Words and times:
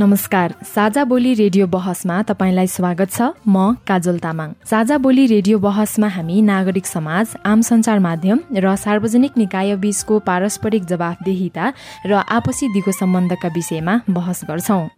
नमस्कार। 0.00 0.52
साझा 0.64 1.02
बोली 1.04 1.32
रेडियो 1.34 1.66
बहसमा 1.66 2.22
तपाईँलाई 2.22 2.66
स्वागत 2.66 3.10
छ। 3.12 3.20
म 3.46 3.76
काजल 3.84 4.18
तामाङ। 4.18 4.52
साझा 4.64 4.96
बोली 4.98 5.26
रेडियो 5.26 5.58
बहसमा 5.58 6.08
हामी 6.08 6.40
नागरिक 6.42 6.86
समाज 6.86 7.36
आम 7.44 7.60
सञ्चार 7.60 7.98
माध्यम 7.98 8.38
र 8.56 8.74
सार्वजनिक 8.76 9.36
निकाय 9.36 9.76
बीचको 9.76 10.18
पारस्परिक 10.24 10.84
जवाफदेहिता 10.86 11.72
र 12.06 12.12
आपसी 12.32 12.72
दिगो 12.72 12.92
सम्बन्धका 12.92 13.48
विषयमा 13.48 14.00
बहस 14.10 14.40
गर्छौं। 14.48 14.88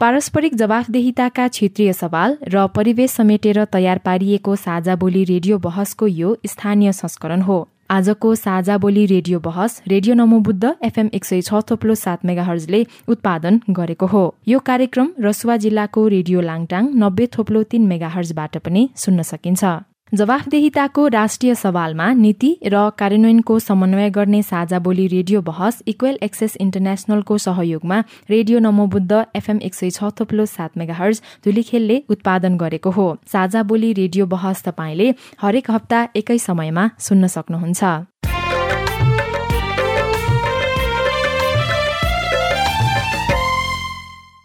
पारस्परिक 0.00 0.54
जवाफदेहिताका 0.56 1.46
क्षेत्रीय 1.48 1.92
सवाल 1.92 2.36
र 2.50 2.66
परिवेश 2.74 3.10
समेटेर 3.12 3.64
तयार 3.70 3.98
पारिएको 3.98 4.56
साझा 4.56 4.96
बोली 4.96 5.22
रेडियो 5.24 5.58
बहसको 5.58 6.06
यो 6.08 6.36
स्थानीय 6.46 6.92
संस्करण 6.92 7.42
हो। 7.42 7.68
आजको 7.92 8.34
साझा 8.34 8.76
बोली 8.78 9.04
रेडियो 9.06 9.38
बहस 9.40 9.82
रेडियो 9.88 10.14
नमोबुद्ध 10.14 10.70
एफएम 10.84 11.10
एक 11.14 11.24
सय 11.24 11.40
छ 11.42 11.60
थोप्लो 11.70 11.94
सात 11.94 12.24
मेगा 12.24 12.42
हर्जले 12.42 12.80
उत्पादन 13.08 13.60
गरेको 13.70 14.06
हो। 14.06 14.24
यो 14.48 14.58
कार्यक्रम 14.70 15.12
रसुवा 15.20 15.56
जिल्लाको 15.66 16.08
रेडियो 16.08 16.40
लाङटाङ 16.48 16.90
नब्बे 16.98 17.26
थोप्लो 17.36 17.62
तीन 17.70 17.86
मेगा 17.88 18.08
हर्जबाट 18.08 18.56
पनि 18.58 18.88
सुन्न 18.96 19.22
सकिन्छ। 19.30 19.64
जवाफदेहिताको 20.12 21.06
राष्ट्रिय 21.08 21.54
सवालमा 21.54 22.06
नीति 22.14 22.48
र 22.66 22.80
कार्यान्वयनको 22.98 23.58
समन्वय 23.58 24.10
गर्ने 24.10 24.42
साझा 24.42 24.78
बोली 24.78 25.06
रेडियो 25.06 25.40
बहस 25.42 25.82
इक्वेल 25.88 26.18
एक्सेस 26.22 26.56
इन्टरनेसनलको 26.60 27.38
सहयोगमा 27.38 28.02
रेडियो 28.30 28.58
नमोबुद्ध 28.58 29.24
एफएम 29.36 29.60
एक 29.62 29.74
सय 29.74 29.90
छ 29.90 30.12
थोप्लो 30.20 30.46
सात 30.48 30.76
मेगा 30.76 30.94
हर्ज 30.94 31.22
धुलीखेलले 31.44 32.02
उत्पादन 32.10 32.56
गरेको 32.58 32.90
हो। 32.90 33.10
साझा 33.32 33.62
बोली 33.64 33.92
रेडियो 33.94 34.26
बहस 34.28 34.64
तपाईँले 34.64 35.12
हरेक 35.42 35.70
हप्ता 35.70 36.06
एकै 36.16 36.38
समयमा 36.38 36.90
सुन्न 37.00 37.26
सक्नुहुन्छ। 37.32 38.11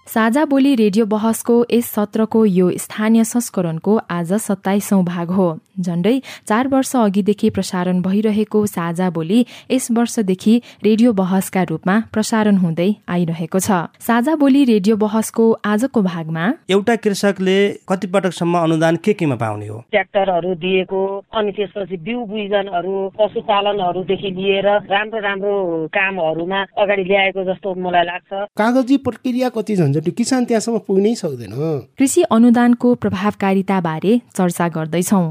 साझा 0.08 0.44
बोली 0.46 0.74
रेडियो 0.76 1.06
बहसको 1.06 1.54
यस 1.72 1.86
सत्रको 1.92 2.44
यो 2.48 2.70
स्थानीय 2.80 3.24
संस्करणको 3.26 3.96
आज 4.10 4.32
सत्ताइसौं 4.40 5.04
भाग 5.06 5.32
हो। 5.32 5.48
झण्डै 5.80 6.14
चार 6.48 6.68
वर्ष 6.68 6.96
अघिदेखि 6.96 7.50
प्रसारण 7.50 8.00
भइरहेको 8.02 8.66
साझा 8.66 9.10
बोली 9.10 9.40
यस 9.72 9.88
वर्षदेखि 9.92 10.56
रेडियो 10.84 11.12
बहसका 11.14 11.64
रूपमा 11.64 11.96
प्रसारण 12.14 12.56
हुँदै 12.58 12.88
आइरहेको 13.10 13.60
छ। 13.60 13.82
साझा 14.00 14.36
बोली 14.36 14.64
रेडियो 14.64 14.96
बहसको 14.96 15.52
आजको 15.66 16.02
भागमा 16.02 16.46
एउटा 16.70 16.96
कृषकले 17.04 17.58
कति 17.90 18.08
पटकसम्म 18.08 18.58
अनुदान 18.60 18.96
के 19.04 19.14
केमा 19.14 19.36
पाउने 19.36 19.68
हो? 19.68 19.78
ट्र्याक्टरहरू 19.92 20.56
दिएको 20.64 21.02
अनि 21.36 21.52
त्यसपछि 21.52 21.98
बिउ 22.08 22.24
बिजनहरू 22.32 22.96
पशुपालनहरूदेखि 23.20 24.32
लिएर 24.40 24.68
राम्रो 24.88 25.20
राम्रो 25.28 25.54
कामहरूमा 26.00 26.64
अगाडि 26.80 27.04
ल्याएको 27.04 27.44
जस्तो 27.52 27.76
मलाई 27.84 28.06
लाग्छ। 28.06 28.32
कागजी 28.58 28.98
प्रक्रिया 29.06 29.50
कति 29.52 29.76
झन्झट 29.76 29.96
त्यो 30.02 30.14
किसान 30.18 30.46
त्यहाँसम्म 30.46 30.78
पुग्नै 30.78 31.16
सक्दैन 31.16 31.54
कृषि 31.98 32.22
अनुदानको 32.32 32.96
प्रभावकारिता 32.96 33.82
बारे 33.82 34.22
चर्चा 34.36 34.68
गर्दैछौ। 34.68 35.22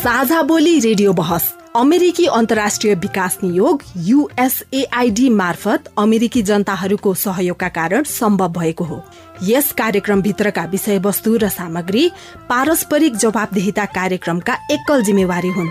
साझा 0.00 0.42
बोली 0.42 0.78
रेडियो 0.80 1.12
बहस 1.12 1.54
अमेरिकी 1.76 2.26
अन्तर्राष्ट्रिय 2.26 2.94
विकास 2.94 3.38
नियोग 3.44 3.82
युएसएआईडी 3.96 5.28
मार्फत 5.28 5.92
अमेरिकी 5.98 6.42
जनताहरूको 6.42 7.14
सहयोगका 7.14 7.68
कारण 7.68 8.02
सम्भव 8.02 8.48
भएको 8.52 8.84
हो। 8.84 9.02
यस 9.42 9.72
कार्यक्रमभित्रका 9.72 10.64
विषयवस्तु 10.64 11.36
र 11.36 11.48
सामग्री 11.48 12.10
पारस्परिक 12.48 13.16
जवाबदेहिता 13.16 13.84
कार्यक्रमका 13.84 14.54
एकल 14.70 15.02
जिम्मेवारी 15.02 15.48
हुन्। 15.48 15.70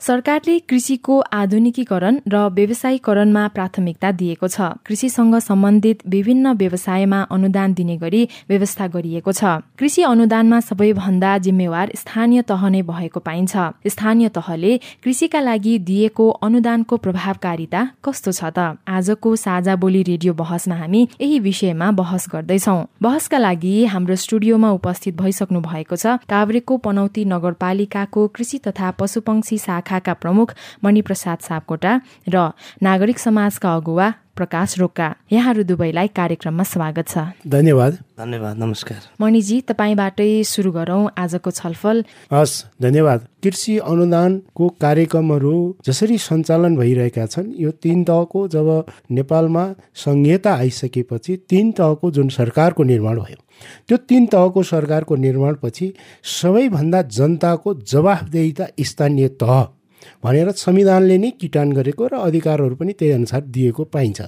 सरकारले 0.00 0.58
कृषिको 0.60 1.18
आधुनिकीकरण 1.32 2.18
र 2.28 2.36
व्यवसायीकरणमा 2.50 3.46
प्राथमिकता 3.48 4.10
दिएको 4.12 4.48
छ। 4.48 4.68
कृषिसँग 4.86 5.34
सम्बन्धित 5.40 5.98
विभिन्न 6.08 6.52
व्यवसायमा 6.56 7.20
अनुदान 7.30 7.74
दिने 7.74 7.96
गरी 7.96 8.22
व्यवस्था 8.48 8.86
गरिएको 8.86 9.32
छ। 9.32 9.44
कृषि 9.78 10.02
अनुदानमा 10.02 10.60
सबैभन्दा 10.60 11.36
जिम्मेवार 11.38 11.92
स्थानीय 11.96 12.42
तह 12.42 12.68
नै 12.68 12.82
भएको 12.82 13.20
पाइन्छ। 13.20 13.56
स्थानीय 13.86 14.28
तहले 14.30 14.76
कृषिका 15.04 15.40
लागि 15.40 15.78
दिएको 15.84 16.28
अनुदानको 16.40 16.96
प्रभावकारिता 16.96 17.80
कस्तो 18.04 18.32
छ 18.32 18.44
त? 18.56 18.80
आजको 18.88 19.36
साझा 19.36 19.76
बोली 19.76 20.02
रेडियो 20.02 20.32
बहसमा 20.34 20.76
हामी 20.76 21.02
यही 21.20 21.38
विषयमा 21.40 21.90
बहस 22.00 22.26
गर्दैछौ। 22.32 22.78
बहसका 23.02 23.38
लागि 23.38 23.74
हाम्रो 23.92 24.16
स्टुडियोमा 24.16 24.70
उपस्थित 24.72 25.14
भइसक्नु 25.20 25.60
भएको 25.60 25.96
छ 25.96 26.16
काभ्रेको 26.24 26.76
पनौती 26.80 27.24
नगरपालिकाको 27.26 28.26
कृषि 28.34 28.58
तथा 28.66 28.90
पशुपक्षी 28.96 29.58
शाखा 29.60 29.89
शाखाका 29.90 30.12
प्रमुख 30.22 30.54
मणिप्रसाद 30.84 31.38
सापकोटा 31.42 31.92
र 32.28 32.50
नागरिक 32.82 33.18
समाजका 33.18 33.74
अगुवा 33.74 34.12
प्रकाश 34.36 34.78
रोक्का। 34.78 35.06
यहाँहरू 35.32 35.62
दुवैलाई 35.62 36.08
कार्यक्रममा 36.16 36.64
स्वागत 36.64 37.08
छ। 37.08 37.18
धन्यवाद। 37.44 37.92
धन्यवाद 38.18 38.54
नमस्कार। 38.56 39.00
मणिजी 39.20 39.60
तपाईँबाटै 39.68 40.30
सुरु 40.46 40.70
गरौँ 40.72 41.02
आजको 41.18 41.50
छलफल। 41.50 42.04
हस् 42.32 42.54
धन्यवाद। 42.82 43.26
कृषि 43.42 43.76
अनुदानको 43.84 44.68
कार्यक्रमहरू 44.80 45.54
जसरी 45.86 46.16
सञ्चालन 46.18 46.76
भइरहेका 46.76 47.26
छन् 47.26 47.52
यो 47.58 47.70
तिन 47.82 48.04
तहको 48.04 48.46
जब 48.48 48.68
नेपालमा 49.10 49.64
संहिता 49.94 50.54
आइसकेपछि 50.54 51.36
तिन 51.50 51.72
तहको 51.72 52.10
जुन 52.10 52.28
सरकारको 52.38 52.82
निर्माण 52.84 53.20
भयो 53.20 53.40
त्यो 53.88 53.96
तिन 54.08 54.26
तहको 54.26 54.62
सरकारको 54.62 55.16
निर्माणपछि 55.16 55.92
सबैभन्दा 56.40 57.02
जनताको 57.18 57.74
जवाफदेहिता 57.92 58.66
स्थानीय 58.80 59.28
तह 59.42 59.79
भनेर 60.24 60.50
संविधानले 60.56 61.18
नै 61.18 61.30
किटान 61.40 61.72
गरेको 61.72 62.06
र 62.06 62.14
अधिकारहरू 62.20 62.74
पनि 62.76 62.92
त्यही 62.92 63.12
अनुसार 63.12 63.42
दिएको 63.48 63.84
पाइन्छ। 63.84 64.20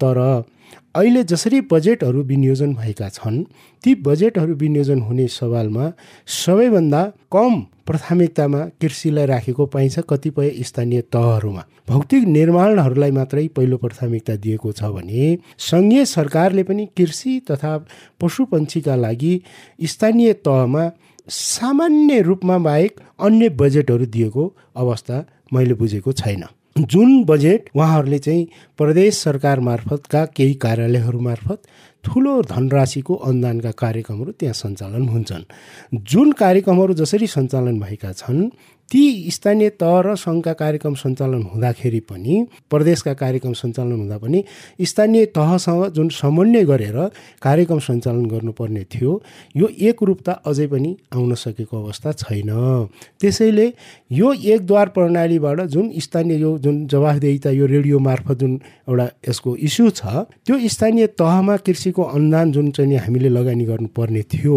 तर 0.00 0.18
अहिले 0.94 1.22
जसरी 1.24 1.60
बजेटहरू 1.72 2.22
विनियोजन 2.22 2.74
भएका 2.74 3.08
छन् 3.08 3.44
ती 3.84 3.94
बजेटहरू 4.02 4.54
विनियोजन 4.54 5.00
हुने 5.00 5.26
सवालमा 5.28 5.92
सबैभन्दा 6.26 7.02
कम 7.32 7.60
प्राथमिकतामा 7.86 8.60
कृषिलाई 8.80 9.26
राखेको 9.26 9.66
पाइन्छ 9.66 9.98
कतिपय 10.08 10.50
स्थानीय 10.62 11.00
तहहरूमा। 11.12 11.62
भौतिक 11.88 12.24
निर्माणहरूलाई 12.28 13.10
मात्रै 13.10 13.46
पहिलो 13.48 13.76
प्राथमिकता 13.76 14.36
दिएको 14.36 14.72
छ 14.72 14.90
भने 14.92 15.38
सङ्घीय 15.58 16.04
सरकारले 16.04 16.62
पनि 16.62 16.84
कृषि 16.96 17.32
तथा 17.50 17.72
पशुपन्छीका 18.20 18.96
लागि 18.96 19.34
स्थानीय 19.86 20.32
तहमा 20.44 20.84
सामान्य 21.28 22.20
रूपमा 22.22 22.58
बाहेक 22.58 23.00
अन्य 23.20 23.48
बजेटहरू 23.48 24.06
दिएको 24.06 24.54
अवस्था 24.76 25.24
मैले 25.52 25.74
बुझेको 25.74 26.12
छैन। 26.12 26.44
जुन 26.78 27.24
बजेट 27.24 27.70
उहाँहरूले 27.76 28.18
चाहिँ 28.18 28.46
प्रदेश 28.78 29.18
सरकार 29.18 29.60
मार्फतका 29.60 30.24
केही 30.26 30.54
कार्यालयहरू 30.54 31.20
मार्फत 31.20 31.62
ठुलो 32.04 32.42
धनराशिको 32.42 33.14
अनुदानका 33.14 33.70
कार्यक्रमहरू 33.70 34.32
त्यहाँ 34.32 34.54
सञ्चालन 34.54 35.08
हुन्छन्। 35.08 35.44
जुन 35.94 36.32
कार्यक्रमहरू 36.32 36.94
जसरी 36.94 37.26
सञ्चालन 37.26 37.80
भएका 37.80 38.12
छन् 38.12 38.48
ती 38.90 39.30
स्थानीय 39.30 39.68
तह 39.80 39.94
र 40.00 40.14
सङ्घका 40.16 40.52
कार्यक्रम 40.60 40.94
सञ्चालन 40.94 41.42
हुँदाखेरि 41.44 42.00
पनि 42.08 42.34
प्रदेशका 42.70 43.12
कार्यक्रम 43.14 43.52
सञ्चालन 43.52 43.92
हुँदा 43.92 44.18
पनि 44.18 44.42
स्थानीय 44.82 45.24
तहसँग 45.36 45.84
जुन 45.96 46.08
समन्वय 46.14 46.64
गरेर 46.64 46.96
कार्यक्रम 47.42 47.78
सञ्चालन 47.88 48.24
गर्नुपर्ने 48.26 48.84
थियो 48.94 49.12
यो 49.56 49.68
एकरूपता 49.88 50.32
अझै 50.48 50.66
पनि 50.66 50.96
आउन 51.14 51.34
सकेको 51.34 51.82
अवस्था 51.82 52.12
छैन। 52.22 52.50
त्यसैले 53.20 53.66
यो 54.10 54.32
एकद्वार 54.54 54.88
प्रणालीबाट 54.96 55.60
जुन 55.74 55.90
स्थानीय 55.98 56.40
यो 56.40 56.56
जुन 56.58 56.86
जवाफदेहिता 56.88 57.50
यो 57.50 57.66
रेडियो 57.66 57.98
मार्फत 58.08 58.38
जुन 58.40 58.54
एउटा 58.88 59.06
यसको 59.28 59.56
इस्यु 59.68 59.90
छ 59.90 60.24
त्यो 60.46 60.58
स्थानीय 60.68 61.06
तहमा 61.20 61.56
कृषिको 61.66 62.02
अनुदान 62.16 62.52
जुन 62.52 62.70
चाहिँ 62.70 62.96
हामीले 63.04 63.28
लगानी 63.28 63.64
गर्नुपर्ने 63.64 64.22
थियो 64.32 64.56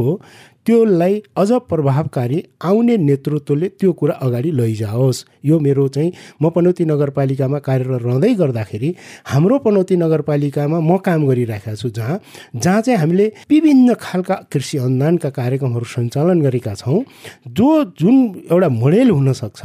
त्योलाई 0.65 1.13
अझ 1.37 1.51
प्रभावकारी 1.69 2.41
आउने 2.61 2.95
नेतृत्वले 2.97 3.67
त्यो 3.79 3.91
कुरा 3.91 4.13
अगाडि 4.21 4.51
लैजाओस्। 4.51 5.25
यो 5.45 5.59
मेरो 5.59 5.87
चाहिँ 5.87 6.11
म 6.41 6.49
पनौती 6.55 6.85
नगरपालिकामा 6.85 7.59
कार्यरत 7.59 8.01
रहँदै 8.05 8.33
गर्दाखेरि 8.41 8.89
हाम्रो 9.25 9.57
पनौती 9.65 9.95
नगरपालिकामा 9.95 10.79
म 10.79 10.97
काम 11.01 11.25
गरिरहेका 11.27 11.73
छु 11.75 11.89
जहाँ 11.89 12.19
जहाँ 12.55 12.81
चाहिँ 12.81 12.99
हामीले 12.99 13.25
विभिन्न 13.49 13.93
खालका 13.97 14.35
कृषि 14.53 14.77
अनुदानका 14.77 15.29
कार्यक्रमहरू 15.29 15.85
सञ्चालन 15.85 16.41
गरेका 16.41 16.73
छौँ। 16.75 16.99
जो 17.47 17.67
जुन 17.99 18.15
एउटा 18.51 18.69
मोडेल 18.69 19.09
हुनसक्छ 19.09 19.61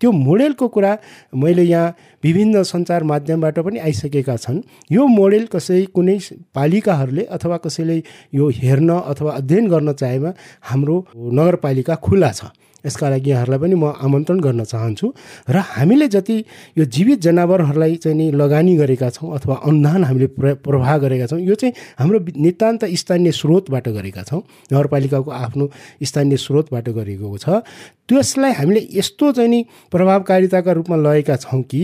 त्यो 0.00 0.10
मोडेलको 0.12 0.68
कुरा 0.68 0.92
मैले 1.34 1.62
यहाँ 1.64 1.94
विभिन्न 2.24 2.62
सञ्चार 2.62 3.02
माध्यमबाट 3.04 3.58
पनि 3.58 3.78
आइसकेका 3.78 4.36
छन्। 4.36 4.60
यो 4.92 5.06
मोडेल 5.06 5.44
कसै 5.52 5.80
कुनै 5.94 6.18
पालिकाहरूले 6.54 7.24
अथवा 7.36 7.56
कसैले 7.64 7.96
यो 8.34 8.48
हेर्न 8.60 8.90
अथवा 8.90 9.32
अध्ययन 9.32 9.68
गर्न 9.68 9.92
चाहेमा 9.92 10.30
हाम्रो 10.70 10.96
नगरपालिका 11.16 11.94
खुल्ला 11.94 12.32
छ। 12.32 12.44
यसका 12.86 13.08
लागि 13.08 13.30
यहाँहरूलाई 13.30 13.60
पनि 13.60 13.74
म 13.74 13.92
आमन्त्रण 13.96 14.40
गर्न 14.40 14.64
चाहन्छु 14.64 15.06
र 15.50 15.56
हामीले 15.74 16.08
जति 16.08 16.36
यो 16.78 16.84
जीवित 16.84 17.20
जनावरहरूलाई 17.20 17.96
चाहिँ 17.96 18.16
नि 18.16 18.30
लगानी 18.32 18.76
गरेका 18.76 19.10
छौँ 19.10 19.34
अथवा 19.34 19.54
अनुदान 19.64 20.04
हामीले 20.04 20.26
प्र 20.36 20.54
प्रवाह 20.64 20.96
गरेका 20.98 21.26
छौँ 21.26 21.40
यो 21.40 21.54
चाहिँ 21.54 21.74
हाम्रो 21.98 22.18
नितान्त 22.36 22.84
स्थानीय 22.84 23.32
स्रोतबाट 23.32 23.88
गरेका 23.88 24.22
छौँ। 24.22 24.40
नगरपालिकाको 24.72 25.30
आफ्नो 25.30 25.64
स्थानीय 26.02 26.36
स्रोतबाट 26.36 26.88
गरेको 26.88 27.36
छ। 27.38 27.64
त्यसलाई 28.08 28.52
हामीले 28.52 28.80
यस्तो 28.92 29.32
चाहिँ 29.32 29.50
नि 29.50 29.64
प्रभावकारिताका 29.90 30.72
रूपमा 30.72 30.96
लगेका 30.96 31.36
छौँ 31.36 31.62
कि 31.62 31.82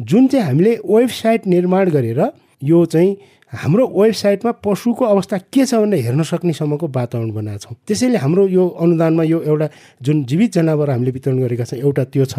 जुन 0.00 0.26
चाहिँ 0.28 0.46
हामीले 0.46 0.72
वेबसाइट 0.84 1.46
निर्माण 1.46 1.90
गरेर 1.90 2.20
यो 2.62 2.84
चाहिँ 2.86 3.16
हाम्रो 3.52 3.86
वेबसाइटमा 3.92 4.50
पशुको 4.64 5.04
अवस्था 5.04 5.38
के 5.52 5.64
छ 5.66 5.74
भनेर 5.74 6.00
हेर्न 6.04 6.22
सक्नेसम्मको 6.24 6.86
वातावरण 6.88 7.30
बनाएको 7.36 7.58
छौँ। 7.58 7.76
त्यसैले 7.86 8.18
हाम्रो 8.18 8.46
यो 8.48 8.68
अनुदानमा 8.80 9.22
यो 9.22 9.40
एउटा 9.44 9.68
जुन 10.02 10.24
जीवित 10.24 10.52
जनावर 10.52 10.90
हामीले 10.90 11.10
वितरण 11.12 11.38
गरेका 11.38 11.64
छौँ 11.64 11.78
एउटा 11.78 12.04
त्यो 12.08 12.24
छ। 12.24 12.38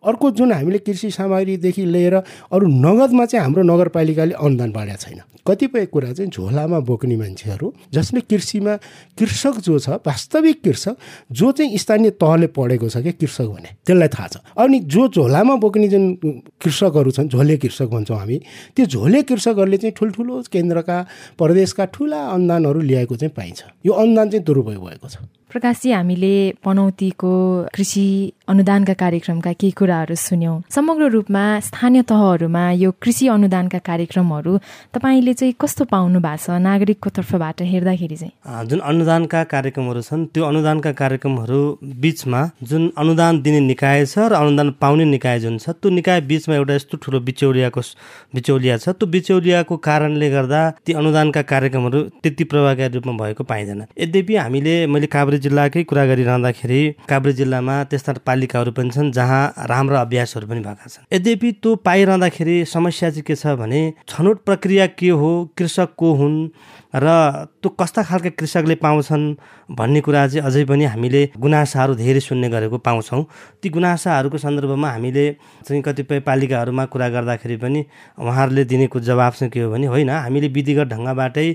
अर्को 0.00 0.30
जुन 0.32 0.52
हामीले 0.52 0.78
कृषि 0.80 1.10
सामग्रीदेखि 1.12 1.84
लिएर 1.84 2.14
अरू 2.52 2.66
नगदमा 2.66 3.24
चाहिँ 3.26 3.44
हाम्रो 3.44 3.62
नगरपालिकाले 3.62 4.34
अनुदान 4.34 4.72
बाँडेको 4.72 5.02
छैन। 5.04 5.20
कतिपय 5.46 5.86
कुरा 5.86 6.12
चाहिँ 6.12 6.30
झोलामा 6.30 6.78
बोक्ने 6.88 7.16
मान्छेहरू 7.16 7.72
जसले 7.94 8.20
कृषिमा 8.20 8.76
कृषक 9.18 9.60
जो 9.62 9.78
छ 9.78 9.88
वास्तविक 10.06 10.62
कृषक 10.64 10.96
जो 11.32 11.52
चाहिँ 11.52 11.78
स्थानीय 11.78 12.10
तहले 12.20 12.46
पढेको 12.56 12.88
छ 12.88 12.96
क्या 12.98 13.12
कृषक 13.20 13.46
भने 13.46 13.70
त्यसलाई 13.86 14.08
थाहा 14.08 14.28
छ। 14.28 14.36
अनि 14.58 14.80
जो 14.90 15.08
झोलामा 15.08 15.56
बोक्ने 15.56 15.88
जुन 15.88 16.04
कृषकहरू 16.62 17.10
छन् 17.10 17.28
झोले 17.28 17.56
कृषक 17.56 17.88
भन्छौँ 17.94 18.18
हामी 18.18 18.38
त्यो 18.76 18.86
झोले 18.86 19.22
कृषकहरूले 19.22 19.76
चाहिँ 19.76 19.94
ठुल्ठुलो 19.98 20.42
केन्द्रका 20.52 20.98
प्रदेशका 21.38 21.84
ठुला 21.94 22.20
अनुदानहरू 22.26 22.80
ल्याएको 22.80 23.16
चाहिँ 23.16 23.32
पाइन्छ। 23.36 23.62
यो 23.86 23.92
अनुदान 23.92 24.30
चाहिँ 24.30 24.44
दुरुपयोग 24.44 24.84
भएको 24.84 25.08
छ। 25.08 25.16
प्रकाशजी 25.50 25.90
हामीले 25.92 26.34
पनौतीको 26.64 27.32
कृषि 27.74 28.06
अनुदानका 28.48 28.94
कार्यक्रमका 28.94 29.52
केही 29.52 29.70
कुराहरू 29.78 30.14
सुन्यौँ। 30.14 30.62
समग्र 30.70 31.06
रूपमा 31.10 31.42
स्थानीय 31.60 32.02
तहहरूमा 32.02 32.64
यो 32.82 32.90
कृषि 33.02 33.26
अनुदानका 33.28 33.78
कार्यक्रमहरू 33.78 34.52
तपाईँले 34.94 35.32
चाहिँ 35.34 35.54
कस्तो 35.54 35.84
पाउनु 35.86 36.18
भएको 36.20 36.42
छ 36.42 36.58
नागरिकको 36.66 37.10
तर्फबाट 37.10 37.62
हेर्दाखेरि 37.62 38.16
चाहिँ? 38.16 38.32
जुन 38.66 38.80
अनुदानका 38.90 39.42
कार्यक्रमहरू 39.54 40.00
छन् 40.02 40.26
त्यो 40.34 40.44
अनुदानका 40.44 40.92
कार्यक्रमहरू 40.92 41.60
बिचमा 42.02 42.42
जुन 42.62 42.82
अनुदान 42.98 43.40
दिने 43.42 43.60
निकाय 43.70 44.06
छ 44.06 44.26
र 44.30 44.34
अनुदान 44.42 44.70
पाउने 44.82 45.04
निकाय 45.14 45.38
जुन 45.46 45.58
छ 45.58 45.78
त्यो 45.78 45.90
निकाय 45.90 46.20
बिचमा 46.26 46.54
एउटा 46.54 46.74
यस्तो 46.74 46.98
ठुलो 47.02 47.20
बिचौलियाको 47.22 47.80
बिचौलिया 48.34 48.76
छ। 48.82 48.98
त्यो 48.98 49.06
बिचौलियाको 49.14 49.76
कारणले 49.78 50.30
गर्दा 50.30 50.60
ती 50.86 50.92
अनुदानका 50.92 51.42
कार्यक्रमहरू 51.54 52.02
त्यति 52.22 52.44
प्रभावकारी 52.50 52.94
रूपमा 52.94 53.14
भएको 53.22 53.42
पाइँदैन। 53.46 53.82
यद्यपि 53.94 54.34
हामीले 54.36 54.74
मैले 54.86 55.06
काभ्रे 55.06 55.35
जिल्लाकै 55.38 55.82
कुरा 55.84 56.04
गरिरहँदाखेरि 56.06 56.80
काभ्रे 57.08 57.32
जिल्लामा 57.32 57.74
त्यस्ता 57.90 58.12
पालिकाहरू 58.26 58.72
पनि 58.72 58.90
छन् 58.90 59.12
जहाँ 59.12 59.42
राम्रा 59.66 60.00
अभ्यासहरू 60.00 60.46
पनि 60.46 60.60
भएका 60.60 60.86
छन्। 60.86 61.04
यद्यपि 61.12 61.52
त्यो 61.62 61.74
पाइरहँदाखेरि 61.84 62.64
समस्या 62.64 63.10
चाहिँ 63.10 63.22
के 63.22 63.34
छ 63.34 63.54
भने 63.60 63.80
छनौट 64.08 64.44
प्रक्रिया 64.44 64.86
के 64.98 65.10
हो 65.10 65.30
कृषक 65.58 65.94
को 65.96 66.12
हुन् 66.14 66.38
र 66.96 67.06
त्यो 67.62 67.68
कस्ता 67.80 68.02
खालका 68.02 68.30
कृषकले 68.40 68.74
पाउँछन् 68.80 69.24
भन्ने 69.70 70.00
कुरा 70.00 70.26
चाहिँ 70.28 70.46
अझै 70.46 70.64
पनि 70.64 70.84
हामीले 70.84 71.22
गुनासाहरू 71.36 71.94
धेरै 71.94 72.20
सुन्ने 72.20 72.48
गरेको 72.48 72.78
पाउँछौँ। 72.78 73.22
ती 73.62 73.68
गुनासाहरूको 73.68 74.38
सन्दर्भमा 74.38 74.88
हामीले 74.90 75.26
चाहिँ 75.66 75.82
कतिपय 75.82 76.20
पालिकाहरूमा 76.24 76.84
कुरा 76.88 77.08
गर्दाखेरि 77.08 77.56
पनि 77.56 77.84
उहाँहरूले 78.18 78.64
दिनेको 78.64 79.00
जवाब 79.00 79.32
चाहिँ 79.32 79.50
के 79.50 79.60
हो 79.60 79.70
भने 79.70 79.86
होइन 79.86 80.10
हामीले 80.10 80.48
विधिगत 80.48 80.88
ढङ्गबाटै 80.88 81.48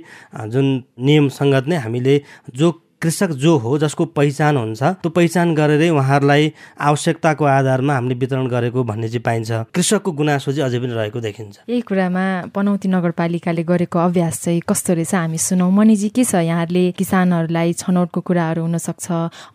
जुन 0.53 0.67
नियम 0.99 1.29
सङ्गत 1.31 1.65
नै 1.67 1.77
हामीले 1.81 2.15
जो 2.53 2.71
कृषक 3.01 3.31
जो 3.43 3.57
हो 3.57 3.77
जसको 3.77 4.05
पहिचान 4.13 4.57
हुन्छ 4.57 4.83
त्यो 5.01 5.09
पहिचान 5.09 5.53
गरेरै 5.55 5.89
उहाँहरूलाई 5.89 6.51
आवश्यकताको 6.79 7.45
आधारमा 7.45 7.93
हामीले 7.93 8.15
वितरण 8.15 8.47
गरेको 8.47 8.83
भन्ने 8.83 9.07
चाहिँ 9.09 9.21
पाइन्छ। 9.25 9.51
कृषकको 9.73 10.11
गुनासो 10.11 10.51
चाहिँ 10.51 10.69
अझै 10.69 10.79
पनि 10.79 10.93
रहेको 10.93 11.19
देखिन्छ। 11.19 11.55
यही 11.69 11.81
कुरामा 11.81 12.25
पनौती 12.55 12.87
नगरपालिकाले 12.87 13.63
गरेको 13.63 13.99
अभ्यास 13.99 14.41
चाहिँ 14.43 14.61
कस्तो 14.69 14.93
रहेछ 14.93 15.15
हामी 15.15 15.37
सुनौ। 15.37 15.69
मनिजी 15.69 16.09
के 16.13 16.23
छ 16.23 16.45
यहाँहरूले 16.45 16.83
किसानहरूलाई 16.93 17.73
छनौटको 17.81 18.21
कुराहरू 18.21 18.61
हुनसक्छ? 18.61 19.07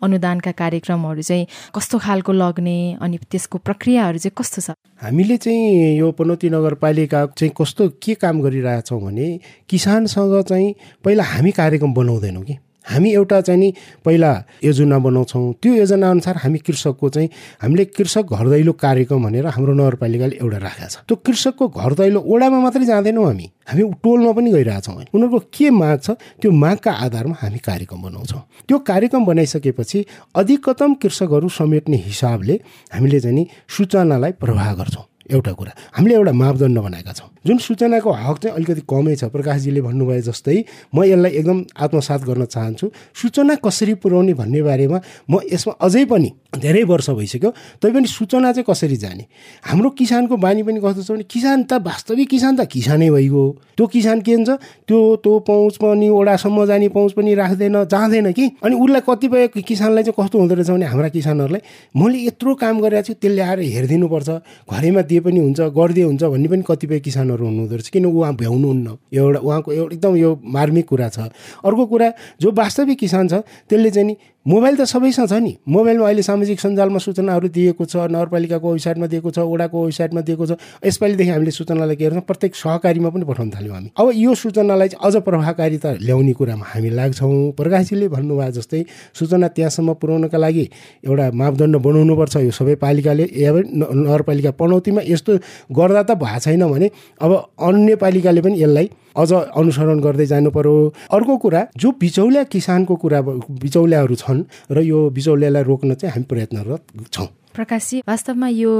अनुदानका 0.03 0.51
कार्यक्रमहरू 0.51 1.21
चाहिँ 1.21 1.47
कस्तो 1.75 1.97
खालको 2.03 2.31
लग्ने 2.33 2.77
अनि 2.99 3.17
त्यसको 3.31 3.57
प्रक्रियाहरू 3.63 4.17
चाहिँ 4.19 4.35
कस्तो 4.35 4.61
छ? 4.61 4.75
हामीले 4.99 5.37
चाहिँ 5.37 5.97
यो 5.97 6.11
पनौती 6.11 6.49
नगरपालिका 6.49 7.25
चाहिँ 7.31 7.53
कस्तो 7.55 7.89
के 8.03 8.13
काम 8.19 8.41
गरिरहेछौँ 8.41 9.01
भने 9.01 9.27
किसानसँग 9.69 10.41
चाहिँ 10.43 10.73
पहिला 11.03 11.23
हामी 11.23 11.51
कार्यक्रम 11.55 11.93
बनाउँदैनौँ 11.93 12.43
कि। 12.43 12.57
हामी 12.87 13.11
एउटा 13.13 13.41
चाहिँ 13.41 13.59
नि 13.59 13.73
पहिला 14.05 14.31
योजना 14.63 14.97
बनाउँछौँ। 14.99 15.53
त्यो 15.61 15.73
योजना 15.73 16.09
अनुसार 16.09 16.35
हामी 16.43 16.59
कृषकको 16.59 17.09
चाहिँ 17.09 17.29
हामीले 17.61 17.85
कृषक 17.85 18.31
घर 18.31 18.47
दैलो 18.49 18.73
कार्यक्रम 18.73 19.23
भनेर 19.23 19.45
हाम्रो 19.47 19.73
नगरपालिकाले 19.73 20.35
एउटा 20.41 20.57
राखेको 20.57 20.87
छ। 20.87 20.95
त्यो 21.07 21.15
कृषकको 21.25 21.67
घर 21.67 21.93
दैलो 21.93 22.19
ओडामा 22.19 22.59
मात्रै 22.59 22.85
जाँदैनौँ 22.85 23.25
हामी। 23.25 23.47
हामी 23.67 23.83
टोलमा 24.03 24.31
पनि 24.31 24.51
गइरहेछौँ 24.51 24.95
उनीहरूको 25.13 25.39
के 25.51 25.69
माग 25.69 25.99
छ 25.99 26.09
त्यो 26.39 26.51
मागका 26.51 26.91
आधारमा 27.05 27.35
हामी 27.41 27.59
कार्यक्रम 27.59 28.01
बनाउँछौँ। 28.01 28.41
त्यो 28.67 28.77
कार्यक्रम 28.79 29.25
बनाइसकेपछि 29.25 30.05
अधिकतम 30.35 30.93
कृषकहरू 31.03 31.49
समेट्ने 31.49 31.97
हिसाबले 32.07 32.55
हामीले 32.93 33.19
चाहिँ 33.19 33.35
नि 33.35 33.47
सूचनालाई 33.67 34.31
प्रवाह 34.39 34.73
गर्छौँ। 34.73 35.05
एउटा 35.27 35.51
कुरा। 35.51 35.71
हामीले 35.91 36.15
एउटा 36.15 36.31
मापदण्ड 36.31 36.79
बनाएका 36.79 37.11
छौँ। 37.11 37.29
जुन 37.47 37.57
सूचनाको 37.57 38.11
हक 38.11 38.37
चाहिँ 38.43 38.55
अलिकति 38.55 38.81
कमै 38.91 39.15
छ 39.15 39.31
प्रकाशजीले 39.31 39.81
भन्नुभयो 39.81 40.21
जस्तै 40.27 40.57
म 40.93 41.03
यसलाई 41.07 41.31
एकदम 41.31 41.63
आत्मसात 41.79 42.21
गर्न 42.27 42.45
चाहन्छु। 42.45 42.85
सूचना 43.15 43.55
कसरी 43.63 43.93
पुर्याउने 44.03 44.33
भन्ने 44.35 44.61
बारेमा 44.67 44.97
म 45.31 45.39
यसमा 45.47 45.73
अझै 45.79 46.03
पनि 46.11 46.29
धेरै 46.59 46.83
वर्ष 46.91 47.09
भइसक्यो 47.09 47.49
तैपनि 47.81 48.07
सूचना 48.07 48.51
चाहिँ 48.51 48.65
कसरी 48.67 48.97
जाने? 48.97 49.23
हाम्रो 49.63 49.89
किसानको 49.95 50.35
बानी 50.37 50.63
पनि 50.67 50.79
कस्तो 50.83 51.01
छ 51.03 51.11
भने 51.11 51.23
किसान 51.31 51.63
त 51.63 51.79
वास्तविक 51.87 52.27
किसान 52.29 52.53
त 52.57 52.67
किसानै 52.67 53.09
भइगयो। 53.15 53.43
त्यो 53.77 53.85
किसान 53.87 54.21
के 54.21 54.33
हुन्छ? 54.33 54.49
त्यो 54.87 54.99
त्यो 55.23 55.33
पहुँच 55.47 55.75
पनि 55.77 56.07
ओडासम्म 56.09 56.65
जाने 56.65 56.87
पहुँच 56.89 57.11
पनि 57.13 57.31
राख्दैन 57.35 57.75
जाँदैन 57.87 58.31
कि? 58.33 58.45
अनि 58.59 58.75
उसलाई 58.75 59.01
कतिपय 59.07 59.47
किसानलाई 59.55 60.03
चाहिँ 60.03 60.17
कस्तो 60.19 60.35
हुँदो 60.39 60.55
रहेछ 60.55 60.69
भने 60.71 60.85
हाम्रा 60.85 61.09
किसानहरूलाई 61.15 61.61
मैले 61.95 62.17
यत्रो 62.27 62.55
काम 62.57 62.75
गरेको 62.81 63.05
छु 63.07 63.13
त्यसले 63.21 63.41
आएर 63.41 63.59
हेरिदिनुपर्छ। 63.59 64.29
घरैमा 64.67 65.01
दिए 65.07 65.19
पनि 65.23 65.39
हुन्छ 65.39 65.59
गरिदिए 65.77 66.05
हुन्छ 66.09 66.23
भन्ने 66.23 66.47
पनि 66.47 66.63
कतिपय 66.67 66.99
किसानहरू 67.05 67.36
हुनुहुँदो 67.45 67.75
रहेछ 67.75 67.89
किन 67.89 68.05
उहाँ 68.05 68.33
भ्याउनुहुन्न? 68.35 68.97
एउटा 69.13 69.39
उहाँको 69.39 69.73
एउटा 69.73 69.95
एकदम 69.95 70.15
यो 70.15 70.39
मार्मिक 70.43 70.85
कुरा 70.87 71.09
छ। 71.09 71.19
अर्को 71.65 71.85
कुरा 71.85 72.11
जो 72.41 72.51
वास्तविक 72.51 72.97
किसान 72.99 73.27
छ 73.27 73.33
त्यसले 73.69 73.91
चाहिँ 73.91 74.07
नि 74.07 74.15
मोबाइल 74.47 74.75
त 74.77 74.81
सबैसँग 74.87 75.27
छ 75.27 75.33
नि। 75.43 75.53
मोबाइलमा 75.67 76.05
अहिले 76.07 76.23
सामाजिक 76.23 76.59
सञ्जालमा 76.59 76.99
सूचनाहरू 77.03 77.47
दिएको 77.51 77.83
छ 77.83 78.07
नगरपालिकाको 78.07 78.67
वेबसाइटमा 78.71 79.07
दिएको 79.11 79.29
छ 79.35 79.39
ओडाको 79.43 79.77
वेबसाइटमा 79.83 80.21
दिएको 80.23 80.45
छ। 80.47 80.51
यसपालिदेखि 80.87 81.31
हामीले 81.35 81.51
सूचनालाई 81.51 81.95
के 81.99 82.03
गर्छौँ 82.07 82.23
प्रत्येक 82.23 82.55
सहकारीमा 82.55 83.09
पनि 83.11 83.25
पठाउन 83.27 83.49
थाल्यौँ 83.51 83.75
हामी। 83.75 83.89
अब 83.91 84.07
यो 84.15 84.31
सूचनालाई 84.39 84.87
चाहिँ 84.87 85.03
अझ 85.03 85.15
प्रभावकारिता 85.27 85.89
ल्याउने 85.99 86.33
कुरामा 86.39 86.63
हामी 86.63 86.89
लाग्छौँ। 86.95 87.51
प्रकाशजीले 87.59 88.07
भन्नुभयो 88.07 88.51
जस्तै 88.55 88.81
सूचना 89.19 89.47
त्यहाँसम्म 89.51 89.93
पुर्याउनका 89.99 90.37
लागि 90.39 90.65
एउटा 91.03 91.25
मापदण्ड 91.35 91.75
बनाउनुपर्छ। 91.83 92.35
यो 92.47 92.51
सबै 92.55 92.75
पालिकाले 92.79 93.25
या 93.35 93.51
नगरपालिका 93.51 94.51
पनौतीमा 94.55 95.01
यस्तो 95.11 95.31
गर्दा 95.75 96.01
त 96.07 96.15
भएको 96.23 96.39
छैन 96.39 96.63
भने 96.71 96.87
अब 97.19 97.31
अन्य 97.67 97.95
पालिकाले 97.99 98.41
पनि 98.47 98.55
यसलाई 98.63 98.87
अझ 99.17 99.31
अनुसरण 99.33 99.99
गर्दै 99.99 100.25
जानु 100.29 100.49
पर्यो। 100.53 100.93
अर्को 101.09 101.33
कुरा 101.43 101.61
जो 101.73 101.91
बिचौलिया 101.99 102.43
किसानको 102.53 102.95
कुरा 102.95 103.19
बिचौलियाहरू 103.49 104.15
छन् 104.15 104.36
र 104.71 104.81
यो 104.83 105.09
बिचौलियालाई 105.09 105.63
रोक्न 105.63 105.93
चाहिँ 105.93 106.13
हामी 106.13 106.25
प्रयत्नरत 106.29 107.11
छौँ। 107.11 107.27
प्रकाशजी 107.57 107.99
वास्तवमा 108.07 108.47
यो 108.47 108.71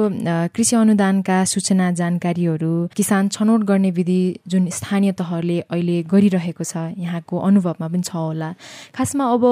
कृषि 0.54 0.76
अनुदानका 0.76 1.38
सूचना 1.50 1.92
जानकारीहरू 1.98 2.74
किसान 2.94 3.30
छनौट 3.34 3.62
गर्ने 3.66 3.90
विधि 3.92 4.22
जुन 4.48 4.70
स्थानीय 4.70 5.12
तहले 5.18 5.60
अहिले 5.74 5.96
गरिरहेको 6.06 6.64
छ 6.64 6.94
यहाँको 6.94 7.38
अनुभवमा 7.42 7.88
पनि 7.90 8.06
छ 8.06 8.14
होला। 8.14 8.54
खासमा 8.94 9.26
अब 9.34 9.44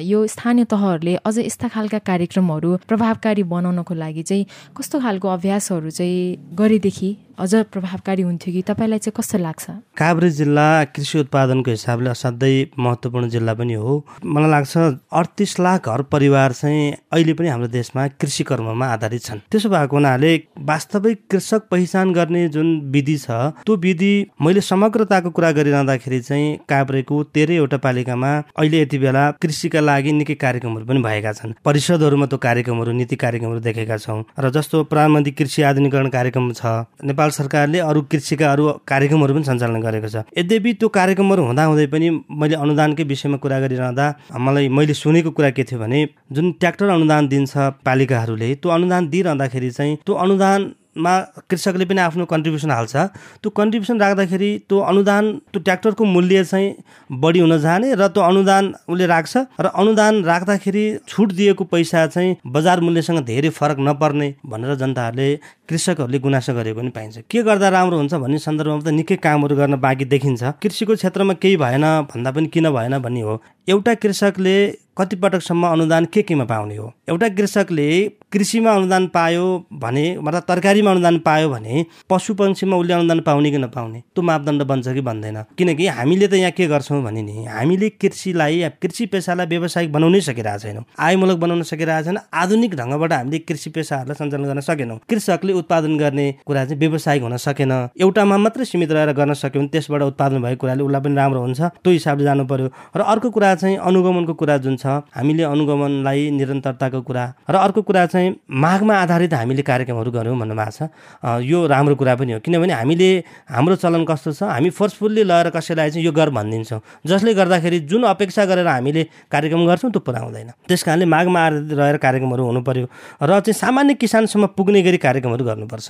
यो 0.00 0.26
स्थानीय 0.26 0.64
तहहरूले 0.64 1.14
अझ 1.20 1.36
यस्ता 1.38 1.68
खालका 1.68 1.98
कार्यक्रमहरू 2.08 2.88
प्रभावकारी 2.88 3.42
बनाउनको 3.52 3.94
लागि 3.94 4.22
चाहिँ 4.22 4.46
कस्तो 4.72 5.00
खालको 5.00 5.28
अभ्यासहरू 5.28 5.90
चाहिँ 5.90 6.56
गरेदेखि 6.56 7.10
अझ 7.38 7.54
प्रभावकारी 7.74 8.22
हुन्थ्यो 8.22 8.52
कि? 8.54 8.62
तपाईँलाई 8.62 8.98
चाहिँ 8.98 9.14
कस्तो 9.16 9.38
लाग्छ? 9.38 9.64
काभ्रे 9.98 10.30
जिल्ला 10.30 10.66
कृषि 10.94 11.18
उत्पादनको 11.18 11.70
हिसाबले 11.70 12.10
असाध्यै 12.10 12.66
महत्त्वपूर्ण 12.78 13.28
जिल्ला 13.28 13.54
पनि 13.54 13.74
हो। 13.74 13.92
मलाई 14.24 14.50
लाग्छ 14.50 14.76
अडतिस 15.10 15.58
लाख 15.60 15.88
घर 15.88 16.02
परिवार 16.14 16.52
चाहिँ 16.52 16.92
अहिले 17.10 17.32
पनि 17.34 17.48
हाम्रो 17.48 17.68
देशमा 17.74 18.06
कृषि 18.22 18.44
कर्ममा 18.44 18.86
आधारित 18.86 19.22
छन्। 19.24 19.38
त्यसो 19.50 19.68
भएको 19.68 19.96
हुनाले 19.96 20.32
वास्तविक 20.62 21.18
कृषक 21.30 21.62
पहिचान 21.70 22.12
गर्ने 22.12 22.48
जुन 22.54 22.68
विधि 22.94 23.16
छ 23.18 23.30
त्यो 23.66 23.76
विधि 23.76 24.14
मैले 24.40 24.60
समग्रताको 24.60 25.30
कुरा 25.30 25.50
गरिरहँदाखेरि 25.58 26.20
चाहिँ 26.20 26.56
काभ्रेको 26.68 27.22
तेह्रैवटा 27.34 27.76
पालिकामा 27.82 28.32
अहिले 28.58 28.82
यति 28.82 28.98
बेला 28.98 29.30
कृषिका 29.42 29.80
लागि 29.80 30.12
निकै 30.12 30.34
कार्यक्रमहरू 30.38 30.86
पनि 30.86 31.02
भएका 31.02 31.32
छन्। 31.32 31.54
परिषदहरूमा 31.64 32.26
त्यो 32.26 32.38
कार्यक्रमहरू 32.38 32.92
नीति 32.92 33.16
कार्यक्रमहरू 33.16 33.60
देखेका 33.60 33.96
छौँ। 33.98 34.22
र 34.38 34.50
जस्तो 34.50 34.84
प्रधानमन्त्री 34.86 35.32
कृषि 35.32 35.62
आधुनिकरण 35.62 36.08
कार्यक्रम 36.14 36.52
छ 36.52 36.86
नेपाल 37.04 37.23
नेपाल 37.24 37.30
सरकारले 37.32 37.78
अरू 37.80 38.00
कृषिका 38.12 38.50
अरू 38.52 38.64
कार्यक्रमहरू 38.84 39.34
पनि 39.34 39.44
सञ्चालन 39.44 39.80
गरेको 39.80 40.08
छ। 40.08 40.16
यद्यपि 40.36 40.72
त्यो 40.76 40.88
कार्यक्रमहरू 40.88 41.42
हुँदाहुँदै 41.48 41.86
पनि 41.88 42.08
मैले 42.30 42.56
अनुदानकै 42.60 43.04
विषयमा 43.08 43.36
कुरा 43.40 43.58
गरिरहँदा 43.64 44.06
मलाई 44.36 44.68
मैले 44.68 44.94
सुनेको 44.94 45.30
कुरा 45.32 45.50
के 45.56 45.64
थियो 45.64 45.80
भने 45.80 46.00
जुन 46.32 46.52
ट्र्याक्टर 46.60 46.88
अनुदान 46.92 47.28
दिन्छ 47.32 47.52
पालिकाहरूले 47.80 48.48
त्यो 48.60 48.68
अनुदान 48.76 49.08
दिइरहँदाखेरि 49.08 49.70
चाहिँ 49.70 49.96
त्यो 50.04 50.14
अनुदान 50.14 50.60
मा 50.96 51.12
कृषकले 51.50 51.84
पनि 51.84 52.00
आफ्नो 52.00 52.24
कन्ट्रिब्युसन 52.24 52.70
हाल्छ। 52.70 52.96
त्यो 53.42 53.50
कन्ट्रिब्युसन 53.50 54.00
राख्दाखेरि 54.00 54.50
त्यो 54.68 54.78
अनुदान 54.78 55.24
त्यो 55.52 55.60
ट्र्याक्टरको 55.60 56.04
मूल्य 56.04 56.44
चाहिँ 56.44 56.74
बढी 57.10 57.40
हुन 57.40 57.58
जाने 57.58 57.94
र 57.94 58.08
त्यो 58.14 58.22
अनुदान 58.22 58.74
उसले 58.88 59.06
राख्छ 59.06 59.36
र 59.60 59.66
अनुदान 59.74 60.22
राख्दाखेरि 60.24 60.84
छुट 61.08 61.32
दिएको 61.32 61.64
पैसा 61.64 62.06
चाहिँ 62.06 62.36
बजार 62.46 62.80
मूल्यसँग 62.80 63.24
धेरै 63.24 63.50
फरक 63.50 63.78
नपर्ने 63.80 64.28
भनेर 64.46 64.74
जनताहरूले 64.76 65.28
कृषकहरूले 65.68 66.18
गुनासो 66.18 66.52
गरेको 66.54 66.80
पनि 66.80 66.90
पाइन्छ। 66.90 67.18
के 67.30 67.42
गर्दा 67.42 67.68
राम्रो 67.68 67.96
हुन्छ 67.98 68.14
भन्ने 68.14 68.38
सन्दर्भमा 68.38 68.82
त 68.84 68.88
निकै 68.94 69.16
कामहरू 69.16 69.56
गर्न 69.56 69.74
बाँकी 69.80 70.04
देखिन्छ। 70.04 70.42
कृषिको 70.62 70.94
क्षेत्रमा 70.94 71.34
केही 71.42 71.56
भएन 71.56 71.84
भन्दा 72.12 72.30
पनि 72.30 72.46
किन 72.54 72.70
भएन 72.70 72.98
भन्ने 73.00 73.20
हो। 73.20 73.40
एउटा 73.68 73.94
कृषकले 74.02 74.56
कति 74.98 75.16
पटकसम्म 75.16 75.66
अनुदान 75.66 76.04
के 76.14 76.22
केमा 76.22 76.44
पाउने 76.44 76.76
हो? 76.76 76.92
एउटा 77.08 77.28
कृषकले 77.28 77.86
कृषिमा 78.32 78.70
अनुदान 78.72 79.06
पायो 79.14 79.44
भने 79.72 80.04
मतलब 80.18 80.42
तरकारीमा 80.48 80.90
अनुदान 80.90 81.18
पायो 81.18 81.48
भने 81.50 81.84
पशु 82.10 82.34
पक्षीमा 82.34 82.76
उसले 82.76 82.94
अनुदान 82.94 83.20
पाउने 83.20 83.50
कि 83.50 83.58
नपाउने? 83.58 84.00
त्यो 84.14 84.22
मापदण्ड 84.22 84.62
बन्छ 84.62 84.88
कि 84.88 85.00
भन्दैन 85.00 85.42
किनकि 85.58 85.86
हामीले 85.86 86.28
त 86.28 86.34
यहाँ 86.34 86.50
के 86.50 86.66
गर्छौँ 86.66 87.02
भने 87.02 87.22
नि 87.22 87.44
हामीले 87.46 87.88
कृषिलाई 88.02 88.62
कृषि 88.82 89.06
पेसालाई 89.06 89.46
व्यावसायिक 89.46 89.92
बनाउनै 89.92 90.20
सकिरहेको 90.20 90.58
छैनौँ। 90.62 90.84
आयमूलक 90.98 91.38
बनाउन 91.38 91.62
सकिरहेको 91.62 92.04
छैन। 92.04 92.18
आधुनिक 92.34 92.74
ढङ्गबाट 92.74 93.12
हामीले 93.12 93.38
कृषि 93.38 93.70
पेसाहरूलाई 93.70 94.14
सञ्चालन 94.14 94.44
गर्न 94.44 94.60
सकेनौँ। 94.60 94.98
कृषकले 95.10 95.52
उत्पादन 95.52 95.98
गर्ने 95.98 96.26
कुरा 96.46 96.64
चाहिँ 96.64 96.78
व्यावसायिक 96.78 97.22
हुन 97.22 97.36
सकेन। 97.36 97.72
एउटामा 97.98 98.36
मात्रै 98.36 98.64
सीमित 98.64 98.90
रहेर 98.92 99.12
गर्न 99.12 99.34
सक्यो 99.34 99.60
भने 99.60 99.68
त्यसबाट 99.74 100.02
उत्पादन 100.02 100.42
भएको 100.42 100.60
कुराले 100.60 100.82
उसलाई 100.82 101.00
पनि 101.02 101.14
राम्रो 101.14 101.40
हुन्छ। 101.40 101.60
त्यो 101.82 101.92
हिसाबले 101.92 102.24
जानु 102.24 102.44
पर्यो। 102.46 102.68
र 102.96 103.00
अर्को 103.02 103.30
कुरा 103.30 103.54
चाहिँ 103.54 103.76
अनुगमनको 103.78 104.34
कुरा 104.34 104.56
जुन 104.64 104.76
हामीले 104.86 105.42
अनुगमनलाई 105.42 106.30
निरन्तरताको 106.30 107.00
कुरा 107.02 107.24
र 107.50 107.54
अर्को 107.56 107.82
कुरा 107.82 108.06
चाहिँ 108.06 108.34
माघमा 108.50 108.94
आधारित 108.94 109.34
हामीले 109.34 109.62
कार्यक्रमहरू 109.62 110.10
गऱ्यौँ 110.10 110.38
भन्नुभएको 110.38 110.70
छ। 110.70 111.44
यो 111.44 111.66
राम्रो 111.66 111.94
कुरा 111.94 112.14
पनि 112.16 112.32
हो। 112.32 112.40
किनभने 112.40 112.72
हामीले 112.72 113.08
हाम्रो 113.48 113.76
चलन 113.76 114.04
कस्तो 114.04 114.32
छ? 114.32 114.42
हामी 114.44 114.70
फोर्सफुल्ली 114.70 115.22
लगेर 115.24 115.50
कसैलाई 115.50 115.90
चाहिँ 115.90 116.04
यो 116.04 116.12
गर 116.12 116.30
भनिदिन्छौँ। 116.30 116.80
जसले 117.06 117.34
गर्दाखेरि 117.34 117.78
जुन 117.90 118.02
अपेक्षा 118.12 118.44
गरेर 118.44 118.66
हामीले 118.66 119.02
कार्यक्रम 119.30 119.66
गर्छौँ 119.66 119.90
त्यो 119.90 120.00
पुरा 120.00 120.20
हुँदैन। 120.20 120.50
त्यस 120.68 120.82
कारणले 120.82 121.04
माघमा 121.04 121.40
आधारित 121.40 121.72
रहेर 121.72 121.96
कार्यक्रमहरू 121.96 122.42
हुनु 122.44 122.60
पर्यो 122.62 122.86
र 123.22 123.40
चाहिँ 123.40 123.54
सामान्य 123.54 123.94
किसानसम्म 123.94 124.46
पुग्ने 124.56 124.82
गरी 124.82 124.98
कार्यक्रमहरू 124.98 125.44
गर्नुपर्छ। 125.44 125.88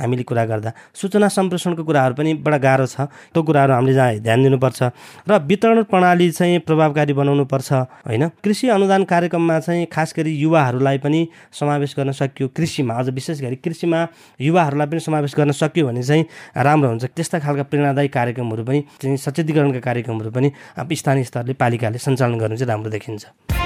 हामीले 0.00 0.22
कुरा 0.22 0.44
गर्दा 0.44 0.70
सूचना 0.94 1.28
सम्प्रेषणको 1.28 1.82
कुराहरू 1.84 2.14
पनि 2.14 2.34
बडा 2.40 2.58
गाह्रो 2.58 2.86
छ। 2.86 3.10
त्यो 3.34 3.42
कुराहरू 3.42 3.72
हामीले 3.72 3.94
जहाँ 3.94 4.18
ध्यान 4.22 4.42
दिनुपर्छ 4.42 4.80
र 5.28 5.32
वितरण 5.46 5.82
प्रणाली 5.90 6.30
चाहिँ 6.30 6.58
प्रभावकारी 6.66 7.12
बनाउनुपर्छ 7.12 7.72
होइन? 8.06 8.24
कृषि 8.44 8.68
अनुदान 8.68 9.04
कार्यक्रममा 9.04 9.58
चाहिँ 9.60 9.86
खास 9.92 10.14
गरी 10.16 10.32
युवाहरूलाई 10.36 10.98
पनि 10.98 11.26
समावेश 11.52 11.94
गर्न 11.98 12.12
सकियो 12.12 12.48
कृषिमा। 12.56 12.94
अझ 12.94 13.08
विशेष 13.10 13.40
गरी 13.40 13.56
कृषिमा 13.56 14.06
युवाहरूलाई 14.40 14.86
पनि 14.86 15.00
समावेश 15.00 15.34
गर्न 15.36 15.52
सक्यो 15.52 15.86
भने 15.86 16.02
चाहिँ 16.02 16.24
राम्रो 16.56 16.88
हुन्छ। 16.88 17.04
त्यस्ता 17.16 17.38
खालका 17.38 17.62
प्रेरणादायी 17.70 18.08
कार्यक्रमहरू 18.08 18.64
पनि 18.64 19.16
सचेतीकरणका 19.18 19.80
कार्यक्रमहरू 19.80 20.30
पनि 20.30 20.48
स्थानीय 20.96 21.24
स्तरले 21.24 21.54
पालिकाले 21.58 21.98
सञ्चालन 21.98 22.38
गर्नु 22.38 22.56
चाहिँ 22.56 22.70
राम्रो 22.70 22.90
देखिन्छ। 22.90 23.65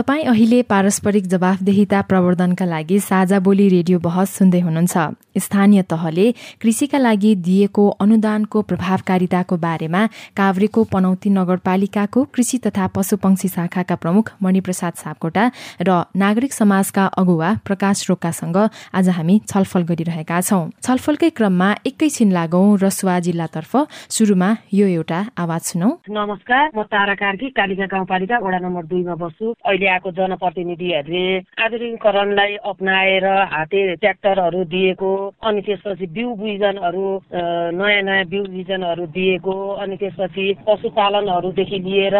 तपाईँ 0.00 0.24
अहिले 0.24 0.60
पारस्परिक 0.64 1.26
जवाफदेहिता 1.28 2.00
प्रवर्धनका 2.08 2.64
लागि 2.64 2.98
साझा 3.00 3.38
बोली 3.38 3.68
रेडियो 3.68 3.98
बहस 4.00 4.30
सुन्दै 4.32 4.60
हुनुहुन्छ। 4.60 4.96
स्थानीय 5.36 5.82
तहले 5.92 6.24
कृषिका 6.62 6.98
लागि 6.98 7.34
दिएको 7.46 7.84
अनुदानको 8.00 8.62
प्रभावकारिताको 8.62 9.56
बारेमा 9.56 10.00
काभ्रेको 10.36 10.84
पनौती 10.92 11.30
नगरपालिकाको 11.30 12.24
कृषि 12.34 12.58
तथा 12.66 12.86
पशुपक्षी 12.96 13.48
शाखाका 13.48 13.96
प्रमुख 14.02 14.30
मणिप्रसाद 14.42 14.94
सापकोटा 15.02 15.44
र 15.82 15.90
नागरिक 16.16 16.52
समाजका 16.52 17.04
अगुवा 17.20 17.50
प्रकाश 17.68 18.08
रोकासँग 18.08 18.56
आज 18.56 19.08
हामी 19.10 19.36
छलफल 19.52 19.82
गरिरहेका 19.92 20.40
छौं। 20.40 20.64
छलफलकै 20.80 21.30
क्रममा 21.36 21.68
एकैछिन 21.86 22.32
लागौं 22.32 22.64
रसुवा 22.80 23.18
जिल्लातर्फ 23.28 23.76
सुरुमा 24.16 24.50
यो 24.72 24.86
एउटा 24.96 25.20
आवाज 25.38 25.62
सुनौ। 25.70 25.90
नमस्कार 26.10 26.64
म 26.74 26.88
तारा 26.88 27.14
कार्की 27.20 27.52
कालिका 27.60 27.86
गाउँपालिका 27.92 28.42
वडा 28.48 28.58
नम्बर 28.64 28.84
दुईमा 28.90 29.14
बस्छु। 29.22 29.54
अहिले 29.68 29.88
आएको 29.90 30.10
जनप्रतिनिधिहरूले 30.12 31.24
आधुनिकरणलाई 31.64 32.54
अप्नाएर 32.70 33.26
हाते 33.52 33.80
ट्र्याक्टरहरू 33.96 34.64
दिएको 34.74 35.10
अनि 35.42 35.60
त्यसपछि 35.66 36.06
बिउ 36.16 36.34
बिजनहरू 36.42 37.06
नयाँ 37.80 38.02
नयाँ 38.02 38.24
बिउ 38.32 38.42
बिजनहरू 38.50 39.06
दिएको 39.16 39.54
अनि 39.82 39.96
त्यसपछि 39.96 40.46
पशुपालनहरूदेखि 40.66 41.78
लिएर 41.80 42.16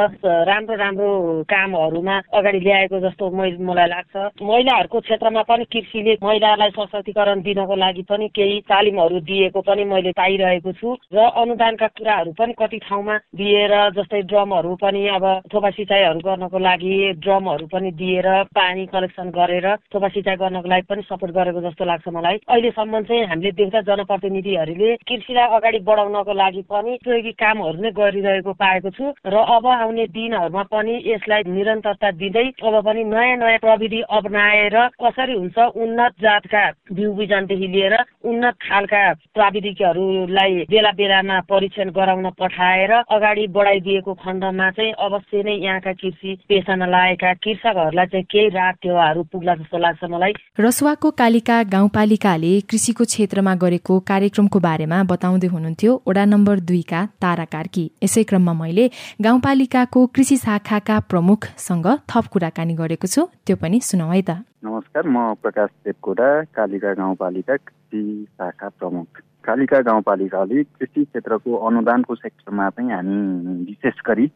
राम्रो 0.51 0.75
राम्रो 0.77 1.11
कामहरूमा 1.51 2.17
अगाडि 2.35 2.61
ल्याएको 2.61 3.01
जस्तो 3.01 3.31
मलाई 3.31 3.89
लाग्छ। 3.89 4.17
महिलाहरूको 4.43 5.01
क्षेत्रमा 5.01 5.43
पनि 5.43 5.65
कृषिले 5.73 6.17
महिलालाई 6.23 6.71
सशक्तिकरण 6.71 7.41
दिनको 7.43 7.77
लागि 7.77 8.03
पनि 8.11 8.29
केही 8.29 8.61
तालिमहरू 8.71 9.21
दिएको 9.31 9.61
पनि 9.61 9.85
मैले 9.85 10.13
पाइरहेको 10.13 10.73
छु। 10.73 10.97
र 11.15 11.19
अनुदानका 11.43 11.87
कुराहरू 11.89 12.33
पनि 12.39 12.53
कति 12.59 12.79
ठाउँमा 12.89 13.17
दिएर 13.37 13.75
जस्तै 13.97 14.23
ड्रमहरू 14.31 14.75
पनि 14.83 15.07
अब 15.09 15.25
थोपा 15.53 15.71
सिँचाइहरू 15.71 16.21
गर्नको 16.21 16.59
लागि 16.59 16.95
ड्रम 17.21 17.50
ड्रमहरू 17.51 17.67
पनि 17.67 17.91
दिएर 17.93 18.27
पानी 18.55 18.87
कलेक्सन 18.87 19.31
गरेर 19.31 19.67
थोपा 19.91 20.09
सिँचाइ 20.09 20.37
गर्नको 20.37 20.69
लागि 20.69 20.87
पनि 20.87 21.03
सपोर्ट 21.03 21.33
गरेको 21.35 21.61
जस्तो 21.61 21.85
लाग्छ 21.85 22.09
मलाई। 22.09 22.37
अहिलेसम्म 22.47 23.01
चाहिँ 23.03 23.27
हामीले 23.27 23.53
देख्दा 23.53 23.81
जनप्रतिनिधिहरूले 23.91 24.95
कृषिलाई 25.03 25.49
अगाडि 25.51 25.79
बढाउनको 25.83 26.33
लागि 26.33 26.63
पनि 26.71 26.95
उपयोगी 26.95 27.33
कामहरू 27.35 27.83
नै 27.83 27.91
गरिरहेको 27.91 28.53
पाएको 28.55 28.91
छु 28.91 29.05
र 29.27 29.35
अब 29.35 29.67
आउने 29.67 30.07
दिनहरूमा 30.09 30.63
पनि 30.71 30.95
यसलाई 31.05 31.43
निरन्तरता 31.49 32.11
दिँदै 32.21 32.47
अब 32.63 32.75
पनि 32.87 33.05
नयाँ 33.05 33.37
नयाँ 33.37 33.59
प्रविधि 33.59 34.01
अप्नाएर 34.09 34.77
कसरी 35.03 35.35
हुन्छ 35.35 35.59
उन्नत 35.75 36.13
जातका 36.23 36.65
बिउ 36.93 37.13
बिजनदेखि 37.17 37.69
लिएर 37.69 37.95
उन्नत 38.25 38.55
खालका 38.63 39.03
प्राविधिकहरूलाई 39.35 40.55
बेला 40.71 40.93
बेलामा 40.93 41.41
परीक्षण 41.51 41.91
गराउन 41.91 42.31
पठाएर 42.39 42.93
अगाडि 43.11 43.47
बढाइदिएको 43.51 44.15
खण्डमा 44.23 44.71
चाहिँ 44.71 44.93
अवश्य 45.01 45.43
नै 45.43 45.59
यहाँका 45.59 45.93
कृषि 45.99 46.39
पेसामा 46.49 46.87
लागेका 46.87 47.33
कृषकहरूलाई 47.43 48.07
चाहिँ 48.07 48.25
केही 48.25 48.49
राहत 48.49 48.77
टेवाहरू 48.83 49.23
पुग्ला 49.33 49.55
जस्तो 49.55 49.79
लाग्छ 49.79 50.05
मलाई। 50.05 50.33
रसुवाको 50.61 51.11
कालिका 51.11 51.63
गाउँपालिकाले 51.73 52.53
कृषिको 52.61 53.05
क्षेत्रमा 53.05 53.55
गरेको 53.55 53.99
कार्यक्रमको 54.11 54.59
बारेमा 54.61 55.03
बताउँदै 55.05 55.47
हुनुहुन्थ्यो। 55.47 55.93
वडा 56.09 56.25
नम्बर 56.25 56.61
दुईका 56.61 57.01
तारा 57.23 57.45
कार्की। 57.45 57.85
यसै 58.05 58.23
क्रममा 58.25 58.53
मैले 58.53 58.91
गाउँपालिकाको 59.21 60.07
कृषि 60.07 60.37
शाखाका 60.37 61.01
प्रमुखसँग 61.11 61.87
थप 62.11 62.27
कुराकानी 62.33 62.75
गरेको 62.75 63.07
छु। 63.07 63.27
त्यो 63.47 63.57
पनि 63.57 63.81
सुनौ 63.81 64.11
है 64.13 64.23
त। 64.23 64.31
नमस्कार 64.61 65.09
म 65.09 65.35
प्रकाश 65.41 65.71
देवकोटा 65.85 66.29
कालिका 66.53 66.93
गाउँपालिका 66.95 67.57
कृषि 67.57 68.03
शाखा 68.29 68.69
प्रमुख। 68.79 69.09
कालिका 69.45 69.81
गाउँपालिकाले 69.81 70.63
कृषि 70.65 71.05
क्षेत्रको 71.05 71.57
अनुदानको 71.67 72.15
सेक्टरमा 72.15 72.69
चाहिँ 72.71 72.93
हामी 72.93 73.65
विशेष 73.65 74.01
गरी 74.07 74.31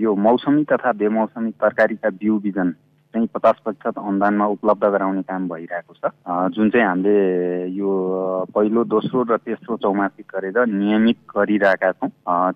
यो 0.00 0.14
मौसमी 0.16 0.64
तथा 0.64 0.92
बेमौसमी 0.92 1.50
तरकारीका 1.50 2.10
बिउ 2.10 2.38
बिजन 2.38 2.74
चाहिँ 3.16 3.28
पचास 3.32 3.56
प्रतिशत 3.64 3.96
अनुदानमा 3.96 4.46
उपलब्ध 4.52 4.84
गराउने 4.84 5.22
काम 5.24 5.48
भइरहेको 5.48 5.92
छ। 5.96 6.12
जुन 6.52 6.70
चाहिँ 6.70 6.86
हामीले 6.86 7.16
यो 7.72 7.90
पहिलो 8.52 8.84
दोस्रो 8.84 9.22
र 9.24 9.36
तेस्रो 9.40 9.76
चौमासिक 9.80 10.26
गरेर 10.36 10.58
नियमित 10.68 11.18
गरिरहेका 11.32 11.90
छौँ। 11.96 12.10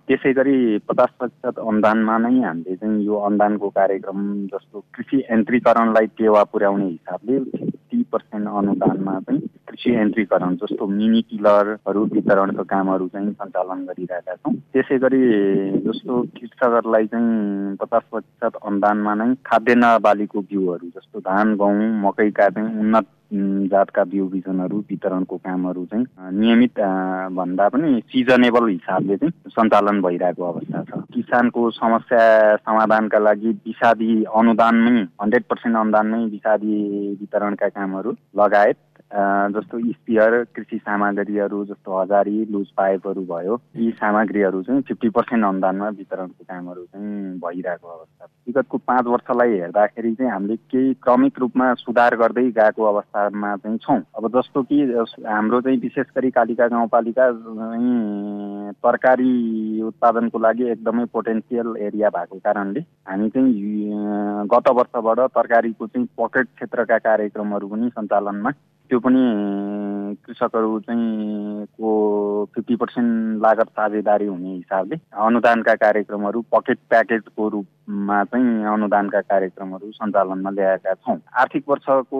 त्यसै 0.04 0.32
गरी 0.36 0.56
पचास 0.84 1.10
प्रतिशत 1.18 1.58
अनुदानमा 1.64 2.16
नै 2.18 2.34
हामीले 2.44 2.76
चाहिँ 2.76 3.04
यो 3.08 3.16
अनुदानको 3.16 3.68
कार्यक्रम 3.72 4.18
जस्तो 4.52 4.84
कृषि 4.94 5.24
यन्त्रीकरणलाई 5.30 6.06
टेवा 6.20 6.42
पुर्याउने 6.52 6.88
हिसाबले 6.90 7.38
फिफ्टी 7.56 8.02
पर्सेन्ट 8.12 8.48
अनुदानमा 8.60 9.18
चाहिँ 9.24 9.40
कृषि 9.70 9.90
यन्त्रीकरण 9.94 10.54
जस्तो 10.60 10.86
मिनी 10.86 11.20
टिलरहरू 11.30 12.04
वितरणको 12.12 12.64
कामहरू 12.68 13.06
चाहिँ 13.08 13.32
सञ्चालन 13.32 13.84
गरिरहेका 13.88 14.34
छौँ। 14.34 14.54
त्यसै 14.74 14.98
गरी 14.98 15.22
जस्तो 15.86 16.22
कृषकहरूलाई 16.36 17.06
चाहिँ 17.06 17.76
पचास 17.80 18.02
प्रतिशत 18.10 18.56
अनुदानमा 18.66 19.14
नै 19.14 19.28
खाद्यान्न 19.46 19.96
बालीको 20.02 20.40
बिउहरू 20.50 20.86
जस्तो 20.86 21.20
धान 21.20 21.56
गहुँ 21.56 21.88
मकैका 22.02 22.48
चाहिँ 22.48 22.78
उन्नत 22.80 23.06
जातका 23.72 24.04
बिउ 24.04 24.26
बिजनहरू 24.28 24.78
वितरणको 24.90 25.36
कामहरू 25.36 25.84
चाहिँ 25.84 26.06
नियमित 26.40 26.80
भन्दा 27.32 27.68
पनि 27.68 28.00
सिजनेबल 28.10 28.68
हिसाबले 28.68 29.16
चाहिँ 29.16 29.32
सञ्चालन 29.48 30.00
भइरहेको 30.02 30.44
अवस्था 30.44 30.82
छ। 30.82 31.02
किसानको 31.14 31.70
समस्या 31.70 32.56
समाधानका 32.56 33.18
लागि 33.18 33.50
विषादी 33.66 34.24
अनुदानमै 34.24 35.00
हन्ड्रेड 35.22 35.44
पर्सेन्ट 35.50 35.76
अनुदानमै 35.76 36.24
विषादी 36.26 36.76
वितरणका 37.20 37.68
कामहरू 37.68 38.14
लगायत 38.38 38.76
जस्तो 39.12 39.78
स्पियर 39.80 40.34
कृषि 40.56 40.78
सामग्रीहरू 40.78 41.64
जस्तो 41.64 41.98
हजारी 41.98 42.44
लुज 42.50 42.66
पाइपहरू 42.76 43.22
भयो 43.26 43.60
यी 43.76 43.90
सामग्रीहरू 43.92 44.62
चाहिँ 44.62 44.82
फिफ्टी 44.82 45.08
पर्सेन्ट 45.08 45.44
अनुदानमा 45.44 45.88
वितरणको 45.88 46.44
कामहरू 46.44 46.84
चाहिँ 46.84 47.38
भइरहेको 47.38 47.88
अवस्था 47.88 48.24
विगतको 48.46 48.78
पाँच 48.78 49.06
वर्षलाई 49.06 49.58
हेर्दाखेरि 49.58 50.14
चाहिँ 50.14 50.32
हामीले 50.32 50.56
केही 50.56 50.94
क्रमिक 51.02 51.38
रूपमा 51.38 51.72
सुधार 51.74 52.16
गर्दै 52.16 52.46
गएको 52.50 52.84
अवस्थामा 52.84 53.56
चाहिँ 53.56 53.78
छौँ। 53.78 53.98
अब 54.16 54.28
जस्तो 54.38 54.62
कि 54.62 54.80
हाम्रो 55.26 55.60
चाहिँ 55.60 55.78
विशेष 55.80 56.06
गरी 56.16 56.30
कालिका 56.30 56.68
गाउँपालिका 56.68 57.30
चाहिँ 57.32 58.72
तरकारी 58.86 59.82
उत्पादनको 59.82 60.38
लागि 60.38 60.70
एकदमै 60.70 61.04
पोटेन्सियल 61.12 61.76
एरिया 61.80 62.08
भएको 62.08 62.38
कारणले 62.38 62.80
हामी 63.08 63.28
चाहिँ 63.28 64.48
गत 64.54 64.68
वर्षबाट 64.70 65.20
तरकारीको 65.30 65.86
चाहिँ 65.86 66.08
पकेट 66.20 66.46
क्षेत्रका 66.46 66.98
कार्यक्रमहरू 66.98 67.68
पनि 67.68 67.88
सञ्चालनमा 67.88 68.50
त्यो 68.90 68.98
पनि 68.98 69.20
कृषकहरू 70.26 70.78
चाहिँ 70.80 71.64
को 71.78 71.90
फिफ्टी 72.54 72.76
पर्सेन्ट 72.76 73.42
लागत 73.42 73.68
साझेदारी 73.70 74.26
हुने 74.26 74.54
हिसाबले 74.54 74.96
अनुदानका 75.26 75.74
कार्यक्रमहरू 75.74 76.40
पकेट 76.54 76.78
प्याकेजको 76.90 77.48
रूपमा 77.48 78.22
चाहिँ 78.24 78.64
अनुदानका 78.66 79.20
कार्यक्रमहरू 79.20 79.90
सञ्चालनमा 79.90 80.50
ल्याएका 80.50 80.94
छौँ। 80.94 81.16
आर्थिक 81.40 81.64
वर्षको 81.68 82.18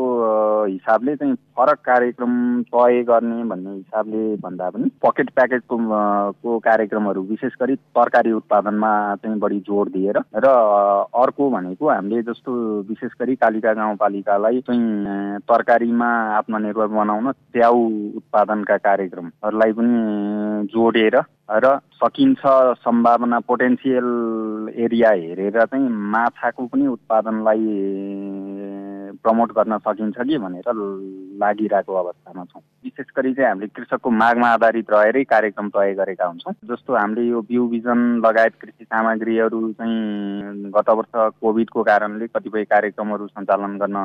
हिसाबले 0.67 1.17
चाहिँ 1.17 1.35
फरक 1.59 1.79
कार्यक्रम 1.87 2.63
तय 2.71 3.03
गर्ने 3.03 3.43
भन्ने 3.51 3.75
हिसाबले 3.75 4.23
भन्दा 4.37 4.71
पनि 4.71 4.91
पकेट 5.03 5.31
प्याकेजको 5.31 5.79
को 6.43 6.59
कार्यक्रमहरू 6.59 7.23
विशेष 7.31 7.53
गरी 7.63 7.77
तरकारी 7.99 8.33
उत्पादनमा 8.33 8.93
चाहिँ 9.17 9.39
बढी 9.39 9.59
जोड 9.67 9.89
दिएर 9.91 10.19
र 10.37 10.55
अर्को 11.19 11.51
भनेको 11.51 11.91
हामीले 11.91 12.23
जस्तो 12.31 12.53
विशेष 12.89 13.13
गरी 13.21 13.35
कालिका 13.37 13.73
गाउँपालिकालाई 13.75 14.61
चाहिँ 14.71 15.39
तरकारीमा 15.51 16.11
आत्मनिर्भर 16.61 16.87
बनाउन 16.89 17.33
च्याउ 17.53 17.79
उत्पादनका 18.17 18.77
कार्यक्रमहरूलाई 18.79 19.73
पनि 19.73 20.69
जोडेर 20.69 21.17
र 21.57 21.67
सकिन्छ 21.97 22.43
सम्भावना 22.79 23.39
पोटेन्सियल 23.41 24.09
एरिया 24.77 25.11
हेरेर 25.13 25.57
चाहिँ 25.63 25.89
माछाको 26.13 26.67
पनि 26.67 26.87
उत्पादनलाई 26.87 27.65
प्रमोट 29.23 29.53
गर्न 29.53 29.79
सकिन्छ 29.79 30.17
कि 30.19 30.39
भनेर 30.39 30.73
लागिरहेको 31.41 31.95
अवस्थामा 31.95 32.45
छौँ। 32.45 32.63
विशेष 32.85 33.07
गरी 33.17 33.33
चाहिँ 33.35 33.49
हामीले 33.49 33.69
कृषकको 33.77 34.11
मागमा 34.11 34.49
आधारित 34.49 34.91
रहेरै 34.91 35.25
कार्यक्रम 35.25 35.69
तय 35.69 35.95
गरेका 35.95 36.27
हुन्छौँ। 36.27 36.55
जस्तो 36.71 36.95
हामीले 36.97 37.27
यो 37.29 37.41
बिउ 37.41 37.67
बिजन 37.69 37.99
लगायत 38.25 38.55
कृषि 38.61 38.85
सामग्रीहरू 38.85 39.61
चाहिँ 39.73 40.71
गत 40.71 40.89
वर्ष 40.91 41.33
कोभिडको 41.41 41.83
कारणले 41.83 42.27
कतिपय 42.27 42.65
कार्यक्रमहरू 42.65 43.27
सञ्चालन 43.27 43.77
गर्न 43.79 43.99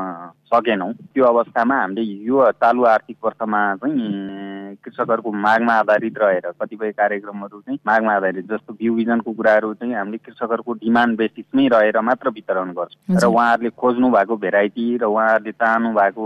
सकेनौँ। 0.54 0.92
त्यो 0.94 1.26
अवस्थामा 1.26 1.76
हामीले 1.82 2.04
यो 2.26 2.52
चालु 2.52 2.84
आर्थिक 2.86 3.18
वर्षमा 3.26 3.62
चाहिँ 3.76 4.76
कृषकहरूको 4.84 5.32
मागमा 5.32 5.74
आधारित 5.74 6.18
रहेर 6.18 6.52
कतिपय 6.62 6.92
कार्यक्रमहरू 6.92 7.60
चाहिँ 7.62 7.80
मागमा 7.88 8.16
आधारित 8.16 8.46
जस्तो 8.52 8.74
बिउ 8.74 8.96
बिजनको 8.96 9.34
कुराहरू 9.34 9.74
चाहिँ 9.74 9.94
हामीले 9.96 10.18
कृषकहरूको 10.18 10.74
डिमान्ड 10.84 11.18
बेसिसमै 11.18 11.68
रहेर 11.68 12.00
मात्र 12.02 12.30
वितरण 12.30 12.72
गर्छौँ। 12.74 13.20
र 13.22 13.26
उहाँहरूले 13.26 13.70
खोज्नु 13.72 14.12
भएको 14.12 14.36
भेराइटी 14.38 14.95
र 14.98 15.06
उहाँहरूले 15.06 15.52
चाहनु 15.52 15.90
भएको 15.94 16.26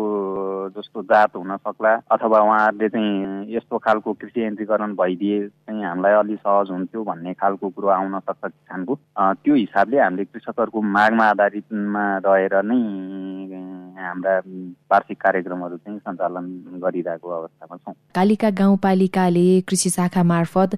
जस्तो 0.77 1.01
जात 1.09 1.35
हुन 1.35 1.55
सक्ला 1.57 1.93
अथवा 2.11 2.39
उहाँहरूले 2.39 2.89
चाहिँ 2.89 3.55
यस्तो 3.55 3.77
खालको 3.77 4.13
कृषि 4.13 4.45
यन्त्रीकरण 4.45 4.93
भइदिए 4.95 5.47
चाहिँ 5.47 5.83
हामीलाई 5.83 6.13
अलि 6.21 6.35
सहज 6.35 6.71
हुन्थ्यो 6.71 7.03
भन्ने 7.03 7.33
खालको 7.33 7.69
कुरो 7.69 7.87
आउन 7.87 8.19
सक्छ 8.19 8.43
किसानको। 8.45 8.99
त्यो 9.43 9.55
हिसाबले 9.55 9.99
हामीले 9.99 10.25
कृषकहरूको 10.25 10.81
मागमा 10.81 11.25
आधारितमा 11.29 12.05
रहेर 12.25 12.55
नै 12.63 12.79
हाम्रा 13.99 14.33
वार्षिक 14.91 15.17
कार्यक्रमहरू 15.21 15.77
चाहिँ 15.77 15.99
सञ्चालन 15.99 16.45
गरिरहेको 16.83 17.29
अवस्थामा 17.29 17.75
छौँ। 17.77 17.93
कालिका 18.15 18.49
गाउँपालिकाले 18.55 19.47
कृषि 19.67 19.89
शाखा 19.89 20.23
मार्फत 20.23 20.77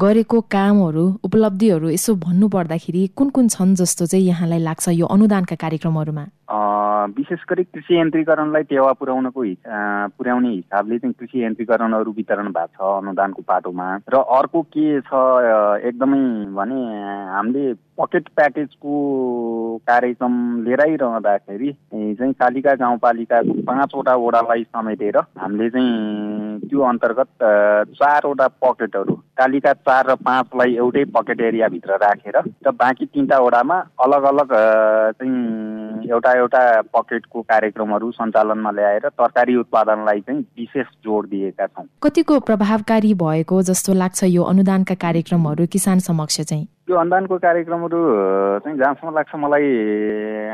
गरेको 0.00 0.40
कामहरू 0.40 1.04
उपलब्धिहरू 1.24 1.88
यसो 1.90 2.14
भन्नु 2.24 2.48
पर्दाखेरि 2.48 3.06
कुन 3.16 3.28
कुन 3.30 3.48
छन् 3.48 3.74
जस्तो 3.74 4.06
चाहिँ 4.06 4.26
यहाँलाई 4.26 4.58
लाग्छ 4.64 4.88
यो 4.96 5.06
अनुदानका 5.06 5.56
कार्यक्रमहरूमा? 5.60 6.24
विशेष 7.16 7.40
गरी 7.50 7.62
कृषि 7.64 7.98
यन्त्रीकरणलाई 8.00 8.62
टेवा 8.62 8.92
पुर्याउनको 8.92 9.44
पुर्याउने 10.18 10.48
हिसाबले 10.48 10.98
चाहिँ 10.98 11.14
कृषि 11.18 11.44
यन्त्रीकरणहरू 11.44 12.12
वितरण 12.12 12.48
भएको 12.48 12.66
छ 12.74 13.02
अनुदानको 13.02 13.42
पाटोमा 13.42 13.88
र 14.08 14.22
अर्को 14.38 14.62
के 14.68 15.00
छ 15.00 15.22
एकदमै 15.84 16.22
भने 16.50 16.80
हामीले 17.30 17.72
पकेट 17.98 18.28
प्याकेजको 18.36 18.94
कार्यक्रम 19.86 20.34
लिएरै 20.64 20.94
रहँदाखेरि 20.96 21.72
चाहिँ 21.92 22.32
कालिका 22.34 22.74
गाउँपालिकाको 22.74 23.52
पाँचवटा 23.62 24.14
वडालाई 24.16 24.62
समेटेर 24.70 25.18
हामीले 25.38 25.70
चाहिँ 25.70 26.58
त्यो 26.60 26.80
अन्तर्गत 26.84 27.28
चारवटा 27.94 28.48
पकेटहरू 28.62 29.14
कालिका 29.36 29.72
चार 29.72 30.06
र 30.10 30.14
पाँचलाई 30.14 30.74
एउटै 30.76 31.04
पकेट 31.14 31.40
एरियाभित्र 31.40 31.96
राखेर 32.02 32.36
र 32.66 32.70
बाँकी 32.70 33.06
तिनवटा 33.06 33.38
वडामा 33.38 33.78
अलग 34.00 34.22
अलग 34.22 34.52
चाहिँ 35.18 36.08
एउटा 36.10 36.32
एउटा 36.32 36.60
पकेटको 36.94 37.42
कार्यक्रमहरू 37.42 38.10
सञ्चालनमा 38.10 38.70
ल्याएर 38.70 39.08
तरकारी 39.08 39.56
उत्पादनलाई 39.56 40.20
चाहिँ 40.20 40.40
विशेष 40.58 40.86
जोड 41.04 41.28
दिएका 41.28 41.66
छौँ। 41.66 41.86
कतिको 42.02 42.40
प्रभावकारी 42.40 43.14
भएको 43.14 43.62
जस्तो 43.62 43.94
लाग्छ 43.94 44.24
यो 44.24 44.42
अनुदानका 44.42 44.94
कार्यक्रमहरू 44.94 45.66
किसान 45.66 45.98
समक्ष 45.98 46.40
चाहिँ? 46.40 46.66
यो 46.88 46.96
अनुदानको 46.96 47.36
कार्यक्रमहरू 47.38 47.98
चाहिँ 48.60 48.76
जहाँसम्म 48.78 49.14
लाग्छ 49.14 49.34
मलाई 49.34 49.68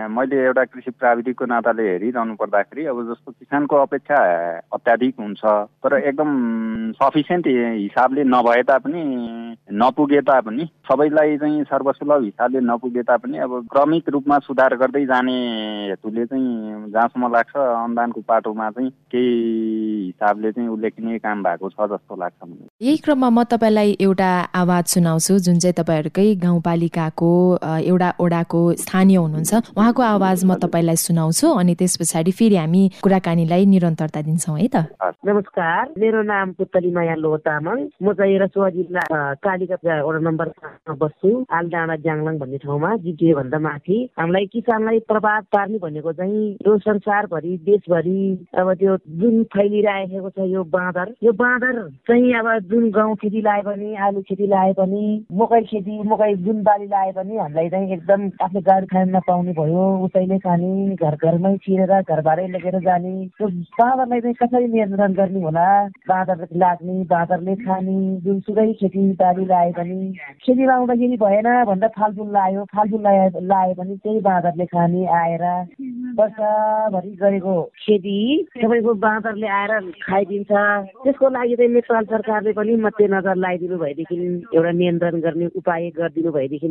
मैले 0.08 0.36
एउटा 0.44 0.64
कृषि 0.64 0.90
प्राविधिकको 0.92 1.44
नाताले 1.44 1.82
हेरिरहनु 1.82 2.34
पर्दाखेरि 2.36 2.84
अब 2.86 3.02
जस्तो 3.04 3.32
किसानको 3.32 3.76
अपेक्षा 3.78 4.18
अत्याधिक 4.70 5.14
हुन्छ 5.18 5.42
तर 5.82 5.96
एकदम 5.98 6.30
सफिसियन्ट 6.94 7.46
हिसाबले 7.46 8.24
नभए 8.26 8.62
तापनि 8.62 9.02
नपुगे 9.74 10.20
तापनि 10.22 10.68
सबैलाई 10.86 11.36
चाहिँ 11.38 11.64
सर्वसुलभ 11.64 12.22
हिसाबले 12.24 12.60
नपुगे 12.62 13.02
तापनि 13.02 13.38
अब 13.40 13.58
क्रमिक 13.66 14.08
रूपमा 14.08 14.38
सुधार 14.40 14.76
गर्दै 14.76 15.04
जाने 15.06 15.34
हेतुले 15.90 16.26
चाहिँ 16.26 16.90
जहाँसम्म 16.90 17.32
लाग्छ 17.32 17.56
अनुदानको 17.56 18.20
पाटोमा 18.28 18.70
चाहिँ 18.70 18.90
केही 19.10 19.34
हिसाबले 20.06 20.52
चाहिँ 20.52 20.68
उल्लेखनीय 20.68 21.18
काम 21.18 21.42
भएको 21.42 21.70
छ 21.70 21.90
जस्तो 21.90 22.16
लाग्छ 22.16 22.48
यही 22.80 22.96
क्रममा 23.00 23.30
म 23.30 23.44
तपाईँलाई 23.50 23.96
एउटा 24.00 24.30
आवाज 24.56 24.84
सुनाउँछु 24.90 25.38
जुन 25.40 25.58
चाहिँ 25.58 25.74
तपाईँहरूकै 25.74 26.19
एकै 26.20 26.35
गाउँपालिकाको 26.37 27.33
एउटा 27.80 28.09
ओडाको 28.20 28.61
स्थानीय 28.76 29.16
हुनुहुन्छ। 29.16 29.52
उहाँको 29.76 30.02
आवाज 30.04 30.44
म 30.44 30.54
तपाईँलाई 30.61 30.96
सुनाउँछु 30.96 31.46
अनि 31.61 31.74
त्यस 31.80 31.96
पछाडि 32.00 32.33
फेरि 32.38 32.56
हामी 32.56 32.83
कुराकानीलाई 33.04 33.64
निरन्तरता 33.66 34.20
दिन्छौँ 34.28 34.59
है 34.61 34.68
त। 34.68 34.76
नमस्कार 35.24 35.83
मेरो 35.96 36.22
नाम 36.22 36.52
पुतली 36.61 36.90
माया 36.92 37.14
लो 37.16 37.37
तामाङ 37.40 37.78
म 38.02 38.12
चाहिँ 38.12 38.38
रसुवा 38.38 38.68
जिल्ला 38.76 39.04
कालिका 39.40 39.76
वडा 39.80 40.20
नम्बर 40.20 40.48
बस्छु 41.00 41.30
आलडाँडा 41.48 41.96
ज्याङलाङ 42.04 42.37
भन्ने 42.38 42.59
ठाउँमा 42.64 42.90
जिटिए 43.04 43.35
भन्दा 43.40 43.59
माथि। 43.59 43.98
हामीलाई 44.20 44.46
किसानलाई 44.52 44.98
प्रभाव 45.09 45.40
पार्ने 45.52 45.78
भनेको 45.80 46.12
चाहिँ 46.20 46.44
यो 46.66 46.76
संसारभरि 46.85 47.56
देशभरि 47.64 48.20
अब 48.61 48.68
त्यो 48.80 48.96
जुन 49.20 49.42
फैलिरहेको 49.56 50.30
छ 50.37 50.48
यो 50.52 50.64
बाँदर 50.68 51.14
यो 51.24 51.33
बाँदर 51.33 51.74
चाहिँ 52.09 52.35
अब 52.40 52.48
जुन 52.68 52.90
गाउँ 52.92 53.16
खेती 53.16 53.40
लाए 53.40 53.62
पनि 53.64 53.94
आलु 53.96 54.20
खेती 54.28 54.46
लाए 54.46 54.72
पनि 54.76 55.04
मकै 55.33 55.62
खेती 55.70 56.02
मकै 56.10 56.34
जुन 56.44 56.62
बाली 56.62 56.86
लाए 56.86 57.12
पनि 57.16 57.36
हामीलाई 57.36 57.68
चाहिँ 57.70 57.92
एकदम 57.92 58.30
आफ्नो 58.44 58.60
गाडी 58.68 58.86
खान 58.92 59.08
नपाउने 59.16 59.52
भयो 59.58 59.84
उसैले 60.04 60.38
खाने 60.44 60.70
घर 60.96 61.16
घरमै 61.16 61.56
छिरेर 61.64 61.92
घरबाटै 62.02 62.46
लगेर 62.54 62.78
जाने। 62.86 63.12
त्यो 63.38 63.48
बाँदरलाई 63.80 64.20
चाहिँ 64.20 64.34
कसरी 64.42 64.66
नियन्त्रण 64.72 65.12
गर्ने 65.14 65.40
होला? 65.42 65.66
बाँदर 66.08 66.46
लाग्ने 66.62 66.94
बाँदरले 67.12 67.54
खाने 67.64 67.96
जुनसुकै 68.24 68.72
खेती 68.80 69.02
बाली 69.22 69.44
लाए 69.46 69.70
पनि। 69.78 70.00
खेती 70.44 70.66
लाउँदाखेरि 70.66 71.16
भएन 71.24 71.48
भन्दा 71.70 71.88
फालफुल 71.98 72.32
लायो 72.32 72.64
फालफुल 72.74 73.02
लाए 73.02 73.28
लाए 73.52 73.74
पनि 73.78 73.96
त्यही 74.04 74.20
बाँदरले 74.28 74.66
खाने 74.74 75.06
आएर 75.20 75.44
वर्षभरि 76.20 77.14
गरेको 77.22 77.56
खेती 77.84 78.16
तपाईँको 78.56 78.94
बाँदरले 79.06 79.48
आएर 79.58 79.72
खाइदिन्छ। 80.02 80.50
त्यसको 81.04 81.28
लागि 81.30 81.56
चाहिँ 81.56 81.72
नेपाल 81.74 82.04
सरकारले 82.12 82.52
पनि 82.58 82.76
मध्यनजर 82.86 83.36
लगाइदिनु 83.36 83.78
भएदेखि 83.78 84.16
एउटा 84.54 84.72
नियन्त्रण 84.80 85.20
गर्ने 85.20 85.46
उपाय 85.60 85.90
गरिदिनु 86.00 86.30
भएदेखि 86.32 86.68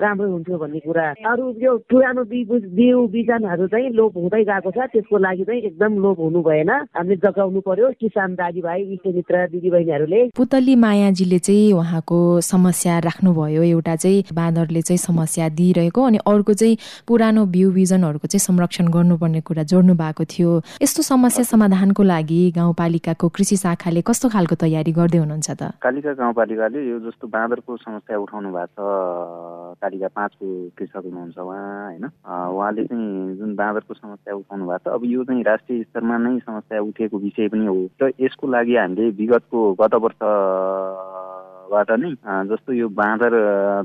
राम्रो 0.00 0.28
हुन्थ्यो 0.30 0.56
भन्ने 0.58 0.80
कुरा। 0.86 1.04
अरू 1.26 1.44
यो 1.58 1.72
पुरानो 1.90 2.22
बिउ 2.24 3.06
बिजनहरू 3.10 3.66
चाहिँ 3.66 3.90
लोप 3.98 4.16
हुँदै 4.16 4.42
गएको 4.44 4.70
छ 4.70 4.86
त्यसको 4.92 5.18
लागि 5.18 5.44
चाहिँ 5.44 5.62
एकदम 5.68 5.92
लोप 6.02 6.18
हुनु 6.20 6.40
भएन। 6.42 6.70
हामीले 6.94 7.16
जगाउनु 7.24 7.60
पर्यो। 7.66 7.90
किसान 7.98 8.34
दाजुभाइ 8.38 8.82
इष्टमित्र 8.94 9.46
दिदीबहिनीहरूले। 9.52 10.20
पुतली 10.38 10.74
मायाजीले 10.76 11.38
चाहिँ 11.38 11.72
उहाँको 11.72 12.18
समस्या 12.46 12.98
राख्नुभयो। 13.08 13.62
एउटा 13.62 13.94
चाहिँ 13.96 14.22
बाँदरले 14.32 14.82
चाहिँ 14.82 14.98
समस्या 14.98 15.48
दिइरहेको 15.58 16.02
अनि 16.02 16.18
अर्को 16.22 16.54
चाहिँ 16.54 16.76
पुरानो 17.08 17.44
बिउ 17.50 17.70
बिजनहरूको 17.72 18.26
चाहिँ 18.28 18.44
संरक्षण 18.46 18.86
गर्नुपर्ने 18.94 19.40
कुरा 19.42 19.62
जोड्नु 19.66 19.94
भएको 19.98 20.24
थियो। 20.24 20.50
यस्तो 20.82 21.02
समस्या 21.02 21.44
समाधानको 21.44 22.02
लागि 22.02 22.40
गाउँपालिकाको 22.54 23.28
कृषि 23.28 23.56
शाखाले 23.56 24.00
कस्तो 24.06 24.28
खालको 24.30 24.54
तयारी 24.62 24.92
गर्दै 24.94 25.18
हुनुहुन्छ 25.18 25.50
त? 25.50 25.74
कालिका 25.82 26.12
गाउँपालिकाले 26.22 26.78
यो 26.86 26.98
जस्तो 27.02 27.26
बाँदरको 27.26 27.76
समस्या 27.76 28.18
उठाउनु 28.18 28.50
भएको 28.58 28.74
छ 28.74 29.78
कालिका 29.80 30.08
पाँचको 30.10 30.46
कृषक 30.78 31.02
हुनुहुन्छ 31.04 31.38
उहाँ 31.38 31.84
होइन? 31.86 32.04
उहाँले 32.04 32.84
चाहिँ 32.84 33.36
जुन 33.38 33.54
बाँदरको 33.54 33.94
समस्या 33.94 34.34
उठाउनु 34.34 34.64
भएको 34.66 34.90
छ 34.90 34.94
अब 34.94 35.02
यो 35.06 35.24
चाहिँ 35.24 35.42
राष्ट्रिय 35.44 35.82
स्तरमा 35.82 36.16
नै 36.18 36.38
समस्या 36.38 36.80
उठेको 36.82 37.18
विषय 37.18 37.48
पनि 37.48 37.66
हो। 37.66 37.76
र 38.02 38.12
यसको 38.20 38.46
लागि 38.46 38.76
हामीले 38.76 39.10
विगतको 39.18 39.58
गत 39.80 39.94
वर्षबाट 40.02 41.90
नै 42.00 42.10
जस्तो 42.50 42.72
यो 42.72 42.88
बाँदर 42.98 43.32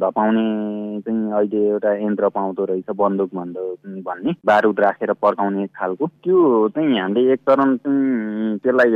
धपाउने 0.02 0.46
चाहिँ 1.06 1.32
अहिले 1.32 1.62
एउटा 1.70 1.92
यन्त्र 2.02 2.30
पाउँदो 2.34 2.66
रहेछ 2.66 2.90
बन्दुक 2.96 3.30
भन्दो 3.36 3.66
भन्ने 4.08 4.32
बारुद 4.46 4.80
राखेर 4.80 5.14
पड्काउने 5.14 5.68
खालको। 5.76 6.08
त्यो 6.24 6.38
चाहिँ 6.76 7.00
हामीले 7.00 7.34
एक 7.34 7.40
चरण 7.50 7.76
चाहिँ 7.78 8.58
त्यसलाई 8.64 8.90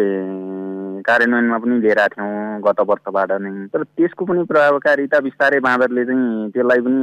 कार्यान्वयनमा 1.01 1.57
पनि 1.57 1.79
लिएर 1.79 2.01
थियौँ 2.07 2.61
गत 2.61 2.79
वर्षबाट 2.79 3.31
नै। 3.31 3.67
तर 3.73 3.83
त्यसको 3.83 4.25
पनि 4.25 4.43
प्रभावकारिता 4.43 5.19
बिस्तारै 5.19 5.59
बाँदरले 5.59 6.05
चाहिँ 6.05 6.51
त्यसलाई 6.51 6.79
पनि 6.79 7.01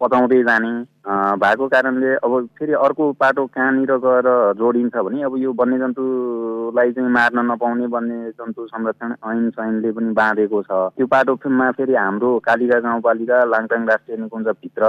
पचाउँदै 0.00 0.42
जाने 0.42 0.72
भएको 1.06 1.66
कारणले 1.68 2.14
अब 2.18 2.32
फेरि 2.58 2.72
अर्को 2.74 3.04
पाटो 3.14 3.44
कहाँनिर 3.54 3.90
गएर 4.04 4.28
जोडिन्छ 4.58 4.96
भने 4.96 5.22
अब 5.22 5.36
यो 5.38 5.52
वन्यजन्तुलाई 5.54 6.92
चाहिँ 6.92 7.10
मार्न 7.14 7.38
नपाउने 7.50 7.86
वन्यजन्तु 7.86 8.66
संरक्षण 8.66 9.14
ऐन 9.30 9.50
सैनले 9.50 9.92
पनि 9.92 10.10
बाँधेको 10.12 10.62
छ। 10.62 10.70
त्यो 10.96 11.06
पाटोमा 11.06 11.70
फेरि 11.78 11.94
हाम्रो 11.94 12.30
कालिका 12.42 12.78
गाउँपालिका 12.80 13.44
लाङटाङ 13.44 13.86
राष्ट्रिय 13.86 14.16
निकुञ्जभित्र 14.18 14.82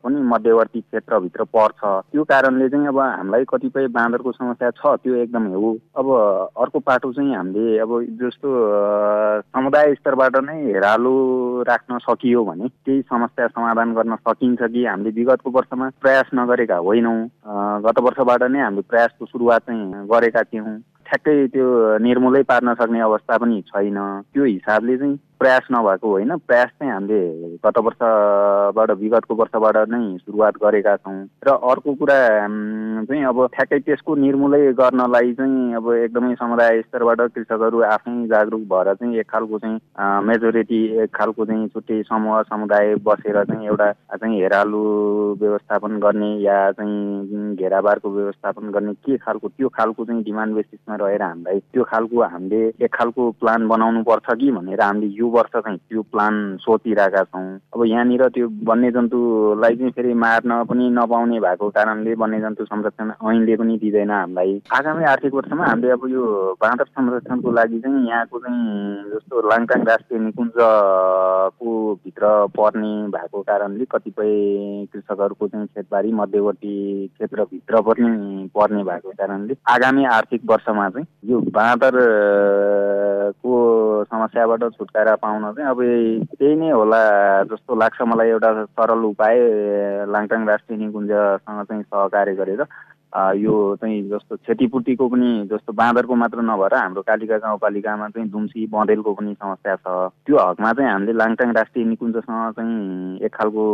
पनि 0.00 0.22
मध्यवर्ती 0.32 0.80
क्षेत्रभित्र 0.80 1.44
पर्छ। 1.44 1.80
त्यो 2.08 2.24
कारणले 2.24 2.68
चाहिँ 2.68 2.86
अब 2.88 2.98
हामीलाई 3.00 3.44
कतिपय 3.52 3.86
बाँदरको 3.92 4.32
समस्या 4.32 4.70
छ 4.80 4.96
त्यो 5.04 5.14
एकदमै 5.28 5.52
हो। 5.52 5.76
अब 6.00 6.08
अर्को 6.56 6.78
पाटो 6.88 7.12
चाहिँ 7.12 7.34
हामीले 7.36 7.78
अब 7.84 7.92
जस्तो 8.22 8.48
समुदाय 9.52 9.94
स्तरबाट 9.94 10.36
नै 10.48 10.56
हेरालो 10.72 11.14
राख्न 11.68 11.98
सकियो 12.08 12.44
भने 12.44 12.68
केही 12.68 13.00
समस्या 13.12 13.46
समाधान 13.48 13.94
गर्न 13.94 14.16
सकिन्छ 14.16 14.62
कि 14.62 14.84
हामीले 15.02 15.20
विगतको 15.20 15.50
वर्षमा 15.50 15.88
प्रयास 16.00 16.30
नगरेका 16.34 16.76
होइनौँ। 16.76 17.18
गत 17.82 17.98
वर्षबाट 17.98 18.42
नै 18.50 18.60
हामीले 18.62 18.86
प्रयासको 18.86 19.26
सुरुवात 19.26 19.60
चाहिँ 19.66 20.06
गरेका 20.06 20.42
थियौँ। 20.42 20.78
ठ्याक्कै 21.06 21.34
त्यो 21.50 21.66
निर्मूलै 21.98 22.42
पार्न 22.46 22.74
सक्ने 22.78 23.00
अवस्था 23.02 23.34
पनि 23.42 23.60
छैन। 23.66 23.98
त्यो 24.30 24.44
हिसाबले 24.44 24.96
चाहिँ 24.98 25.18
प्रयास 25.42 25.66
नभएको 25.72 26.08
होइन। 26.08 26.36
प्रयास 26.46 26.70
चाहिँ 26.78 26.92
हामीले 26.92 27.56
गत 27.64 27.78
वर्षबाट 27.84 28.90
विगतको 29.00 29.34
वर्षबाट 29.34 29.76
नै 29.90 30.02
सुरुवात 30.18 30.54
गरेका 30.62 30.96
छौँ। 30.96 31.18
र 31.46 31.58
अर्को 31.70 31.94
कुरा 31.98 32.18
चाहिँ 33.02 33.24
अब 33.26 33.46
ठ्याक्कै 33.54 33.78
त्यसको 33.82 34.14
निर्मूलै 34.22 34.60
गर्नलाई 34.78 35.32
चाहिँ 35.34 35.74
अब 35.76 35.92
एकदमै 35.94 36.34
समुदाय 36.34 36.80
स्तरबाट 36.82 37.20
कृषकहरू 37.34 37.82
आफै 37.90 38.14
जागरुक 38.32 38.62
भएर 38.72 38.92
चाहिँ 38.94 39.18
एक 39.18 39.30
खालको 39.30 39.58
चाहिँ 39.58 39.78
मेजोरिटी 40.26 40.80
एक 41.02 41.10
खालको 41.14 41.44
चाहिँ 41.44 41.68
छुट्टै 41.68 42.02
समूह 42.02 42.42
समुदाय 42.42 42.94
बसेर 43.02 43.42
चाहिँ 43.44 43.66
एउटा 43.66 43.90
चाहिँ 44.14 44.40
हेरालु 44.40 44.82
व्यवस्थापन 45.40 45.98
गर्ने 46.04 46.30
या 46.42 46.60
चाहिँ 46.72 47.54
घेराबारको 47.56 48.10
व्यवस्थापन 48.10 48.70
गर्ने 48.70 48.94
के 49.02 49.16
खालको 49.16 49.48
त्यो 49.48 49.68
खालको 49.74 50.04
चाहिँ 50.04 50.22
डिमान्ड 50.22 50.54
बेसिसमा 50.54 50.96
रहेर 51.02 51.22
हामीलाई 51.22 51.58
त्यो 51.72 51.84
खालको 51.90 52.22
हामीले 52.24 52.62
एक 52.80 52.94
खालको 52.94 53.30
प्लान 53.40 53.68
बनाउनु 53.68 54.02
पर्छ 54.04 54.38
कि 54.40 54.50
भनेर 54.52 54.80
हामीले 54.80 55.12
यो 55.16 55.30
वर्ष 55.32 55.52
चाहिँ 55.56 55.78
त्यो 55.78 56.02
प्लान 56.12 56.34
सोचिरहेका 56.60 57.22
छौँ। 57.24 57.46
अब 57.74 57.80
यहाँनिर 57.86 58.22
त्यो 58.34 58.46
वन्यजन्तुलाई 58.68 59.74
चाहिँ 59.76 59.92
फेरि 59.96 60.14
मार्न 60.14 60.50
पनि 60.70 60.84
नपाउने 60.98 61.38
भएको 61.40 61.66
कारणले 61.76 62.12
वन्यजन्तु 62.22 62.64
संरक्षण 62.64 63.08
ऐनले 63.24 63.54
पनि 63.56 63.74
दिँदैन 63.82 64.10
हामीलाई। 64.10 64.52
आगामी 64.78 65.04
आर्थिक 65.12 65.32
वर्षमा 65.34 65.64
हामीले 65.66 65.90
अब 65.92 66.04
यो 66.12 66.22
बाँदर 66.60 66.86
संरक्षणको 66.86 67.48
लागि 67.52 67.78
चाहिँ 67.80 68.08
यहाँको 68.08 68.36
चाहिँ 68.38 68.62
जस्तो 69.12 69.34
लाङटाङ 69.48 69.80
राष्ट्रिय 69.88 70.20
निकुञ्जको 70.20 71.68
भित्र 72.04 72.24
पर्ने 72.56 72.92
भएको 73.12 73.38
कारणले 73.42 73.84
कतिपय 73.92 74.30
कृषकहरूको 74.92 75.44
चाहिँ 75.48 75.66
खेतबारी 75.66 76.10
मध्यवर्ती 76.12 76.74
क्षेत्रभित्र 77.08 77.74
पनि 77.88 78.10
पर्ने 78.54 78.82
भएको 78.84 79.10
कारणले 79.18 79.54
आगामी 79.70 80.02
आर्थिक 80.12 80.40
वर्षमा 80.50 80.88
चाहिँ 80.90 81.06
यो 81.30 81.36
बाँदरको 81.56 83.52
समस्याबाट 84.04 84.62
छुटकारा 84.72 85.14
पाउन 85.22 85.52
चाहिँ 85.52 85.70
अब 85.70 85.80
त्यही 86.32 86.54
नै 86.54 86.70
होला 86.70 87.00
जस्तो 87.44 87.74
लाग्छ 87.74 88.02
मलाई 88.02 88.28
एउटा 88.28 88.50
सरल 88.66 89.04
उपाय 89.04 89.38
लाङटाङ 90.06 90.46
राष्ट्रिय 90.46 90.78
निकुञ्जसँग 90.78 91.62
चाहिँ 91.64 91.82
सहकार्य 91.82 92.34
गरेर 92.34 92.62
यो 93.12 93.54
चाहिँ 93.76 94.02
जस्तो 94.08 94.36
क्षतिपूर्तिको 94.36 95.08
पनि 95.08 95.30
जस्तो 95.52 95.72
बाँदरको 95.72 96.14
मात्र 96.14 96.40
नभएर 96.40 96.74
हाम्रो 96.74 97.02
कालिका 97.02 97.36
गाउँपालिकामा 97.38 98.08
चाहिँ 98.08 98.28
दुम्सी 98.30 98.66
बँदेलको 98.72 99.12
पनि 99.14 99.34
समस्या 99.34 99.74
छ। 99.76 99.86
त्यो 100.26 100.36
हकमा 100.38 100.72
चाहिँ 100.72 100.90
हामीले 100.90 101.12
लाङटाङ 101.12 101.52
राष्ट्रिय 101.52 101.84
निकुञ्जसँग 101.86 102.52
चाहिँ 102.56 103.20
एक 103.20 103.34
खालको 103.34 103.64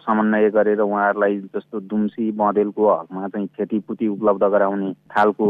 समन्वय 0.00 0.50
गरेर 0.50 0.80
उहाँहरूलाई 0.80 1.38
जस्तो 1.54 1.80
दुम्सी 1.92 2.30
बँदेलको 2.32 2.88
हकमा 2.90 3.28
चाहिँ 3.28 3.46
क्षतिपूर्ति 3.46 4.08
उपलब्ध 4.08 4.44
गराउने 4.48 4.92
खालको 5.12 5.46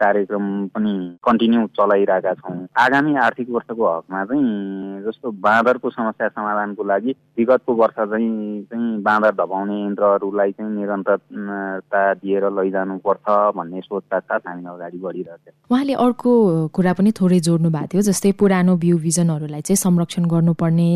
कार्यक्रम 0.00 0.46
पनि 0.72 0.94
कन्टिन्यू 1.24 1.66
चलाइरहेका 1.76 2.34
छौँ। 2.34 2.56
आगामी 2.78 3.14
आर्थिक 3.26 3.50
वर्षको 3.50 3.84
हकमा 3.86 4.24
चाहिँ 4.24 5.02
जस्तो 5.04 5.30
बाँदरको 5.44 5.90
समस्या 5.90 6.28
समाधानको 6.28 6.84
लागि 6.84 7.14
विगतको 7.38 7.74
वर्ष 7.74 7.94
चाहिँ 7.94 8.62
चाहिँ 8.64 9.02
बाँदर 9.02 9.34
धपाउने 9.44 9.82
यन्त्रहरूलाई 9.84 10.52
चाहिँ 10.52 10.72
निरन्तरता 10.72 12.02
दिएर 12.14 12.44
लैजानुपर्छ 12.50 13.26
भन्ने 13.56 13.80
सोचका 13.80 14.18
साथ 14.18 14.40
हामी 14.48 14.64
अगाडि 14.66 14.98
बढिरहेको 14.98 15.74
उहाँले 15.74 15.94
अर्को 16.06 16.32
कुरा 16.76 16.92
पनि 16.98 17.12
थोरै 17.20 17.40
जोड्नु 17.46 17.70
भएको 17.70 17.88
थियो 17.92 18.02
जस्तै 18.08 18.32
पुरानो 18.40 18.76
बिउ 18.76 18.98
बिजनहरूलाई 18.98 19.60
चाहिँ 19.66 19.76
संरक्षण 19.76 20.24
गर्नुपर्ने 20.34 20.88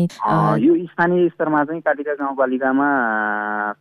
यो 0.65 0.73
स्थानीय 0.91 1.29
स्तरमा 1.29 1.63
चाहिँ 1.63 1.81
कालिका 1.81 2.13
गाउँपालिकामा 2.21 2.87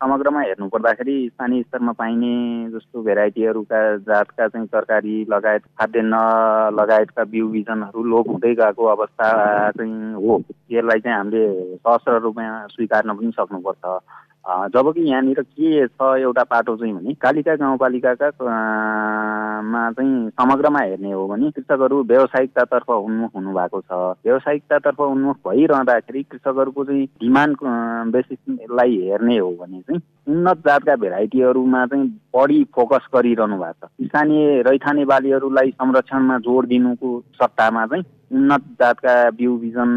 समग्रमा 0.01 0.41
हेर्नु 0.41 0.69
पर्दाखेरि 0.69 1.17
स्थानीय 1.35 1.63
स्तरमा 1.63 1.93
पाइने 1.93 2.35
जस्तो 2.75 3.03
भेराइटीहरूका 3.03 3.81
जातका 4.09 4.49
चाहिँ 4.49 4.67
तरकारी 4.67 5.17
लगायत 5.31 5.63
खाद्यान्न 5.81 6.15
लगायतका 6.81 7.25
बिउ 7.25 7.49
बिजनहरू 7.49 8.05
लोप 8.05 8.29
हुँदै 8.29 8.55
गएको 8.55 8.85
अवस्था 8.87 9.29
चाहिँ 9.71 10.15
हो। 10.15 10.43
यसलाई 10.71 11.01
चाहिँ 11.01 11.17
हामीले 11.17 11.77
सहस्र 11.77 12.19
रूपमा 12.23 12.67
स्वीकार्न 12.67 13.15
पनि 13.15 13.31
सक्नुपर्छ। 13.37 13.85
जबकि 14.45 15.01
यहाँनिर 15.01 15.41
के 15.43 15.87
छ 15.87 16.03
एउटा 16.19 16.43
पाटो 16.45 16.77
चाहिँ 16.77 16.95
भने 16.95 17.15
कालिका 17.15 17.55
गाउँपालिकाका 17.57 18.29
मा 19.63 19.91
चाहिँ 19.93 20.31
समग्रमा 20.31 20.81
हेर्ने 20.81 21.13
हो 21.13 21.27
भने 21.29 21.51
कृषकहरू 21.51 22.03
व्यावसायिकतातर्फ 22.03 22.91
उन्मुख 22.91 23.31
हुनु 23.37 23.53
भएको 23.55 23.81
छ। 23.81 23.93
व्यावसायिकतातर्फ 24.25 25.01
उन्मुख 25.01 25.37
भइरहँदाखेरि 25.49 26.23
कृषकहरूको 26.23 26.85
चाहिँ 26.85 27.05
डिमान्ड 27.21 27.57
बेसिसलाई 28.13 28.97
हेर्ने 29.03 29.39
हो 29.39 29.51
भने 29.61 29.81
चाहिँ 29.81 30.01
उन्नत 30.29 30.59
जातका 30.67 30.97
भेराइटीहरूमा 30.97 31.87
चाहिँ 31.87 32.09
बढी 32.37 32.65
फोकस 32.75 33.09
गरिरहनु 33.15 33.57
भएको 33.59 33.87
छ। 33.87 34.07
स्थानीय 34.07 34.63
रैथाने 34.63 35.05
बालीहरूलाई 35.05 35.71
संरक्षणमा 35.71 36.39
जोड 36.39 36.67
दिनुको 36.67 37.21
सट्टामा 37.35 37.87
चाहिँ 37.87 38.05
उन्नत 38.31 38.65
जातका 38.81 39.15
बिउ 39.31 39.57
बिजन 39.59 39.91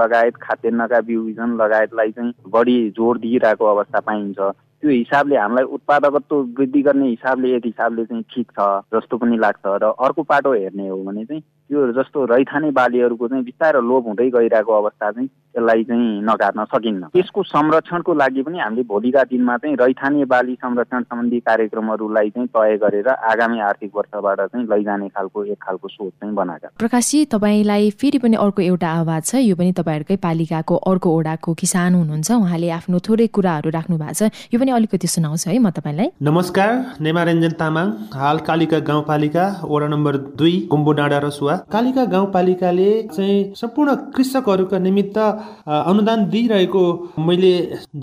लगायत 0.00 0.36
खाद्यान्नका 0.42 1.00
बिउ 1.00 1.24
बिजन 1.24 1.56
लगायतलाई 1.56 2.10
चाहिँ 2.10 2.32
बढी 2.48 2.76
जोड 2.90 3.18
दिइरहेको 3.20 3.64
अवस्था 3.66 4.00
पाइन्छ। 4.00 4.38
त्यो 4.82 4.90
हिसाबले 4.90 5.36
हामीलाई 5.36 5.64
उत्पादकत्व 5.78 6.36
वृद्धि 6.58 6.82
गर्ने 6.82 7.08
हिसाबले 7.08 7.54
एक 7.56 7.66
हिसाबले 7.66 8.04
चाहिँ 8.04 8.24
ठिक 8.34 8.46
छ 8.50 8.68
जस्तो 8.94 9.16
पनि 9.16 9.36
लाग्छ 9.38 9.78
र 9.82 9.94
अर्को 9.94 10.22
पाटो 10.26 10.52
हेर्ने 10.52 10.88
हो 10.88 11.02
भने 11.06 11.24
चाहिँ 11.24 11.42
त्यो 11.70 11.80
जस्तो 11.96 12.24
रैथाने 12.34 12.70
बालीहरूको 12.74 13.28
चाहिँ 13.28 13.44
बिस्तारै 13.44 13.80
लोप 13.80 14.06
हुँदै 14.06 14.28
गइरहेको 14.30 14.72
अवस्था 14.72 15.10
चाहिँ 15.10 15.28
यसलाई 15.56 15.84
चाहिँ 15.84 16.20
नकाट्न 16.24 16.64
सकिन्न। 16.64 17.08
यसको 17.16 17.42
संरक्षणको 17.42 18.14
लागि 18.14 18.42
पनि 18.42 18.58
हामीले 18.58 18.82
भोलिका 18.90 19.22
दिनमा 19.30 19.56
चाहिँ 19.56 19.76
रैथाने 19.80 20.24
बाली 20.24 20.54
संरक्षण 20.54 21.02
सम्बन्धी 21.02 21.40
कार्यक्रमहरूलाई 21.40 22.30
चाहिँ 22.30 22.48
तय 22.48 22.76
गरेर 22.82 23.08
आगामी 23.08 23.60
आर्थिक 23.60 23.90
वर्षबाट 23.96 24.40
चाहिँ 24.40 24.66
लैजाने 24.66 25.08
खालको 25.08 25.44
एक 25.44 25.58
खालको 25.62 25.88
सोच 25.88 26.12
चाहिँ 26.12 26.34
बनाएका। 26.34 26.68
प्रकाशजी 26.78 27.24
तपाईँलाई 27.32 27.90
फेरि 28.00 28.18
पनि 28.18 28.36
अर्को 28.36 28.62
एउटा 28.62 28.90
आवाज 29.00 29.22
छ। 29.24 29.34
यो 29.46 29.56
पनि 29.56 29.72
तपाईँहरूकै 29.72 30.16
पालिकाको 30.26 30.76
अर्को 30.90 31.08
ओडाको 31.16 31.54
किसान 31.54 31.94
हुनुहुन्छ। 31.94 32.30
उहाँले 32.32 32.70
आफ्नो 32.80 32.98
थोरै 32.98 33.26
कुराहरू 33.32 33.70
राख्नु 33.70 33.96
भएको 33.96 34.18
छ। 34.18 34.50
यो 34.52 34.60
पनि 34.60 34.71
अलिकति 34.72 35.06
सुनाउँछु 35.08 35.50
है 35.50 35.58
म 35.58 35.70
तपाईँलाई। 35.70 36.08
नमस्कार 36.22 36.70
नेमारञ्जन 37.00 37.52
तामाङ 37.60 37.86
हाल 38.14 38.38
कालिका 38.48 38.78
गाउँपालिका 38.88 39.44
वडा 39.64 39.86
नम्बर 39.88 40.16
दुई 40.38 40.54
कुम्बो 40.70 40.92
डाँडा 40.98 41.18
रसुवा 41.24 41.56
कालिका 41.72 42.04
गाउँपालिकाले 42.14 42.90
चाहिँ 43.08 43.38
सम्पूर्ण 43.56 43.94
कृषकहरूका 44.14 44.78
निमित्त 44.78 45.18
अनुदान 45.66 46.28
दिइरहेको 46.30 46.84
मैले 47.20 47.52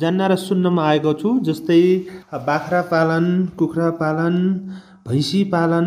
जान्न 0.01 0.29
र 0.31 0.35
सुन्नमा 0.39 0.87
आएको 0.89 1.13
छु 1.21 1.39
जस्तै 1.47 1.81
बाख्रा 2.47 2.81
पालन 2.91 3.25
कुखुरा 3.59 3.89
पालन 4.01 4.35
भैँसी 5.05 5.43
पालन 5.51 5.85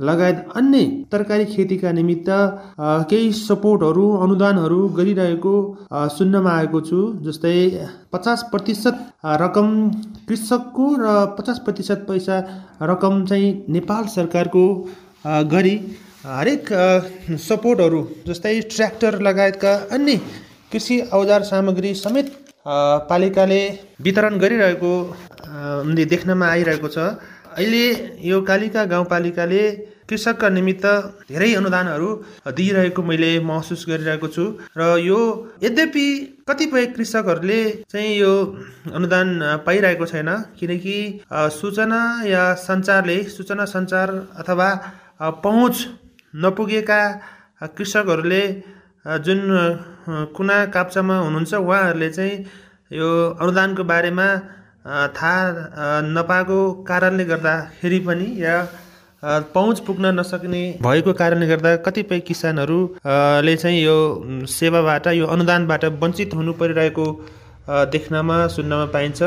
लगायत 0.00 0.46
अन्य 0.56 0.84
तरकारी 1.12 1.44
खेतीका 1.46 1.90
निमित्त 1.92 2.28
केही 3.10 3.32
सपोर्टहरू 3.32 4.06
अनुदानहरू 4.24 4.78
गरिरहेको 4.96 5.54
सुन्नमा 6.16 6.52
आएको 6.52 6.80
छु 6.88 7.00
जस्तै 7.24 7.56
पचास 8.12 8.42
प्रतिशत 8.52 8.96
रकम 9.42 9.68
कृषकको 10.28 10.86
र 11.00 11.14
पचास 11.38 11.58
प्रतिशत 11.64 12.04
पैसा 12.08 12.38
रकम 12.82 13.24
चाहिँ 13.26 13.52
नेपाल 13.76 14.06
सरकारको 14.14 14.64
गरी 15.52 15.76
हरेक 16.26 16.72
सपोर्टहरू 17.40 18.00
जस्तै 18.26 18.60
ट्र्याक्टर 18.72 19.20
लगायतका 19.22 19.74
अन्य 19.92 20.16
कृषि 20.72 20.98
औजार 21.12 21.42
सामग्री 21.44 21.94
समेत 21.96 22.32
पालिकाले 23.08 23.62
वितरण 24.02 24.38
गरिरहेको 24.38 24.92
देख्नमा 26.10 26.46
आइरहेको 26.48 26.88
छ। 26.88 26.98
अहिले 27.54 27.84
यो 28.22 28.40
कालिका 28.42 28.84
गाउँपालिकाले 28.86 29.64
कृषकका 30.08 30.48
निमित्त 30.50 30.86
धेरै 31.28 31.50
अनुदानहरू 31.54 32.08
दिइरहेको 32.52 33.02
मैले 33.02 33.30
महसुस 33.42 33.84
गरिरहेको 33.88 34.28
छु 34.28 34.44
र 34.76 34.88
यो 35.00 35.20
यद्यपि 35.62 36.06
कतिपय 36.48 36.86
कृषकहरूले 36.96 37.60
चाहिँ 37.88 38.10
यो 38.14 38.32
अनुदान 38.92 39.28
पाइरहेको 39.66 40.06
छैन 40.06 40.30
किनकि 40.58 40.96
सूचना 41.54 42.00
या 42.26 42.42
सञ्चारले 42.60 43.18
सूचना 43.30 43.64
सञ्चार 43.66 44.12
अथवा 44.36 44.68
पहुँच 45.40 45.86
नपुगेका 46.34 47.00
कृषकहरूले 47.72 48.42
जुन 49.22 49.40
कुना 50.36 50.58
काप्चामा 50.70 51.16
हुनुहुन्छ 51.18 51.54
उहाँहरूले 51.56 52.10
चाहिँ 52.10 52.36
यो 52.92 53.08
अनुदानको 53.36 53.84
बारेमा 53.84 54.28
थाहा 54.84 56.00
नपाएको 56.06 56.58
कारणले 56.88 57.24
गर्दाखेरि 57.24 57.98
पनि 58.06 58.26
या 58.38 58.56
पहुँच 59.54 59.80
पुग्न 59.80 60.06
नसक्ने 60.18 60.62
भएको 60.82 61.12
कारणले 61.12 61.46
गर्दा 61.46 61.76
कतिपय 61.86 62.20
किसानहरूले 62.20 63.56
चाहिँ 63.56 63.80
यो 63.82 63.96
सेवाबाट 64.56 65.06
यो 65.06 65.26
अनुदानबाट 65.26 65.84
वञ्चित 66.02 66.34
हुनु 66.34 66.52
परिरहेको 66.60 67.06
देख्नमा 67.92 68.36
सुन्नमा 68.46 68.86
पाइन्छ। 68.92 69.22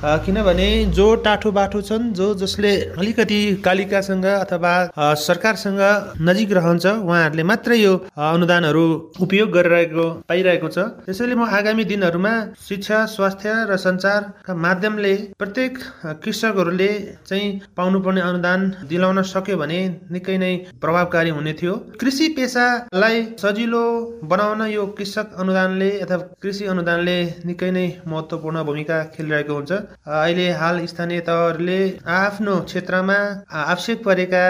किनभने 0.00 0.68
जो 0.94 1.04
टाठो 1.22 1.50
बाठो 1.52 1.80
छन् 1.82 2.12
जो 2.14 2.26
जसले 2.40 2.70
अलिकति 2.94 3.38
कालिकासँग 3.64 4.24
अथवा 4.24 4.74
सरकारसँग 5.18 5.80
नजिक 6.22 6.52
रहन्छ 6.52 6.86
उहाँहरूले 6.86 7.42
मात्रै 7.42 7.78
यो 7.78 7.94
अनुदानहरू 8.16 8.84
उपयोग 9.20 9.50
गरिरहेको 9.52 10.04
पाइरहेको 10.28 10.68
छ। 10.68 10.78
त्यसैले 11.02 11.34
म 11.34 11.42
आगामी 11.50 11.84
दिनहरूमा 11.84 12.34
शिक्षा 12.68 12.98
स्वास्थ्य 13.08 13.54
र 13.70 13.76
सञ्चारका 13.76 14.54
माध्यमले 14.56 15.14
प्रत्येक 15.34 15.78
कृषकहरूले 16.22 16.90
चाहिँ 17.26 17.50
पाउनुपर्ने 17.76 18.20
अनुदान 18.20 18.70
दिलाउन 18.86 19.22
सक्यो 19.24 19.56
भने 19.58 19.80
निकै 20.14 20.38
नै 20.38 20.54
प्रभावकारी 20.78 21.30
हुने 21.30 21.52
थियो। 21.58 21.74
कृषि 21.98 22.28
पेसालाई 22.38 23.26
सजिलो 23.42 23.84
बनाउन 24.30 24.62
यो 24.70 24.86
कृषक 24.94 25.34
अनुदानले 25.36 25.90
अथवा 25.98 26.22
कृषि 26.38 26.64
अनुदानले 26.70 27.18
निकै 27.50 27.70
नै 27.72 27.86
महत्त्वपूर्ण 28.06 28.64
भूमिका 28.64 29.02
खेलिरहेको 29.18 29.54
हुन्छ। 29.54 29.84
अहिले 30.06 30.48
हाल 30.60 30.84
स्थानीय 30.86 31.20
तहहरूले 31.28 31.78
आफ्नो 32.16 32.54
क्षेत्रमा 32.68 33.18
आवश्यक 33.62 34.04
परेका 34.04 34.44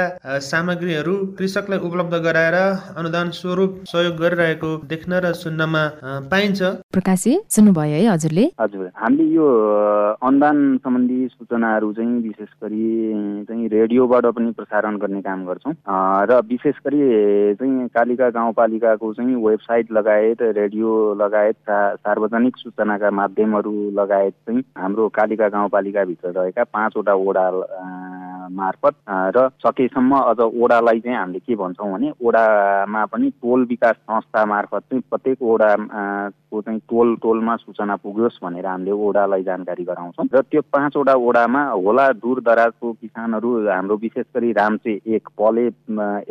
सामग्रीहरू 0.49 1.15
कृषकलाई 1.39 1.79
उपलब्ध 1.89 2.15
गराएर 2.25 2.57
अनुदान 2.99 3.31
स्वरूप 3.39 3.83
सहयोग 3.89 4.17
गरिरहेको 4.21 4.71
देख्न 4.89 5.21
र 5.25 5.33
सुन्नमा 5.35 5.83
पाइन्छ। 6.31 6.63
प्रकाशी 6.93 7.33
सुन्नुभयो 7.51 7.97
है 7.97 8.07
हजुरले? 8.09 8.45
हजुर। 8.61 8.91
हामीले 8.97 9.25
यो 9.35 9.47
अनुदान 10.23 10.59
सम्बन्धी 10.85 11.21
सूचनाहरू 11.29 11.93
चाहिँ 11.93 12.21
विशेष 12.23 12.49
गरी 12.63 13.45
चाहिँ 13.49 13.69
रेडियोबाट 13.69 14.27
पनि 14.37 14.51
प्रसारण 14.59 14.97
गर्ने 14.99 15.21
काम 15.23 15.45
गर्छौँ। 15.47 15.75
र 16.31 16.41
विशेष 16.49 16.75
गरी 16.87 17.01
चाहिँ 17.55 17.89
कालिका 17.95 18.29
गाउँपालिकाको 18.39 19.13
चाहिँ 19.15 19.35
वेबसाइट 19.45 19.93
लगायत 19.93 20.43
रेडियो 20.59 20.93
लगायत 21.23 21.57
सार्वजनिक 21.69 22.57
सूचनाका 22.57 23.11
माध्यमहरू 23.11 23.75
लगायत 23.99 24.35
चाहिँ 24.47 24.63
हाम्रो 24.79 25.09
कालिका 25.29 25.49
गाउँपालिकाभित्र 25.49 26.31
रहेका 26.33 26.65
पाँचवटा 26.65 27.15
वडा 27.15 27.47
मार्फत 28.51 28.95
र 29.37 29.49
सकेसम्म 29.61 30.19
अझ 30.19 30.41
ओडालाई 30.41 31.01
चाहिँ 31.01 31.19
हामीले 31.19 31.39
के 31.39 31.55
भन्छौँ 31.57 31.93
भने 31.93 32.13
ओडामा 32.23 33.05
पनि 33.13 33.31
टोल 33.43 33.65
विकास 33.69 33.97
संस्था 33.97 34.45
मार्फत 34.45 34.83
चाहिँ 34.91 35.03
प्रत्येक 35.11 35.43
ओडा 35.43 35.75
को 36.51 36.61
चाहिँ 36.61 36.81
टोल 36.91 37.15
टोलमा 37.23 37.57
सूचना 37.57 37.97
पुग्योस् 37.97 38.39
भनेर 38.43 38.67
हामीले 38.67 38.91
ओडालाई 38.91 39.43
जानकारी 39.45 39.85
गराउँछौँ। 39.85 40.27
र 40.35 40.41
त्यो 40.43 40.61
पाँचवटा 40.73 41.15
ओडामा 41.15 41.63
होला 41.69 42.11
दूर 42.19 42.41
दराजको 42.41 42.93
किसानहरू 42.93 43.51
हाम्रो 43.69 43.97
विशेष 43.97 44.27
गरी 44.37 44.53
राम्चे 44.53 44.99
एक 45.17 45.29
पले 45.39 45.67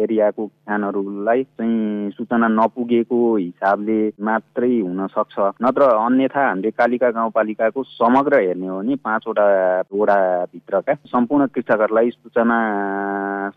एरियाको 0.04 0.46
किसानहरूलाई 0.46 1.44
चाहिँ 1.44 2.12
सूचना 2.18 2.48
नपुगेको 2.48 3.20
हिसाबले 3.36 4.00
मात्रै 4.20 4.74
हुन 4.80 5.06
सक्छ। 5.08 5.36
नत्र 5.62 5.82
अन्यथा 5.96 6.48
हामीले 6.48 6.72
कालिका 6.72 7.10
गाउँपालिकाको 7.12 7.84
समग्र 7.84 8.40
हेर्ने 8.42 8.68
हो 8.68 8.80
भने 8.80 8.96
पाँचवटा 9.06 9.46
ओडाभित्रका 9.94 10.94
सम्पूर्ण 11.14 11.46
कृषकहरूलाई 11.54 12.07
सूचना 12.12 12.58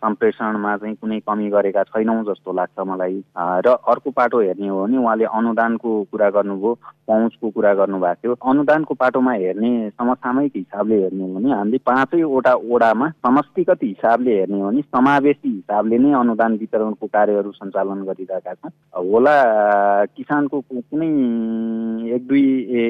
सम्प्रेषणमा 0.01 0.75
चाहिँ 0.77 0.95
कुनै 0.95 1.19
कमी 1.27 1.49
गरेका 1.49 1.83
छैनौँ 1.83 2.23
जस्तो 2.23 2.53
लाग्छ 2.53 2.79
मलाई। 2.87 3.23
र 3.37 3.67
अर्को 3.67 4.11
पाटो 4.11 4.39
हेर्ने 4.41 4.67
हो 4.67 4.81
भने 4.83 4.97
उहाँले 4.97 5.25
अनुदानको 5.25 5.89
कुरा 6.11 6.29
गर्नुभयो 6.29 6.73
पहुँचको 7.07 7.49
कुरा 7.49 7.73
गर्नुभएको 7.73 8.21
थियो। 8.23 8.33
अनुदानको 8.51 8.93
पाटोमा 8.93 9.33
हेर्ने 9.33 9.71
समसामयिक 9.89 10.51
हिसाबले 10.55 10.95
हेर्ने 11.01 11.23
हो 11.23 11.33
भने 11.35 11.51
हामीले 11.51 11.77
पाँचैवटा 11.85 12.53
ओडामा 12.71 13.09
समष्टिगत 13.25 13.83
हिसाबले 13.83 14.37
हेर्ने 14.39 14.59
हो 14.61 14.67
भने 14.67 14.81
समावेशी 14.81 15.49
हिसाबले 15.49 15.97
नै 15.97 16.11
अनुदान 16.21 16.57
वितरणको 16.61 17.07
कार्यहरू 17.07 17.51
सञ्चालन 17.51 18.03
गरिरहेका 18.07 18.53
छौँ 18.53 18.71
होला 19.11 19.35
किसानको 20.15 20.61
कुनै 20.71 21.11
एक 22.15 22.27
दुई 22.27 22.43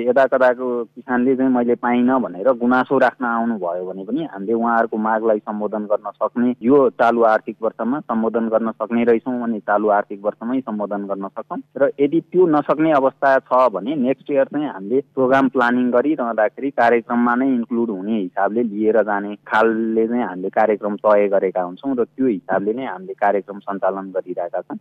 यता 0.07 0.25
कताको 0.25 0.67
किसानले 0.85 1.35
चाहिँ 1.35 1.51
मैले 1.51 1.75
पाइनँ 1.81 2.19
भनेर 2.21 2.51
गुनासो 2.61 2.97
राख्न 2.97 3.25
आउनुभयो 3.25 3.85
भने 3.85 4.03
पनि 4.05 4.27
हामीले 4.31 4.53
उहाँहरूको 4.53 4.97
मागलाई 4.97 5.39
सम्बोधन 5.51 5.85
गर्न 5.91 6.11
सक्ने 6.15 6.55
यो 6.63 6.79
चालु 6.95 7.23
आर्थिक 7.27 7.57
वर्षमा 7.61 7.99
सम्बोधन 8.01 8.47
गर्न 8.49 8.71
सक्ने 8.71 9.03
रहेछौँ 9.11 9.39
भने 9.41 9.59
चालु 9.61 9.89
आर्थिक 9.99 10.19
वर्षमै 10.25 10.59
सम्बोधन 10.61 11.05
गर्न 11.11 11.27
सक्छौँ। 11.27 11.59
र 11.77 11.91
यदि 11.99 12.19
त्यो 12.31 12.45
नसक्ने 12.47 12.91
अवस्था 12.93 13.37
छ 13.41 13.67
भने 13.73 13.95
नेक्स्ट 13.95 14.31
इयर 14.31 14.45
चाहिँ 14.53 14.67
हामीले 14.67 14.99
प्रोग्राम 15.15 15.47
प्लानिङ 15.51 15.89
गरिरहँदाखेरि 15.91 16.69
कार्यक्रममा 16.71 17.35
नै 17.35 17.47
इन्क्लुड 17.47 17.89
हुने 17.89 18.17
हिसाबले 18.19 18.63
लिएर 18.63 19.01
जाने 19.03 19.35
खालले 19.47 20.07
चाहिँ 20.07 20.23
हामीले 20.23 20.49
कार्यक्रम 20.49 20.95
तय 21.05 21.27
गरेका 21.33 21.61
हुन्छौँ 21.61 21.95
र 21.95 22.03
त्यो 22.05 22.27
हिसाबले 22.27 22.73
नै 22.73 22.85
हामीले 22.85 23.13
कार्यक्रम 23.21 23.59
सञ्चालन 23.59 24.11
गरिरहेका 24.15 24.61
छौँ। 24.61 24.77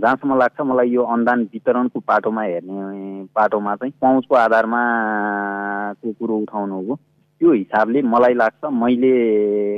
जहाँसम्म 0.00 0.38
लाग्छ 0.38 0.60
मलाई 0.60 0.90
यो 0.90 1.02
अनुदान 1.14 1.48
वितरणको 1.52 2.00
पाटोमा 2.00 2.42
हेर्ने 2.42 3.24
पाटोमा 3.34 3.74
चाहिँ 3.76 3.92
पहुँचको 4.00 4.34
आधारमा 4.36 4.82
को 6.02 6.12
कुरो 6.12 6.36
उठाउनु 6.36 6.82
हो। 6.86 6.98
त्यो 7.40 7.52
हिसाबले 7.52 8.02
मलाई 8.02 8.34
लाग्छ 8.34 8.68
मैले 8.72 9.12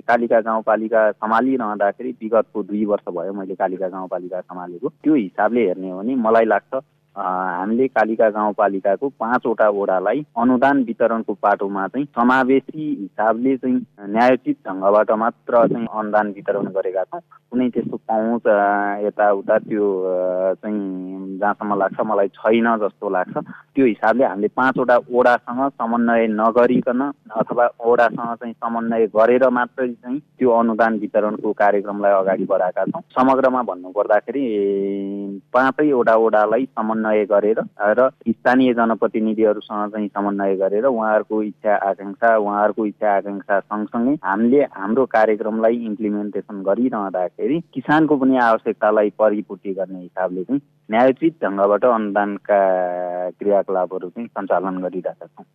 कालिका 0.00 0.40
गाउँपालिका 0.40 1.00
सम्हालिरहँदाखेरि 1.12 2.10
विगतको 2.22 2.62
दुई 2.62 2.84
वर्ष 2.84 3.04
भयो 3.14 3.32
मैले 3.32 3.54
कालिका 3.54 3.88
गाउँपालिका 3.88 4.40
सम्हालेको। 4.40 4.88
त्यो 4.88 5.14
हिसाबले 5.14 5.66
हेर्ने 5.66 5.90
हो 5.90 5.98
भने 5.98 6.14
मलाई 6.26 6.44
लाग्छ 6.44 6.82
हामीले 7.16 7.86
कालिका 7.88 8.28
गाउँपालिकाको 8.30 9.08
पाँचवटा 9.20 9.68
वडालाई 9.68 10.24
अनुदान 10.42 10.82
वितरणको 10.88 11.32
पाटोमा 11.42 11.86
चाहिँ 11.88 12.06
समावेशी 12.16 12.84
हिसाबले 13.00 13.56
चाहिँ 13.56 13.76
न्यायोचित 14.08 14.56
ढङ्गबाट 14.68 15.10
मात्र 15.22 15.66
चाहिँ 15.68 15.86
अनुदान 15.92 16.32
वितरण 16.36 16.66
गरेका 16.72 17.04
छौँ। 17.04 17.20
कुनै 17.52 17.68
त्यस्तो 17.68 17.96
पहुँच 18.08 18.46
यताउता 19.04 19.58
त्यो 19.68 19.86
चाहिँ 20.62 21.38
जहाँसम्म 21.38 21.78
लाग्छ 21.78 22.00
मलाई 22.00 22.28
छैन 22.32 22.68
जस्तो 22.80 23.08
लाग्छ। 23.12 23.36
त्यो 23.76 23.84
हिसाबले 23.86 24.24
हामीले 24.24 24.48
पाँचवटा 24.56 24.96
ओडासँग 25.12 25.60
समन्वय 25.68 26.26
नगरिकन 26.32 27.00
अथवा 27.42 27.68
ओडासँग 27.92 28.34
चाहिँ 28.40 28.54
समन्वय 28.54 29.06
गरेर 29.12 29.48
मात्रै 29.48 29.88
चाहिँ 29.92 30.18
त्यो 30.38 30.50
अनुदान 30.50 30.98
वितरणको 30.98 31.52
कार्यक्रमलाई 31.52 32.12
अगाडि 32.12 32.44
बढाएका 32.48 32.84
छौँ। 32.88 33.02
समग्रमा 33.12 33.62
भन्नुपर्दाखेरि 33.68 34.44
पाँचैवटा 35.52 36.14
ओडालाई 36.16 36.64
समन्वय 36.64 37.00
गरेर 37.02 37.58
र 37.80 38.08
स्थानीय 38.28 38.72
जनप्रतिनिधिहरूसँग 38.74 39.90
चाहिँ 39.90 40.08
समन्वय 40.08 40.56
गरेर 40.56 40.84
उहाँहरूको 40.86 41.42
इच्छा 41.42 41.74
आकाङ्क्षा 41.74 42.36
उहाँहरूको 42.36 42.86
इच्छा 42.86 43.16
आकाङ्क्षा 43.16 43.60
सँगसँगै 43.60 44.14
हामीले 44.24 44.62
हाम्रो 44.62 45.06
कार्यक्रमलाई 45.06 45.76
इम्प्लिमेन्टेसन 45.86 46.62
गरिरहँदाखेरि 46.62 47.60
किसानको 47.74 48.16
पनि 48.16 48.36
आवश्यकतालाई 48.36 49.10
परिपूर्ति 49.18 49.74
गर्ने 49.74 50.00
हिसाबले 50.00 50.44
चाहिँ 50.44 50.60
न्यायोचित 50.90 51.44
ढङ्गबाट 51.44 51.84
अनुदानका 51.84 52.60
क्रियाकलापहरू 53.30 54.08
चाहिँ 54.08 54.28
सञ्चालन 54.28 54.82
गरिरहेका 54.82 55.26
छौँ। 55.26 55.46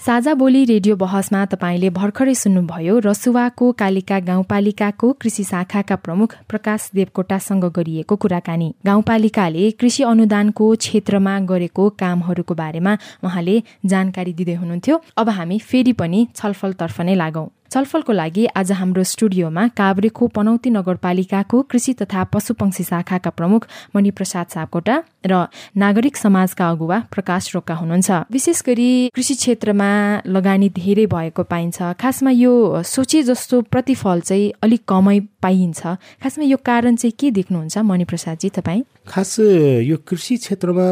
साझा 0.00 0.32
बोली 0.34 0.64
रेडियो 0.64 0.94
बहसमा 0.96 1.44
तपाईँले 1.46 1.88
भर्खरै 1.90 2.34
सुन्नुभयो 2.34 2.94
रसुवाको 2.98 3.66
कालिका 3.72 4.18
गाउँपालिकाको 4.20 5.12
कृषि 5.12 5.44
शाखाका 5.44 5.96
प्रमुख 5.96 6.36
प्रकाश 6.48 6.88
देवकोटासँग 6.94 7.64
गरिएको 7.76 8.16
कुराकानी। 8.16 8.72
गाउँपालिकाले 8.86 9.70
कृषि 9.70 10.02
अनुदानको 10.02 10.72
क्षेत्रमा 10.76 11.38
गरेको 11.44 11.88
कामहरूको 12.00 12.54
बारेमा 12.54 12.98
उहाँले 13.24 13.62
जानकारी 13.86 14.32
दिँदै 14.32 14.54
हुनुहुन्थ्यो। 14.54 15.02
अब 15.16 15.28
हामी 15.28 15.58
फेरि 15.60 15.92
पनि 15.92 16.26
छलफलतर्फ 16.36 17.00
नै 17.00 17.14
लागौं। 17.14 17.48
छलफलको 17.70 18.12
लागि 18.12 18.44
आज 18.58 18.72
हाम्रो 18.72 19.02
स्टुडियोमा 19.04 19.66
काभ्रेको 19.78 20.26
पनौती 20.26 20.70
नगरपालिकाको 20.70 21.60
कृषि 21.70 21.92
तथा 22.02 22.24
पशुपक्षी 22.34 22.84
शाखाका 22.84 23.30
प्रमुख 23.30 23.66
मणिप्रसाद 23.94 24.46
सापकोटा 24.50 24.96
र 25.22 25.46
नागरिक 25.78 26.16
समाजका 26.16 26.68
अगुवा 26.70 26.98
प्रकाश 27.14 27.54
रोक्का 27.54 27.74
हुनुहुन्छ। 27.74 28.10
विशेष 28.34 28.62
गरी 28.66 28.90
कृषि 29.14 29.34
क्षेत्रमा 29.34 29.90
लगानी 30.26 30.68
धेरै 30.74 31.06
भएको 31.06 31.42
पाइन्छ। 31.46 31.94
खासमा 31.94 32.30
यो 32.34 32.82
सोचे 32.82 33.22
जस्तो 33.30 33.62
प्रतिफल 33.70 34.20
चाहिँ 34.26 34.52
अलिक 34.62 34.82
कमै 34.90 35.18
पाइन्छ। 35.38 35.80
खासमा 36.22 36.44
यो 36.50 36.58
कारण 36.66 36.96
चाहिँ 36.96 37.14
के 37.14 37.30
देख्नुहुन्छ 37.30 37.78
मणिप्रसादजी 37.78 38.48
तपाईँ? 38.58 38.82
खास 39.06 39.38
यो 39.86 39.96
कृषि 40.08 40.36
क्षेत्रमा 40.42 40.86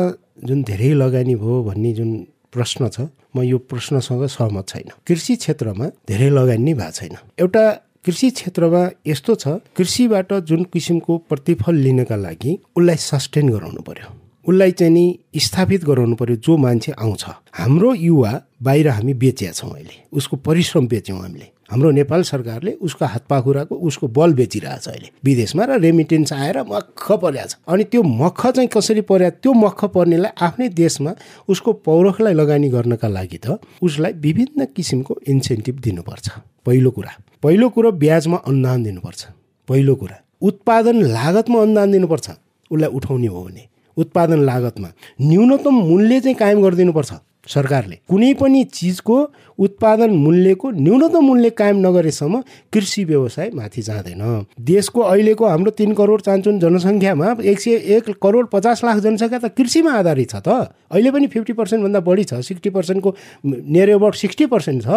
जुन 0.46 0.62
धेरै 0.62 0.94
लगानी 0.94 1.34
भयो 1.34 1.62
भन्ने 1.66 1.92
जुन 1.98 2.10
प्रश्न 2.54 2.88
छ 2.88 3.10
म 3.38 3.42
यो 3.46 3.58
प्रश्नसँग 3.70 4.26
सहमत 4.26 4.68
छैन। 4.68 4.90
कृषि 5.06 5.36
क्षेत्रमा 5.36 5.86
धेरै 6.10 6.30
लगानी 6.30 6.74
भएको 6.74 6.90
छैन। 6.90 7.16
एउटा 7.40 7.64
कृषि 8.04 8.30
क्षेत्रमा 8.30 8.82
यस्तो 9.06 9.34
छ 9.34 9.48
कृषिबाट 9.76 10.32
जुन 10.48 10.64
किसिमको 10.72 11.18
प्रतिफल 11.30 11.74
लिनका 11.74 12.16
लागि 12.16 12.58
उसलाई 12.76 12.96
सस्टेन 12.96 13.48
गराउनु 13.48 13.82
पर्यो। 13.82 14.08
उसलाई 14.48 14.72
चाहिँ 14.72 14.92
नि 14.92 15.04
स्थापित 15.36 15.84
गराउनु 15.84 16.16
पर्यो 16.16 16.36
जो 16.36 16.56
मान्छे 16.56 16.92
आउँछ। 16.92 17.24
हाम्रो 17.52 17.94
युवा 17.94 18.32
बाहिर 18.62 18.88
हामी 18.88 19.14
बेचिया 19.14 19.52
छौँ 19.52 19.70
अहिले। 19.70 19.96
उसको 20.12 20.36
परिश्रम 20.36 20.86
बेच्यौँ 20.88 21.20
हामीले। 21.20 21.48
हाम्रो 21.70 21.90
नेपाल 21.90 22.22
सरकारले 22.22 22.72
उसको 22.80 23.04
हातपाखुराको 23.04 23.74
उसको 23.74 24.08
बल 24.08 24.32
बेचिरहेछ 24.34 24.88
अहिले। 24.88 25.08
विदेशमा 25.24 25.64
र 25.64 25.78
रेमिटेन्स 25.80 26.32
आएर 26.32 26.58
मख 26.64 27.12
छ 27.20 27.56
अनि 27.68 27.84
त्यो 27.84 28.02
मख 28.02 28.46
चाहिँ 28.46 28.68
कसरी 28.72 29.00
पर्या 29.04 29.30
त्यो 29.30 29.52
मख 29.52 29.84
पर्नेलाई 29.94 30.32
आफ्नै 30.40 30.68
देशमा 30.72 31.12
उसको 31.48 31.72
पौरखलाई 31.84 32.34
लगानी 32.34 32.68
गर्नका 32.68 33.08
लागि 33.08 33.38
त 33.44 33.60
उसलाई 33.82 34.12
विभिन्न 34.16 34.64
किसिमको 34.76 35.18
इन्सेन्टिभ 35.28 35.80
दिनुपर्छ। 35.80 36.28
पहिलो 36.66 36.90
कुरा 36.90 37.12
पहिलो 37.42 37.68
कुरो 37.68 37.92
ब्याजमा 37.92 38.36
अनुदान 38.48 38.82
दिनुपर्छ। 38.82 39.26
पहिलो 39.68 39.94
कुरा 39.94 40.16
उत्पादन 40.42 40.96
लागतमा 41.04 41.62
अनुदान 41.62 41.92
दिनुपर्छ। 41.92 42.28
उसलाई 42.70 42.90
उठाउने 42.90 43.26
हो 43.26 43.44
भने 43.44 43.64
उत्पादन 43.96 44.40
लागतमा 44.40 44.88
न्यूनतम 45.20 45.74
मूल्य 45.84 46.20
चाहिँ 46.20 46.36
कायम 46.36 46.62
गरिदिनुपर्छ 46.62 47.12
सरकारले। 47.48 47.96
कुनै 48.08 48.32
पनि 48.34 48.64
चिजको 48.64 49.16
उत्पादन 49.58 50.10
मूल्यको 50.16 50.70
न्यूनतम 50.70 51.24
मूल्य 51.24 51.50
कायम 51.50 51.76
नगरेसम्म 51.86 52.42
कृषि 52.72 53.04
व्यवसाय 53.04 53.50
माथि 53.54 53.82
जाँदैन। 53.82 54.22
देशको 54.64 55.00
अहिलेको 55.02 55.46
हाम्रो 55.46 55.70
तिन 55.78 55.94
करोड 55.94 56.20
चान्चुन 56.20 56.58
जनसङ्ख्यामा 56.60 57.34
एक 57.42 57.60
सय 57.60 57.74
एक 57.96 58.10
करोड 58.22 58.48
पचास 58.52 58.84
लाख 58.84 58.98
जनसङ्ख्या 58.98 59.38
त 59.38 59.50
कृषिमा 59.58 59.92
आधारित 59.98 60.30
छ 60.30 60.36
त। 60.46 60.48
अहिले 60.88 61.10
पनि 61.10 61.26
फिफ्टी 61.26 61.52
पर्सेन्टभन्दा 61.52 62.00
बढी 62.00 62.24
छ 62.24 62.40
सिक्सटी 62.40 62.70
पर्सेन्टको 62.70 63.14
नियर 63.44 63.90
अबाउट 63.94 64.14
सिक्सटी 64.14 64.46
पर्सेन्ट 64.46 64.82
छ। 64.82 64.88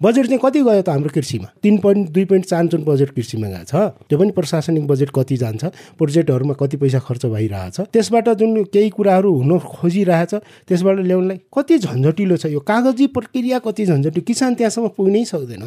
बजेट 0.00 0.26
चाहिँ 0.26 0.40
कति 0.44 0.60
गयो 0.62 0.82
त 0.82 0.88
हाम्रो 0.88 1.10
कृषिमा? 1.10 1.48
तिन 1.62 1.78
पोइन्ट 1.80 2.08
दुई 2.10 2.24
पोइन्ट 2.24 2.44
चान्चुन 2.46 2.84
बजेट 2.84 3.10
कृषिमा 3.16 3.48
गएको 3.48 3.64
छ। 3.64 3.74
त्यो 4.04 4.18
पनि 4.18 4.30
प्रशासनिक 4.36 4.86
बजेट 4.86 5.10
कति 5.16 5.36
जान्छ 5.36 5.64
प्रोजेक्टहरूमा 5.98 6.54
कति 6.60 6.76
पैसा 6.76 6.98
खर्च 7.00 7.26
भइरहेछ 7.26 7.80
त्यसबाट 7.88 8.28
जुन 8.38 8.62
केही 8.68 8.90
कुराहरू 8.92 9.32
हुन 9.32 9.58
खोजिरहेछ 9.58 10.34
त्यसबाट 10.68 10.98
ल्याउनलाई 11.08 11.38
कति 11.50 11.78
झन्झटिलो 11.80 12.36
छ 12.36 12.46
यो 12.52 12.60
कागजी 12.62 13.06
प्रक्रिया 13.16 13.58
कति 13.64 13.86
झन्झटिलो 13.86 14.08
किसान 14.18 14.54
त्यहाँसम्म 14.54 14.88
पुग्नै 14.88 15.24
सक्दैन। 15.24 15.62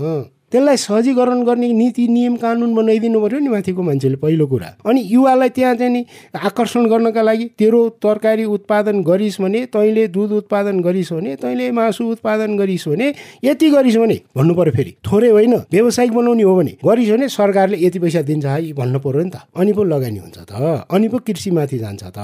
त्यसलाई 0.54 0.78
सहजीकरण 0.78 1.42
गर्ने 1.44 1.72
नीति 1.74 2.08
नियम 2.08 2.36
कानुन 2.38 2.74
बनाइदिनु 2.76 3.20
पऱ्यो 3.22 3.40
नि 3.40 3.50
माथिको 3.50 3.82
मान्छेले 3.82 4.16
पहिलो 4.22 4.46
कुरा। 4.48 4.70
अनि 4.86 5.02
युवालाई 5.10 5.50
त्यहाँ 5.50 5.76
चाहिँ 5.76 5.94
नि 5.94 6.06
आकर्षण 6.30 6.86
गर्नका 6.88 7.22
लागि 7.22 7.46
तेरो 7.58 7.82
तरकारी 7.98 8.46
उत्पादन 8.46 9.02
गरिस् 9.02 9.42
भने 9.42 9.66
तैँले 9.74 10.08
दुध 10.14 10.32
उत्पादन 10.32 10.82
गरिस् 10.82 11.14
भने 11.14 11.36
तैँले 11.42 11.72
मासु 11.74 12.06
उत्पादन 12.06 12.58
गरिस् 12.58 12.88
भने 12.88 13.14
यति 13.44 13.70
गरिस् 13.72 13.98
भने 13.98 14.20
भन्नु 14.38 14.54
पऱ्यो 14.54 14.72
फेरि। 14.78 14.92
थोरै 15.02 15.30
होइन 15.30 15.56
व्यावसायिक 15.74 16.14
बनाउने 16.14 16.44
हो 16.44 16.56
भने 16.56 16.78
गरिस् 16.86 17.10
भने 17.10 17.30
सरकारले 17.34 17.78
यति 17.82 18.00
पैसा 18.00 18.22
दिन्छ 18.22 18.46
है 18.46 18.74
भन्नु 18.74 19.00
पऱ्यो 19.02 19.24
नि 19.24 19.30
त। 19.34 19.42
अनि 19.58 19.74
पो 19.74 19.84
लगानी 19.84 20.20
हुन्छ 20.22 20.38
त। 20.38 20.86
अनि 20.86 21.08
पो 21.10 21.18
कृषिमाथि 21.26 21.78
जान्छ 21.82 22.04
त। 22.14 22.20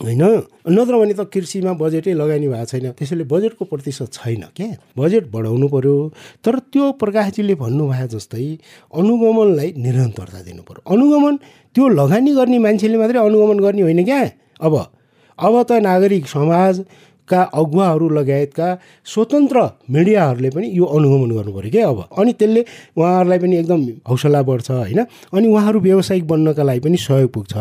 होइन? 0.00 0.24
नत्र 0.66 0.94
भने 0.96 1.14
त 1.14 1.28
कृषिमा 1.28 1.72
बजेटै 1.76 2.12
लगानी 2.16 2.48
भएको 2.48 2.64
छैन। 2.64 2.90
त्यसैले 2.96 3.24
बजेटको 3.28 3.64
प्रतिशत 3.64 4.12
छैन 4.12 4.42
क्या 4.56 4.66
बजेट 4.96 5.24
बढाउनु 5.30 5.68
पर्यो 5.68 5.94
तर 6.44 6.58
त्यो 6.72 6.84
प्रकाशजीले 7.00 7.54
भन्नुभयो 7.66 8.06
जस्तै 8.14 8.46
अनुगमनलाई 8.94 9.68
निरन्तरता 9.84 10.40
दिनु 10.48 10.62
पर्यो 10.68 10.82
अनुगमन 10.94 11.34
त्यो 11.74 11.84
लगानी 12.00 12.30
गर्ने 12.38 12.58
मान्छेले 12.66 12.96
मात्रै 12.98 13.20
अनुगमन 13.20 13.58
गर्ने 13.60 13.82
होइन 13.82 14.04
क्या? 14.04 14.20
अब 14.60 14.74
अब 15.38 15.54
त 15.68 15.70
नागरिक 15.84 16.24
समाजका 16.26 17.40
अगुवाहरू 17.60 18.06
लगायतका 18.08 18.68
स्वतन्त्र 19.04 19.58
मिडियाहरूले 19.90 20.50
पनि 20.56 20.66
यो 20.72 20.84
अनुगमन 20.96 21.30
गर्नु 21.36 21.52
पऱ्यो 21.52 21.70
क्या 21.70 21.88
अब। 21.88 21.98
अनि 22.16 22.32
त्यसले 22.32 22.62
उहाँहरूलाई 22.96 23.38
पनि 23.44 23.56
एकदम 23.60 23.80
हौसला 24.08 24.40
बढ्छ 24.48 24.70
होइन। 24.70 25.00
अनि 25.36 25.46
उहाँहरू 25.48 25.78
व्यावसायिक 25.80 26.24
बन्नका 26.26 26.62
लागि 26.62 26.80
पनि 26.80 26.96
सहयोग 26.96 27.30
पुग्छ। 27.36 27.52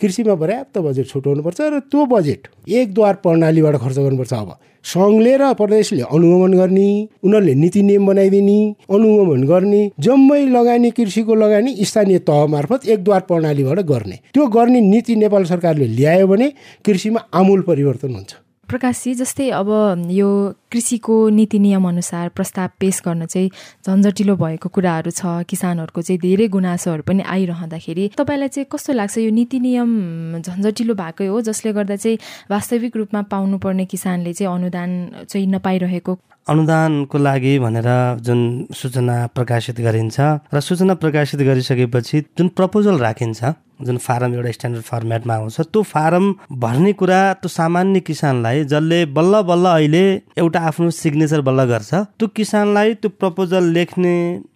कृषिमा 0.00 0.34
पर्याप्त 0.42 0.78
बजेट 0.78 1.06
छुट्याउनुपर्छ 1.10 1.60
र 1.60 1.78
त्यो 1.90 2.06
बजेट 2.14 2.40
एकद्वार 2.68 3.14
प्रणालीबाट 3.24 3.74
खर्च 3.82 3.98
गर्नुपर्छ 3.98 4.32
अब। 4.34 4.50
सङ्घले 4.84 5.36
र 5.36 5.52
प्रदेशले 5.54 6.02
अनुगमन 6.14 6.52
गर्ने 6.60 6.86
उनीहरूले 7.24 7.54
नीति 7.54 7.82
नियम 7.82 8.06
बनाइदिने 8.06 8.58
अनुगमन 8.90 9.42
गर्ने 9.48 9.82
जम्मै 9.98 10.40
लगानी 10.46 10.90
कृषिको 10.90 11.34
लगानी 11.34 11.72
स्थानीय 11.84 12.18
तह 12.28 12.46
मार्फत 12.46 12.88
एकद्वार 12.88 13.20
प्रणालीबाट 13.28 13.78
गर्ने। 13.90 14.18
त्यो 14.34 14.46
गर्ने 14.46 14.80
नीति 14.80 15.16
नेपाल 15.16 15.44
सरकारले 15.44 15.86
ल्यायो 15.96 16.26
भने 16.26 16.52
कृषिमा 16.84 17.20
आमूल 17.34 17.60
परिवर्तन 17.68 18.14
हुन्छ। 18.14 18.32
प्रकाशजी 18.68 19.14
जस्तै 19.14 19.48
अब 19.50 19.68
यो 20.10 20.28
कृषिको 20.74 21.16
नीति 21.30 21.58
नियम 21.58 21.86
अनुसार 21.88 22.28
प्रस्ताव 22.34 22.68
पेश 22.80 23.00
गर्न 23.06 23.26
चाहिँ 23.26 23.50
झन्झटिलो 23.86 24.34
भएको 24.36 24.68
कुराहरू 24.74 25.10
छ। 25.14 25.46
किसानहरूको 25.46 26.02
चाहिँ 26.02 26.18
धेरै 26.18 26.48
गुनासोहरू 26.50 27.02
पनि 27.06 27.22
आइरहँदाखेरि 27.22 28.10
तपाईँलाई 28.18 28.48
चाहिँ 28.48 28.66
कस्तो 28.66 28.92
लाग्छ? 28.92 29.18
यो 29.18 29.30
नीति 29.30 29.58
नियम 29.62 30.42
झन्झटिलो 30.42 30.94
भएकै 30.98 31.26
हो 31.30 31.40
जसले 31.46 31.72
गर्दा 31.78 31.96
चाहिँ 31.96 32.18
वास्तविक 32.50 32.96
रूपमा 32.96 33.22
पाउनुपर्ने 33.30 33.84
किसानले 33.86 34.32
चाहिँ 34.34 34.50
अनुदान 34.50 34.90
चाहिँ 35.30 35.46
नपाइरहेको? 35.46 36.18
अनुदानको 36.48 37.18
लागि 37.18 37.58
भनेर 37.58 37.88
जुन 38.20 38.40
सूचना 38.74 39.14
प्रकाशित 39.32 39.80
गरिन्छ 39.80 40.20
र 40.52 40.60
सूचना 40.60 40.94
प्रकाशित 41.00 41.40
गरिसकेपछि 41.40 42.20
जुन 42.36 42.48
प्रपोजल 42.52 42.98
राखिन्छ 43.00 43.52
जुन 43.82 43.96
फारम 43.98 44.34
एउटा 44.34 44.50
स्ट्यान्डर्ड 44.52 44.84
फर्मेटमा 44.84 45.34
आउँछ 45.34 45.60
त्यो 45.72 45.82
फारम 45.82 46.24
भर्ने 46.60 46.92
कुरा 47.00 47.20
त्यो 47.40 47.48
सामान्य 47.48 48.00
किसानलाई 48.00 48.64
जसले 48.64 49.04
बल्ल 49.16 49.40
बल्ल 49.42 49.66
अहिले 49.66 50.04
एउटा 50.38 50.60
आफ्नो 50.64 50.90
सिग्नेचर 50.90 51.40
बल्ल 51.46 51.64
गर्छ। 51.70 51.94
त्यो 52.18 52.26
किसानलाई 52.36 52.94
त्यो 53.00 53.10
प्रपोजल 53.20 53.64
लेख्ने 53.76 54.14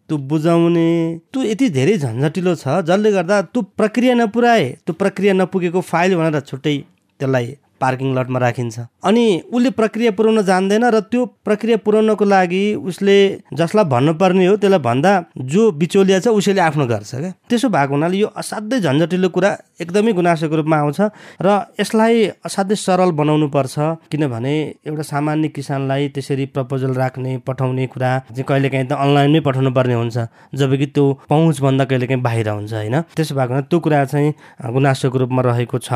त्यो 0.09 0.17
बुझाउने 0.29 0.89
त्यो 1.33 1.43
यति 1.43 1.69
धेरै 1.77 1.97
झन्झटिलो 1.99 2.55
छ 2.55 2.81
जसले 2.89 3.11
गर्दा 3.13 3.41
त्यो 3.53 3.63
प्रक्रिया 3.79 4.15
नपुऱ्याए 4.21 4.69
त्यो 4.85 4.93
प्रक्रिया 5.01 5.33
नपुगेको 5.41 5.81
फाइल 5.91 6.15
भनेर 6.17 6.41
छुट्टै 6.51 6.77
त्यसलाई 7.21 7.47
पार्किङ 7.81 8.15
लटमा 8.19 8.39
राखिन्छ। 8.39 8.79
अनि 9.05 9.25
उसले 9.53 9.71
प्रक्रिया 9.71 10.11
पुऱ्याउन 10.19 10.43
जान्दैन 10.43 10.85
र 10.85 11.01
त्यो 11.11 11.25
प्रक्रिया 11.45 11.77
पुऱ्याउनको 11.87 12.25
लागि 12.25 12.65
उसले 12.89 13.17
जसलाई 13.55 13.85
भन्नुपर्ने 13.85 14.47
हो 14.47 14.57
त्यसलाई 14.57 14.83
भन्दा 14.83 15.13
जो 15.39 15.63
बिचौलिया 15.73 16.19
छ 16.21 16.29
उसैले 16.35 16.61
आफ्नो 16.61 16.87
गर्छ 16.87 17.15
क्या। 17.15 17.33
त्यसो 17.49 17.69
भएको 17.69 17.93
हुनाले 17.95 18.17
यो 18.19 18.29
असाध्यै 18.37 18.81
झन्झटिलो 18.81 19.29
कुरा 19.29 19.51
एकदमै 19.81 20.13
गुनासोको 20.13 20.57
रूपमा 20.57 20.77
आउँछ 20.77 21.01
र 21.39 21.49
यसलाई 21.81 22.15
असाध्यै 22.45 22.77
सरल 22.77 23.11
बनाउनु 23.15 23.49
पर्छ 23.49 23.75
किनभने 24.11 24.55
एउटा 24.87 25.03
सामान्य 25.03 25.49
किसानलाई 25.55 26.09
त्यसरी 26.15 26.45
प्रपोजल 26.51 26.93
राख्ने 26.99 27.37
पठाउने 27.47 27.87
कुरा 27.87 28.11
चाहिँ 28.35 28.45
कहिलेकाहीँ 28.45 28.87
त 28.91 28.93
अनलाइनमै 28.99 29.41
पठाउनु 29.47 29.71
पर्ने 29.71 29.95
हुन्छ 29.95 30.17
जबकि 30.59 30.87
त्यो 30.95 31.05
पहुँचभन्दा 31.31 31.85
कहिलेकाहीँ 31.85 32.23
बाहिर 32.23 32.49
हुन्छ 32.49 32.73
होइन। 32.75 32.97
त्यसो 33.15 33.35
भएको 33.35 33.53
हुनाले 33.55 33.67
त्यो 33.71 33.79
कुरा 33.81 34.05
चाहिँ 34.05 34.29
गुनासोको 34.75 35.19
रूपमा 35.19 35.43
रहेको 35.43 35.79
छ। 35.79 35.91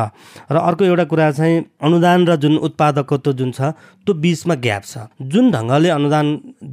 र 0.47 0.55
अर्को 0.57 0.83
एउटा 0.85 1.03
कुरा 1.11 1.31
चाहिँ 1.31 1.72
अनुदान 1.83 2.27
र 2.27 2.35
जुन 2.35 2.57
उत्पादकत्व 2.67 3.33
जुन 3.33 3.51
छ 3.51 3.75
त्यो 4.05 4.13
बिचमा 4.23 4.55
ग्याप 4.55 4.83
छ। 4.83 4.93
जुन 5.21 5.51
ढङ्गले 5.51 5.89
अनुदान 5.89 6.25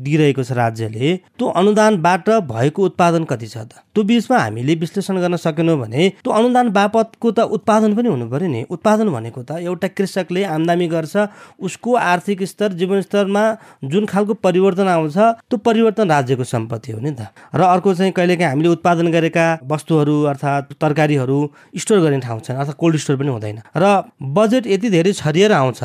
दिइरहेको 0.07 0.43
छ 0.43 0.53
राज्यले 0.53 1.17
त्यो 1.39 1.47
अनुदानबाट 1.61 2.31
भएको 2.47 2.81
उत्पादन 2.85 3.25
कति 3.25 3.47
छ 3.47 3.57
त? 3.67 3.73
त्यो 4.01 4.07
बिचमा 4.07 4.37
हामीले 4.39 4.75
विश्लेषण 4.81 5.17
गर्न 5.21 5.37
सकेनौँ 5.37 5.77
भने 5.79 6.09
त्यो 6.25 6.33
अनुदान 6.33 6.69
बापतको 6.73 7.31
त 7.31 7.41
उत्पादन 7.53 7.95
पनि 7.97 8.09
हुनु 8.09 8.27
पऱ्यो 8.33 8.49
नि। 8.49 8.61
उत्पादन 8.73 9.09
भनेको 9.13 9.43
त 9.45 9.61
एउटा 9.61 9.89
कृषकले 9.93 10.45
आम्दानी 10.57 10.87
गर्छ 10.89 11.29
उसको 11.61 11.95
आर्थिक 11.95 12.43
स्तर 12.49 12.73
जीवनस्तरमा 12.81 13.45
जुन 13.85 14.07
खालको 14.09 14.35
परिवर्तन 14.41 14.89
आउँछ 14.89 15.17
त्यो 15.45 15.57
परिवर्तन 15.61 16.09
राज्यको 16.09 16.45
सम्पत्ति 16.45 16.93
हो 16.93 17.01
नि 17.01 17.13
त। 17.13 17.29
र 17.53 17.61
अर्को 17.61 17.95
चाहिँ 17.95 18.13
कहिलेकाहीँ 18.17 18.51
हामीले 18.51 18.69
उत्पादन 18.81 19.13
गरेका 19.13 19.47
वस्तुहरू 19.69 20.17
अर्थात् 20.33 20.73
तरकारीहरू 20.81 21.39
स्टोर 21.77 22.01
गर्ने 22.01 22.21
ठाउँ 22.25 22.41
छैन 22.41 22.57
अर्थात् 22.57 22.81
कोल्ड 22.81 22.97
स्टोर 22.97 23.17
पनि 23.21 23.29
हुँदैन। 23.29 23.61
र 23.77 23.85
बजेट 24.17 24.65
यति 24.67 24.89
धेरै 24.97 25.13
छरिएर 25.13 25.53
आउँछ 25.53 25.83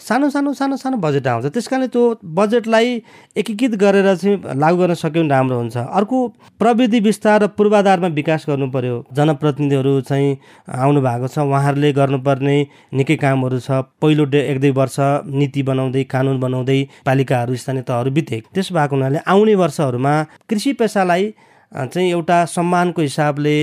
सानो 0.00 0.28
सानो 0.30 0.52
सानो 0.54 0.76
सानो 0.76 0.96
बजेट 0.96 1.26
आउँछ। 1.26 1.46
त्यस 1.52 1.68
कारणले 1.68 1.88
त्यो 1.88 2.02
बजेटलाई 2.24 2.88
एकीकृत 3.36 3.74
गरेर 3.82 4.14
चाहिँ 4.14 4.56
लागू 4.56 4.76
गर्न 4.78 4.94
सक्यो 4.94 5.22
भने 5.22 5.28
राम्रो 5.28 5.56
हुन्छ। 5.58 5.76
अर्को 5.76 6.16
प्रविधि 6.58 7.00
विस्तार 7.00 7.42
र 7.42 7.46
पूर्वाधारमा 7.58 8.08
विकास 8.14 8.44
गर्नु 8.48 8.70
पर्यो 8.70 8.96
जनप्रतिनिधिहरू 9.10 10.00
चाहिँ 10.06 10.36
आउनु 10.70 11.00
भएको 11.02 11.28
छ। 11.28 11.38
उहाँहरूले 11.38 11.92
गर्नुपर्ने 11.92 12.56
निकै 12.94 13.16
कामहरू 13.18 13.58
छ। 13.58 13.82
पहिलो 13.98 14.24
डे 14.30 14.40
एक 14.50 14.60
दुई 14.60 14.70
वर्ष 14.70 14.96
नीति 15.26 15.62
बनाउँदै 15.66 16.04
कानुन 16.06 16.40
बनाउँदै 16.40 16.80
पालिकाहरू 17.04 17.56
स्थानीय 17.56 17.82
तहहरू 17.82 18.10
बिते 18.14 18.42
त्यसो 18.54 18.74
भएको 18.74 18.94
हुनाले 18.96 19.18
आउने 19.26 19.54
वर्षहरूमा 19.54 20.14
कृषि 20.48 20.72
पेसालाई 20.78 21.34
चाहिँ 21.72 22.10
एउटा 22.10 22.44
सम्मानको 22.48 23.02
हिसाबले 23.02 23.56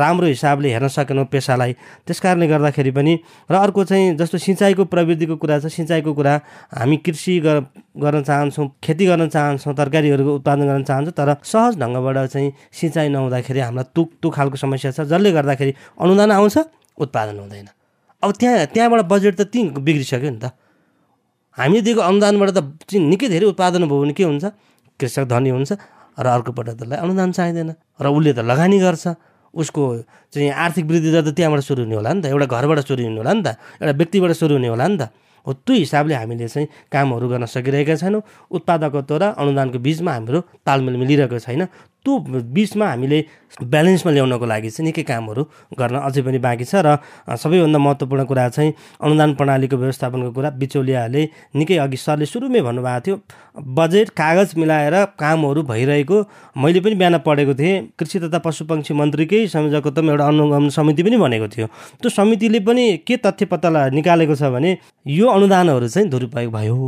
राम्रो 0.00 0.26
हिसाबले 0.26 0.68
हेर्न 0.72 0.88
सकेनौँ 0.88 1.24
पेसालाई। 1.28 1.72
त्यस 2.06 2.20
कारणले 2.20 2.46
गर्दाखेरि 2.48 2.90
पनि 2.90 3.14
र 3.50 3.54
अर्को 3.54 3.84
चाहिँ 3.84 4.16
जस्तो 4.16 4.38
सिँचाइको 4.38 4.84
प्रविधिको 4.88 5.36
कुरा 5.36 5.58
छ 5.60 5.66
सिँचाइको 5.68 6.12
कुरा 6.14 6.34
हामी 6.80 6.96
कृषि 7.04 7.38
गर्न 7.44 8.22
चाहन्छौँ 8.24 8.68
खेती 8.80 9.06
गर्न 9.06 9.28
चाहन्छौँ 9.28 9.74
तरकारीहरूको 9.76 10.34
उत्पादन 10.40 10.66
गर्न 10.66 10.84
चाहन्छौँ 10.84 11.12
तर 11.12 11.36
सहज 11.44 11.76
ढङ्गबाट 11.76 12.16
चाहिँ 12.32 12.52
सिँचाइ 12.72 13.08
नहुँदाखेरि 13.12 13.60
हामीलाई 13.60 13.92
तुक 13.94 14.08
तुक 14.22 14.34
खालको 14.34 14.56
समस्या 14.56 14.90
छ 14.96 15.00
जसले 15.12 15.32
गर्दाखेरि 15.32 15.72
अनुदान 16.00 16.30
आउँछ 16.32 16.58
उत्पादन 16.98 17.38
हुँदैन। 17.38 17.68
अब 18.22 18.30
त्यहाँ 18.32 18.66
त्यहाँबाट 18.72 19.00
बजेट 19.12 19.34
त 19.36 19.42
ती 19.52 19.60
बिग्रिसक्यो 19.76 20.30
नि 20.30 20.40
त। 20.40 20.56
हामीले 21.58 21.80
दिएको 21.84 22.00
अनुदानबाट 22.00 22.50
त 22.56 22.60
निकै 22.96 23.28
धेरै 23.28 23.46
उत्पादन 23.52 23.84
भयो 23.84 24.00
भने 24.00 24.12
के 24.16 24.24
हुन्छ? 24.24 24.44
कृषक 25.00 25.24
धनी 25.28 25.50
हुन्छ। 25.52 25.72
र 26.18 26.26
अर्कोपल्ट 26.26 26.68
त्यसलाई 26.78 26.98
अनुदान 26.98 27.30
चाहिँदैन 27.32 27.70
र 28.00 28.06
उसले 28.06 28.32
त 28.32 28.38
लगानी 28.44 28.78
गर्छ। 28.78 29.04
उसको 29.54 29.82
चाहिँ 30.32 30.48
आर्थिक 30.48 30.84
वृद्धि 30.88 31.10
त 31.12 31.28
त्यहाँबाट 31.36 31.60
सुरु 31.60 31.84
हुने 31.84 31.96
होला 32.00 32.12
नि 32.12 32.20
त। 32.22 32.26
एउटा 32.32 32.46
घरबाट 32.48 32.78
सुरु 32.88 33.02
हुने 33.04 33.20
होला 33.20 33.32
नि 33.32 33.42
त। 33.44 33.48
एउटा 33.80 33.92
व्यक्तिबाट 34.00 34.32
सुरु 34.32 34.54
हुने 34.56 34.68
होला 34.72 34.86
नि 34.88 34.96
त। 34.96 35.02
हो 35.46 35.52
त्यो 35.52 35.74
हिसाबले 35.74 36.14
हामीले 36.14 36.48
चाहिँ 36.48 36.68
कामहरू 36.88 37.26
गर्न 37.28 37.44
सकिरहेका 37.46 37.94
छैनौँ। 38.00 38.22
उत्पादकत्व 38.48 39.16
र 39.20 39.24
अनुदानको 39.36 39.78
बिचमा 39.82 40.12
हाम्रो 40.12 40.38
तालमेल 40.64 40.96
मिलिरहेको 40.96 41.38
छैन। 41.38 41.68
त्यो 42.04 42.18
बिचमा 42.54 42.86
हामीले 42.86 43.18
ब्यालेन्समा 43.62 44.12
ल्याउनको 44.12 44.46
लागि 44.46 44.70
चाहिँ 44.70 44.86
निकै 44.88 45.02
कामहरू 45.02 45.42
गर्न 45.78 45.96
अझै 46.08 46.22
पनि 46.26 46.38
बाँकी 46.38 46.64
छ 46.64 46.82
र 46.82 46.98
सबैभन्दा 47.36 47.78
महत्त्वपूर्ण 47.78 48.24
कुरा 48.24 48.48
चाहिँ 48.48 48.72
अनुदान 49.04 49.34
प्रणालीको 49.38 49.76
व्यवस्थापनको 49.76 50.30
कुरा 50.32 50.50
बिचौलियाहरूले 50.60 51.22
निकै 51.54 51.76
अघि 51.84 51.96
सरले 51.96 52.26
सुरुमै 52.26 52.60
भन्नुभएको 52.66 53.00
थियो। 53.06 53.16
बजेट 53.76 54.08
कागज 54.16 54.54
मिलाएर 54.56 54.96
कामहरू 55.20 55.62
भइरहेको 55.62 56.16
मैले 56.56 56.80
पनि 56.80 56.94
बिहान 56.96 57.18
पढेको 57.26 57.54
थिएँ। 57.54 57.74
कृषि 57.98 58.18
तथा 58.24 58.38
पशुपक्षी 58.40 58.94
मन्त्रीकै 58.94 59.46
संयोजकत्वमा 59.54 60.10
एउटा 60.12 60.26
अनुगमन 60.26 60.68
समिति 60.72 61.02
पनि 61.02 61.16
भनेको 61.22 61.48
थियो। 61.54 61.66
त्यो 62.00 62.10
समितिले 62.10 62.60
पनि 62.66 62.84
के 63.06 63.16
तथ्य 63.20 63.44
पत्ता 63.52 63.88
निकालेको 63.92 64.34
छ 64.34 64.50
भने 64.50 64.78
यो 65.06 65.26
अनुदानहरू 65.28 65.88
चाहिँ 65.88 66.08
दुरुपयोग 66.08 66.52
भयो। 66.52 66.78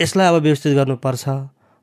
यसलाई 0.00 0.26
अब 0.28 0.42
व्यवस्थित 0.42 0.72
गर्नुपर्छ। 0.76 1.24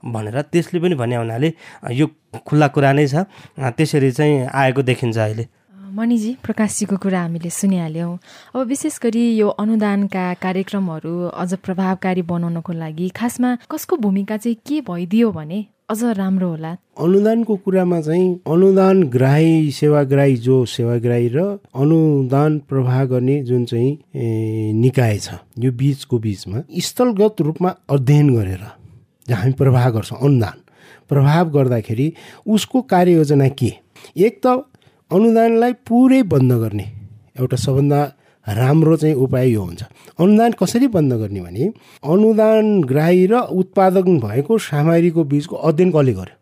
भनेर 0.06 0.42
त्यसले 0.52 0.80
पनि 0.80 0.96
भने 0.96 1.16
हुनाले 1.16 1.54
यो 1.92 2.08
खुल्ला 2.46 2.68
कुरा 2.76 2.92
नै 2.94 3.08
छ। 3.08 3.26
त्यसरी 3.56 4.12
चाहिँ 4.12 4.48
आएको 4.52 4.82
देखिन्छ 4.84 5.18
अहिले। 5.18 5.48
मणिजी 5.94 6.32
प्रकाशजीको 6.44 6.98
कुरा 6.98 7.20
हामीले 7.22 7.50
सुनिहाल्यौँ। 7.50 8.18
अब 8.56 8.68
विशेष 8.68 8.98
गरी 9.04 9.24
यो 9.38 9.48
अनुदानका 9.62 10.24
कार्यक्रमहरू 10.42 11.14
अझ 11.30 11.54
प्रभावकारी 11.62 12.22
बनाउनको 12.26 12.74
लागि 12.74 13.10
खासमा 13.14 13.50
कसको 13.70 13.98
भूमिका 14.02 14.38
चाहिँ 14.38 14.58
के 14.66 14.82
भइदियो 14.82 15.32
भने 15.32 15.60
अझ 15.90 16.04
राम्रो 16.18 16.50
होला? 16.50 16.72
अनुदानको 16.98 17.56
कुरामा 17.62 18.00
चाहिँ 18.02 18.42
अनुदान 18.48 19.04
ग्राही 19.14 19.72
सेवाग्राही 19.72 20.36
जो 20.42 20.66
सेवाग्राही 20.66 21.28
र 21.36 21.40
अनुदान 21.76 22.60
प्रवाह 22.70 23.04
गर्ने 23.06 23.42
जुन 23.44 23.66
चाहिँ 23.66 24.74
निकाय 24.74 25.18
छ 25.20 25.38
यो 25.60 25.72
बिचको 25.72 26.20
बिचमा 26.20 26.64
स्थलगत 26.82 27.42
रूपमा 27.42 27.76
अध्ययन 27.90 28.36
गरेर 28.36 28.64
हामी 29.32 29.52
प्रभाव 29.54 29.92
गर्छौँ 29.94 30.20
अनुदान। 30.20 30.58
प्रभाव 31.10 31.50
गर्दाखेरि 31.50 32.08
उसको 32.48 32.82
कार्ययोजना 32.92 33.48
के? 33.50 33.72
एक 34.18 34.40
त 34.46 34.66
अनुदानलाई 35.12 35.74
पुरै 35.88 36.22
बन्द 36.26 36.52
गर्ने 36.62 36.86
एउटा 37.40 37.58
सबभन्दा 37.58 38.00
राम्रो 38.48 38.96
चाहिँ 38.98 39.16
उपाय 39.16 39.50
यो 39.50 39.62
हुन्छ। 39.62 39.84
अनुदान 40.20 40.52
कसरी 40.60 40.88
बन्द 40.88 41.14
गर्ने 41.14 41.42
भने 41.42 41.66
अनुदान 42.04 42.82
ग्राही 42.84 43.26
र 43.32 43.40
उत्पादन 43.54 44.20
भएको 44.20 44.58
सामग्रीको 44.60 45.24
बिचको 45.24 45.56
अध्ययन 45.56 45.92
कसले 45.92 46.14
गर्यो? 46.14 46.36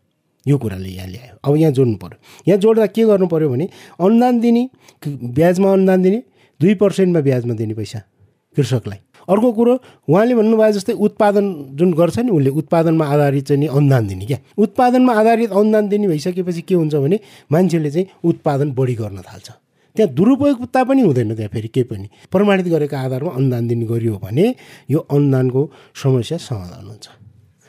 यो 0.45 0.57
कुराले 0.57 0.89
यहाँ 0.89 1.07
ल्यायो 1.07 1.35
अब 1.43 1.55
यहाँ 1.57 1.71
जोड्नु 1.71 1.97
पऱ्यो 2.01 2.17
यहाँ 2.47 2.59
जोड्दा 2.59 2.85
के 2.95 3.05
गर्नु 3.05 3.27
पऱ्यो 3.27 3.49
भने 3.49 3.69
अनुदान 4.01 4.39
दिने 4.41 4.63
ब्याजमा 5.05 5.71
अनुदान 5.73 6.01
दिने 6.01 6.23
दुई 6.59 6.73
पर्सेन्टमा 6.81 7.19
ब्याजमा 7.21 7.53
दिने 7.53 7.73
पैसा 7.73 7.99
कृषकलाई। 8.57 8.99
अर्को 9.29 9.51
कुरो 9.51 9.73
उहाँले 10.09 10.35
भन्नुभयो 10.35 10.71
जस्तै 10.71 10.93
उत्पादन 10.93 11.45
जुन 11.77 11.93
गर्छ 11.93 12.19
नि 12.19 12.31
उसले 12.31 12.49
उत्पादनमा 12.49 13.05
आधारित 13.05 13.45
चाहिँ 13.47 13.59
नि 13.61 13.67
अनुदान 13.67 14.07
दिने 14.07 14.25
क्या। 14.25 14.37
उत्पादनमा 14.57 15.13
आधारित 15.13 15.51
अनुदान 15.51 15.87
दिने 15.89 16.07
भइसकेपछि 16.07 16.61
के 16.61 16.75
हुन्छ 16.75 16.95
भने 16.95 17.19
मान्छेले 17.51 17.91
चाहिँ 17.91 18.07
उत्पादन 18.23 18.71
बढी 18.73 18.95
गर्न 18.95 19.21
थाल्छ। 19.21 19.49
त्यहाँ 19.95 20.13
दुरुपयोगता 20.13 20.83
पनि 20.83 21.01
हुँदैन 21.01 21.35
त्यहाँ 21.35 21.49
फेरि 21.53 21.67
केही 21.67 21.83
पनि। 21.83 22.07
प्रमाणित 22.31 22.67
गरेको 22.67 22.95
आधारमा 22.95 23.31
अनुदान 23.31 23.67
दिने 23.67 23.85
गरियो 23.85 24.19
भने 24.23 24.55
यो 24.91 24.99
अनुदानको 24.99 25.61
समस्या 26.03 26.37
समाधान 26.37 26.85
हुन्छ। 26.87 27.07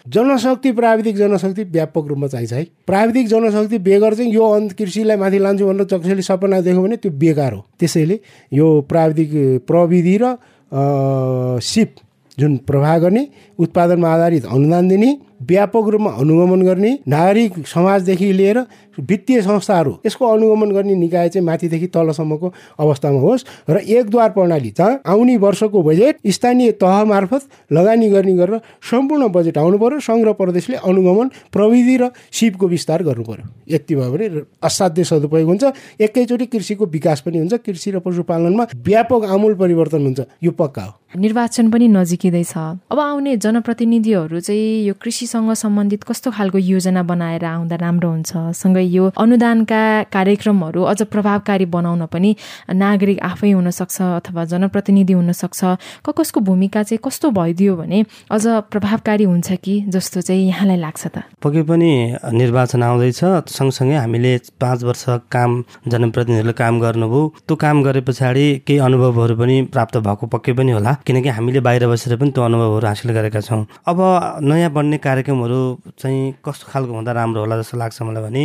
जनशक्ति 0.07 0.71
प्राविधिक 0.73 1.17
जनशक्ति 1.17 1.63
व्यापक 1.65 2.07
रूपमा 2.07 2.27
चाहिन्छ 2.27 2.53
है। 2.53 2.65
प्राविधिक 2.87 3.27
जनशक्ति 3.29 3.79
बेगर 3.79 4.15
चाहिँ 4.15 4.33
यो 4.35 4.43
कृषिलाई 4.79 5.17
माथि 5.17 5.39
लान्छु 5.39 5.67
भनेर 5.67 5.87
जसले 5.87 6.23
सपना 6.23 6.61
देख्यो 6.61 6.83
भने 6.83 6.97
त्यो 6.97 7.11
बेकार 7.13 7.53
हो। 7.53 7.65
त्यसैले 7.79 8.19
यो 8.53 8.67
प्राविधिक 8.83 9.31
प्रविधि 9.67 10.17
र 10.23 10.35
सिप 10.73 11.95
जुन 12.39 12.57
प्रवाह 12.69 12.99
गर्ने 12.99 13.27
उत्पादनमा 13.59 14.09
आधारित 14.15 14.45
अनुदान 14.47 14.89
दिने 14.89 15.17
व्यापक 15.49 15.89
रूपमा 15.89 16.11
अनुगमन 16.21 16.63
गर्ने 16.63 16.99
नागरिक 17.09 17.67
समाजदेखि 17.67 18.33
लिएर 18.33 18.59
वित्तीय 19.01 19.41
संस्थाहरू 19.43 19.93
यसको 20.07 20.27
अनुगमन 20.27 20.71
गर्ने 20.73 20.95
निकाय 20.95 21.29
चाहिँ 21.29 21.47
माथिदेखि 21.47 21.87
तलसम्मको 21.87 22.53
अवस्थामा 22.79 23.21
होस् 23.21 23.45
र 23.71 23.77
एकद्वार 23.79 24.31
प्रणाली 24.31 24.71
जहाँ 24.79 25.01
आउने 25.07 25.37
वर्षको 25.37 25.83
बजेट 25.83 26.19
स्थानीय 26.29 26.73
तह 26.83 27.05
मार्फत 27.05 27.49
लगानी 27.73 28.11
गर्ने 28.11 28.35
गरेर 28.37 28.61
सम्पूर्ण 28.91 29.29
बजेट 29.33 29.59
आउनु 29.59 29.79
पर्यो 29.79 30.01
सङ्घ 30.01 30.25
र 30.29 30.33
प्रदेशले 30.33 30.77
अनुगमन 30.85 31.31
प्रविधि 31.53 31.97
र 31.97 32.11
सिपको 32.33 32.69
विस्तार 32.69 33.03
गर्नु 33.03 33.25
पर्यो। 33.25 33.47
यति 33.75 33.95
भयो 33.95 34.13
भने 34.13 34.29
असाध्य 34.63 35.05
सदुपयोग 35.05 35.49
हुन्छ। 35.49 35.65
एकैचोटि 36.01 36.47
कृषिको 36.47 36.87
विकास 36.87 37.21
पनि 37.21 37.39
हुन्छ। 37.39 37.55
कृषि 37.67 37.91
र 37.91 37.99
पशुपालनमा 38.05 38.67
व्यापक 38.77 39.25
आमूल 39.25 39.55
परिवर्तन 39.55 40.03
हुन्छ। 40.03 40.21
यो 40.43 40.51
पक्का 40.51 40.83
हो। 40.83 40.93
निर्वाचन 41.17 41.71
पनि 41.71 41.89
नजिकिँदैछ। 41.89 42.53
अब 42.93 42.99
आउने 43.01 43.37
जनप्रतिनिधिहरू 43.37 44.41
चाहिँ 44.41 44.85
यो 44.87 44.95
कृषि 45.03 45.27
कृषिसँग 45.33 45.53
सम्बन्धित 45.57 46.05
कस्तो 46.05 46.31
खालको 46.31 46.59
योजना 46.59 47.03
बनाएर 47.03 47.45
आउँदा 47.45 47.77
राम्रो 47.81 48.09
हुन्छ? 48.11 48.53
सँगै 48.53 48.85
यो 48.85 49.05
अनुदानका 49.17 50.13
कार्यक्रमहरू 50.13 50.83
अझ 50.85 51.03
प्रभावकारी 51.09 51.65
बनाउन 51.73 52.05
पनि 52.13 52.37
नागरिक 52.69 53.19
आफै 53.23 53.51
हुनसक्छ 53.51 53.97
अथवा 54.21 54.45
जनप्रतिनिधि 54.45 55.13
हुनसक्छ। 55.13 55.61
क 56.05 56.13
कसको 56.13 56.41
भूमिका 56.45 56.83
चाहिँ 56.83 57.01
कस्तो 57.01 57.31
भइदियो 57.33 57.77
भने 57.77 58.05
अझ 58.31 58.45
प्रभावकारी 58.69 59.25
हुन्छ 59.25 59.53
कि 59.57 59.75
जस्तो 59.89 60.21
चाहिँ 60.21 60.47
यहाँलाई 60.49 60.77
लाग्छ 60.77 61.07
त? 61.07 61.25
पक्कै 61.41 61.63
पनि 61.65 61.91
निर्वाचन 62.37 62.83
आउँदैछ। 62.83 63.21
सँगसँगै 63.49 63.97
हामीले 63.97 64.33
पाँच 64.61 64.85
वर्ष 64.85 65.05
काम 65.33 65.51
जनप्रतिनिधिहरूले 65.89 66.53
काम 66.53 66.81
गर्नुभयो। 66.81 67.23
त्यो 67.49 67.57
काम 67.57 67.83
गरे 67.83 68.01
पछाडि 68.05 68.47
केही 68.69 68.79
अनुभवहरू 68.85 69.35
पनि 69.41 69.57
प्राप्त 69.73 69.97
भएको 69.97 70.27
पक्कै 70.29 70.53
पनि 70.53 70.73
होला। 70.77 70.93
किनकि 71.07 71.29
हामीले 71.29 71.61
बाहिर 71.65 71.89
बसेर 71.89 72.17
पनि 72.21 72.31
त्यो 72.37 72.45
अनुभवहरू 72.45 72.87
हासिल 72.87 73.11
गरेका 73.17 73.41
छौँ। 73.41 73.65
अब 73.89 73.99
नयाँ 74.43 74.71
बन्ने 74.73 74.99
कार्यक्रमहरू 75.23 75.95
चाहिँ 75.99 76.35
कस्तो 76.45 76.67
खालको 76.73 76.93
हुँदा 76.93 77.13
राम्रो 77.13 77.41
होला 77.41 77.57
जस्तो 77.61 77.79
लाग्छ 77.79 78.03
मलाई 78.03 78.23
भने 78.23 78.43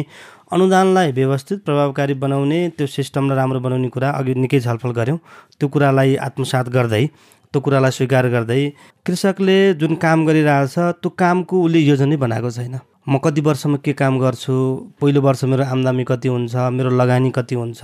अनुदानलाई 0.54 1.12
व्यवस्थित 1.12 1.66
प्रभावकारी 1.66 2.14
बनाउने 2.14 2.60
त्यो 2.78 2.88
सिस्टमलाई 2.88 3.38
राम्रो 3.38 3.60
बनाउने 3.60 3.90
कुरा 3.90 4.10
अघि 4.14 4.34
निकै 4.38 4.60
छलफल 4.62 4.92
गऱ्यौँ। 4.94 5.18
त्यो 5.60 5.68
कुरालाई 5.70 6.16
आत्मसात 6.22 6.70
गर्दै 6.70 7.06
त्यो 7.54 7.60
कुरालाई 7.62 7.92
स्वीकार 7.98 8.28
गर्दै 8.30 8.62
कृषकले 9.06 9.58
जुन 9.82 9.96
काम 9.98 10.26
गरिरहेछ 10.26 10.76
त्यो 11.02 11.10
कामको 11.18 11.56
उसले 11.66 11.80
योजनै 11.80 12.18
बनाएको 12.22 12.50
छैन। 12.52 12.76
म 13.10 13.18
कति 13.24 13.42
वर्षमा 13.42 13.78
के 13.86 13.94
काम 13.94 14.20
गर्छु? 14.20 14.54
पहिलो 15.02 15.22
वर्ष 15.22 15.44
मेरो 15.48 15.64
आम्दानी 15.64 16.04
कति 16.04 16.28
हुन्छ? 16.28 16.56
मेरो 16.76 16.90
लगानी 16.92 17.30
कति 17.32 17.56
हुन्छ? 17.56 17.82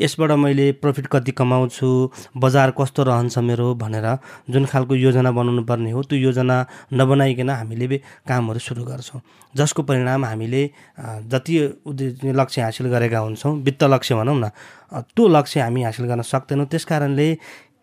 यसबाट 0.00 0.30
मैले 0.38 0.70
प्रफिट 0.78 1.06
कति 1.10 1.32
कमाउँछु? 1.32 1.88
बजार 2.38 2.70
कस्तो 2.78 3.02
रहन्छ 3.02 3.38
मेरो 3.38 3.74
भनेर 3.74 4.06
जुन 4.50 4.64
खालको 4.70 4.94
योजना 4.94 5.30
बनाउनु 5.34 5.62
पर्ने 5.66 5.90
हो 5.90 6.02
त्यो 6.06 6.18
योजना 6.18 6.56
नबनाइकन 6.94 7.50
हामीले 7.50 7.98
कामहरू 8.28 8.58
सुरु 8.62 8.84
गर्छौँ। 8.84 9.20
जसको 9.54 9.82
परिणाम 9.82 10.24
हामीले 10.24 10.62
जति 11.26 11.54
लक्ष्य 12.30 12.62
हासिल 12.62 12.86
गरेका 12.94 13.18
हुन्छौँ 13.18 13.52
वित्त 13.66 13.82
लक्ष्य 13.90 14.14
भनौँ 14.14 14.38
न 14.38 14.50
त्यो 14.94 15.26
लक्ष्य 15.28 15.60
हामी 15.60 15.82
हासिल 15.82 16.06
गर्न 16.06 16.22
सक्दैनौँ। 16.22 16.66
त्यस 16.70 16.84
कारणले 16.84 17.26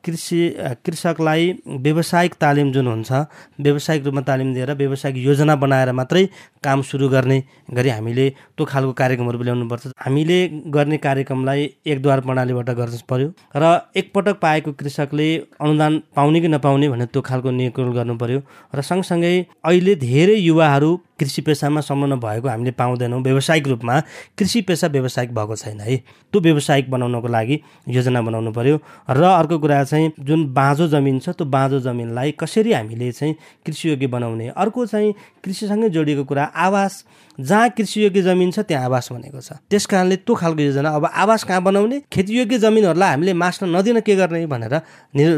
कृषि 0.07 0.39
कृषकलाई 0.85 1.51
व्यावसायिक 1.85 2.33
तालिम 2.41 2.71
जुन 2.71 2.87
हुन्छ 2.87 3.11
व्यावसायिक 3.61 4.05
रूपमा 4.05 4.21
तालिम 4.29 4.53
दिएर 4.53 4.71
व्यावसायिक 4.81 5.17
योजना 5.25 5.55
बनाएर 5.63 5.91
मात्रै 5.99 6.25
काम 6.63 6.81
सुरु 6.89 7.09
गर्ने 7.09 7.37
गरी 7.73 7.89
हामीले 7.89 8.29
त्यो 8.57 8.65
खालको 8.65 8.93
कार्यक्रमहरू 9.01 9.43
ल्याउनुपर्छ। 9.43 9.87
हामीले 10.05 10.39
गर्ने 10.75 10.97
कार्यक्रमलाई 10.97 11.69
एकद्वार 11.85 12.19
प्रणालीबाट 12.25 12.69
गर्न 12.79 12.97
पर्यो 13.09 13.29
र 13.55 13.63
एकपटक 13.95 14.39
पाएको 14.41 14.71
कृषकले 14.79 15.27
अनुदान 15.61 16.01
पाउने 16.15 16.41
कि 16.41 16.47
नपाउने 16.47 16.89
भने 16.89 17.05
त्यो 17.13 17.21
खालको 17.29 17.51
निर्णय 17.51 17.93
गर्नु 17.97 18.15
पर्यो 18.17 18.39
र 18.75 18.81
सँगसँगै 18.81 19.35
अहिले 19.65 19.95
धेरै 20.07 20.37
युवाहरू 20.41 20.91
कृषि 21.19 21.41
पेसामा 21.41 21.81
संलग्न 21.81 22.15
भएको 22.19 22.47
हामीले 22.47 22.71
पाउँदैनौँ। 22.71 23.21
व्यावसायिक 23.21 23.67
रूपमा 23.67 23.99
कृषि 24.37 24.61
पेसा 24.61 24.87
व्यावसायिक 24.87 25.33
भएको 25.35 25.55
छैन 25.55 25.79
है। 25.79 25.97
त्यो 26.33 26.41
व्यावसायिक 26.41 26.89
बनाउनको 26.91 27.27
लागि 27.27 27.59
योजना 27.89 28.21
बनाउनु 28.21 28.51
पर्यो 28.51 28.79
र 29.09 29.23
अर्को 29.23 29.59
कुरा 29.59 29.83
चाहिँ 29.83 30.11
जुन 30.19 30.45
बाँझो 30.53 30.87
जमिन 30.87 31.19
छ 31.19 31.29
त्यो 31.29 31.45
बाँझो 31.47 31.79
जमिनलाई 31.79 32.31
कसरी 32.39 32.73
हामीले 32.73 33.11
चाहिँ 33.11 33.35
कृषियोग्य 33.65 34.07
बनाउने? 34.07 34.47
अर्को 34.49 34.85
चाहिँ 34.85 35.13
कृषिसँगै 35.43 35.89
जोडिएको 35.89 36.23
कुरा 36.23 36.43
आवास। 36.43 37.03
जहाँ 37.39 37.69
कृषियोग्य 37.69 38.21
जमिन 38.21 38.51
छ 38.51 38.59
त्यहाँ 38.59 38.85
आवास 38.85 39.11
भनेको 39.11 39.41
छ। 39.41 39.61
त्यस 39.69 39.85
कारणले 39.85 40.15
त्यो 40.17 40.35
खालको 40.35 40.61
योजना 40.61 40.89
अब 40.89 41.05
आवास 41.05 41.43
कहाँ 41.43 41.61
बनाउने? 41.63 42.01
खेतीयोग्य 42.11 42.57
जमिनहरूलाई 42.59 43.09
हामीले 43.09 43.33
मास्न 43.33 43.75
नदिन 43.75 43.99
के 44.01 44.15
गर्ने 44.15 44.45
भनेर 44.45 44.79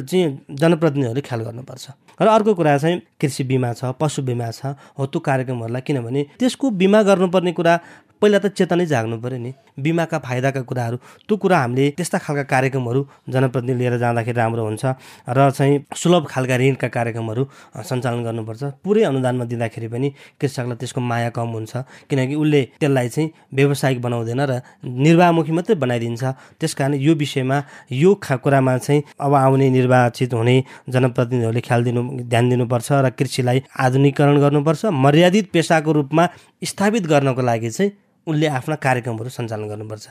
चाहिँ 0.01 0.27
जनप्रतिनिधिहरूले 0.51 1.21
ख्याल 1.21 1.41
गर्नुपर्छ। 1.43 1.85
र 2.19 2.27
अर्को 2.27 2.53
कुरा 2.53 2.77
चाहिँ 2.77 3.01
कृषि 3.21 3.43
बिमा 3.43 3.73
छ 3.73 3.93
पशु 3.99 4.21
बिमा 4.21 4.51
छ 4.51 4.75
हो 4.99 5.05
त्यो 5.05 5.19
कार्यक्रमहरूलाई 5.21 5.81
किनभने 5.81 6.25
त्यसको 6.39 6.69
बिमा 6.75 7.01
गर्नुपर्ने 7.03 7.51
कुरा 7.53 7.79
पहिला 8.21 8.37
त 8.43 8.51
चेतनै 8.57 8.85
जाग्नु 8.85 9.17
पऱ्यो 9.23 9.37
नि। 9.39 9.51
बिमाका 9.79 10.17
फाइदाका 10.19 10.61
कुराहरू 10.67 10.97
त्यो 11.27 11.35
कुरा 11.39 11.57
हामीले 11.59 11.89
त्यस्ता 11.97 12.17
खालका 12.19 12.43
कार्यक्रमहरू 12.43 13.01
जनप्रतिनिधि 13.31 13.79
लिएर 13.79 13.95
जाँदाखेरि 13.97 14.37
राम्रो 14.37 14.63
हुन्छ 14.67 14.85
र 15.29 15.39
चाहिँ 15.55 15.75
सुलभ 15.95 16.23
खालका 16.27 16.55
ऋणका 16.59 16.87
कार्यक्रमहरू 16.87 17.43
सञ्चालन 17.79 18.19
गर्नुपर्छ। 18.27 18.63
पुरै 18.83 19.03
अनुदानमा 19.07 19.45
दिँदाखेरि 19.51 19.87
पनि 19.87 20.07
कृषकलाई 20.39 20.77
त्यसको 20.81 21.01
माया 21.01 21.29
कम 21.31 21.47
हुन्छ। 21.55 21.73
किनकि 22.09 22.35
उसले 22.35 22.61
त्यसलाई 22.79 23.07
चाहिँ 23.09 23.27
व्यावसायिक 23.55 24.01
बनाउँदैन 24.01 24.41
र 24.51 24.51
निर्वाहमुखी 24.83 25.51
मात्रै 25.55 25.75
बनाइदिन्छ। 25.79 26.23
त्यस 26.59 26.75
यो 26.99 27.13
विषयमा 27.15 27.57
यो 27.91 28.11
कुरामा 28.19 28.77
चाहिँ 28.77 29.03
अब 29.15 29.33
आउने 29.33 29.69
निर्वाचित 29.69 30.33
हुने 30.33 30.55
जनप्रतिनिधिहरूले 30.91 31.61
ख्याल 31.61 31.83
दिनु 31.83 32.01
ध्यान 32.27 32.49
दिनुपर्छ 32.49 32.89
र 32.91 33.09
कृषिलाई 33.15 33.63
आधुनिकरण 33.79 34.37
गर्नुपर्छ। 34.43 34.85
मर्यादित 34.91 35.45
पेसाको 35.53 35.91
रूपमा 35.91 36.27
स्थापित 36.63 37.03
गर्नको 37.07 37.41
लागि 37.41 37.69
चाहिँ 37.69 37.91
उनले 38.29 38.47
आफ्ना 38.47 38.75
कार्यक्रमहरू 38.85 39.29
सञ्चालन 39.29 39.67
गर्नुपर्छ। 39.69 40.07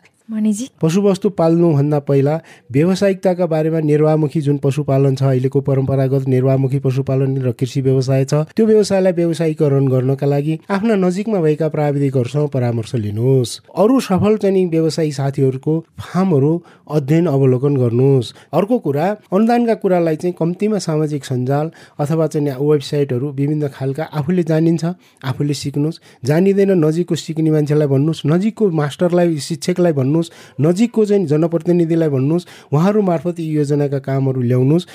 पशुवस्तु 0.83 1.29
पाल्नुभन्दा 1.31 1.99
पहिला 2.05 2.35
व्यावसायिकताका 2.73 3.47
बारेमा 3.47 3.81
निर्वाहमुखी 3.81 4.41
जुन 4.41 4.57
पशुपालन 4.65 5.15
छ 5.15 5.23
अहिलेको 5.25 5.61
परम्परागत 5.61 6.29
निर्वाहमुखी 6.29 6.79
पशुपालन 6.85 7.37
र 7.41 7.53
कृषि 7.53 7.81
व्यवसाय 7.81 8.25
छ 8.25 8.35
त्यो 8.53 8.67
व्यवसायलाई 8.67 9.13
व्यवसायीकरण 9.13 9.87
गर्नका 9.89 10.27
लागि 10.27 10.59
आफ्ना 10.69 10.95
नजिकमा 11.05 11.41
भएका 11.41 11.69
प्राविधिकहरूसँग 11.69 12.49
परामर्श 12.49 12.95
लिनुहोस्। 12.95 13.53
अरू 13.73 14.01
सफल 14.01 14.37
चाहिँ 14.37 14.67
व्यवसायी 14.69 15.13
साथीहरूको 15.13 15.79
फार्महरू 15.99 16.53
अध्ययन 16.91 17.27
अवलोकन 17.27 17.77
गर्नुहोस्। 17.77 18.33
अर्को 18.53 18.79
कुरा 18.79 19.07
अनुदानका 19.33 19.75
कुरालाई 19.81 20.17
चाहिँ 20.17 20.35
कम्तीमा 20.39 20.79
सामाजिक 20.79 21.25
सञ्जाल 21.25 21.71
अथवा 21.99 22.27
चाहिँ 22.27 22.53
वेबसाइटहरू 22.61 23.33
विभिन्न 23.33 23.69
खालका 23.69 24.05
आफूले 24.13 24.43
जानिन्छ 24.45 24.85
आफूले 25.25 25.55
सिक्नुहोस्। 25.55 26.01
जानिँदैन 26.25 26.71
नजिकको 26.85 27.15
सिक्ने 27.17 27.51
मान्छेलाई 27.51 27.89
भन्नुहोस् 28.09 28.27
नजिकको 28.27 28.71
मास्टरलाई 28.73 29.37
शिक्षकलाई 29.39 29.93
भन्नु 29.93 30.09
भन्नुहोस् 30.09 30.31
नजिकको 30.61 31.05
चाहिँ 31.05 31.27
जनप्रतिनिधिलाई 31.27 32.09
भन्नुहोस् 32.09 32.47
उहाँहरू 32.73 33.03
मार्फत 33.03 33.41
यी 33.41 33.47
योजनाका 33.47 33.99
कामहरू 33.99 34.41
ल्याउनुहोस् 34.41 34.87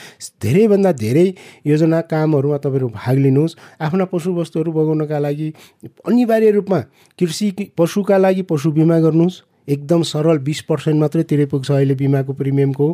धेरैभन्दा 0.42 0.92
धेरै 0.92 1.34
योजना 1.68 2.02
कामहरूमा 2.02 2.58
तपाईँहरू 2.58 2.88
भाग 2.90 3.18
लिनुहोस् 3.18 3.56
आफ्ना 3.82 4.06
पशुवस्तुहरू 4.06 4.72
बगाउनका 4.72 5.20
लागि 5.20 5.54
अनिवार्य 6.08 6.52
रूपमा 6.52 6.80
कृषि 7.20 7.74
पशुका 7.78 8.18
लागि 8.18 8.42
पशु 8.42 8.72
बिमा 8.72 9.00
गर्नुहोस्। 9.00 9.42
एकदम 9.64 10.02
सरल 10.04 10.38
बिस 10.44 10.62
पर्सेन्ट 10.62 11.00
मात्रै 11.00 11.24
तिरे 11.24 11.46
पुग्छ 11.46 11.72
अहिले 11.72 11.96
बिमाको 11.96 12.34
प्रिमियमको 12.34 12.88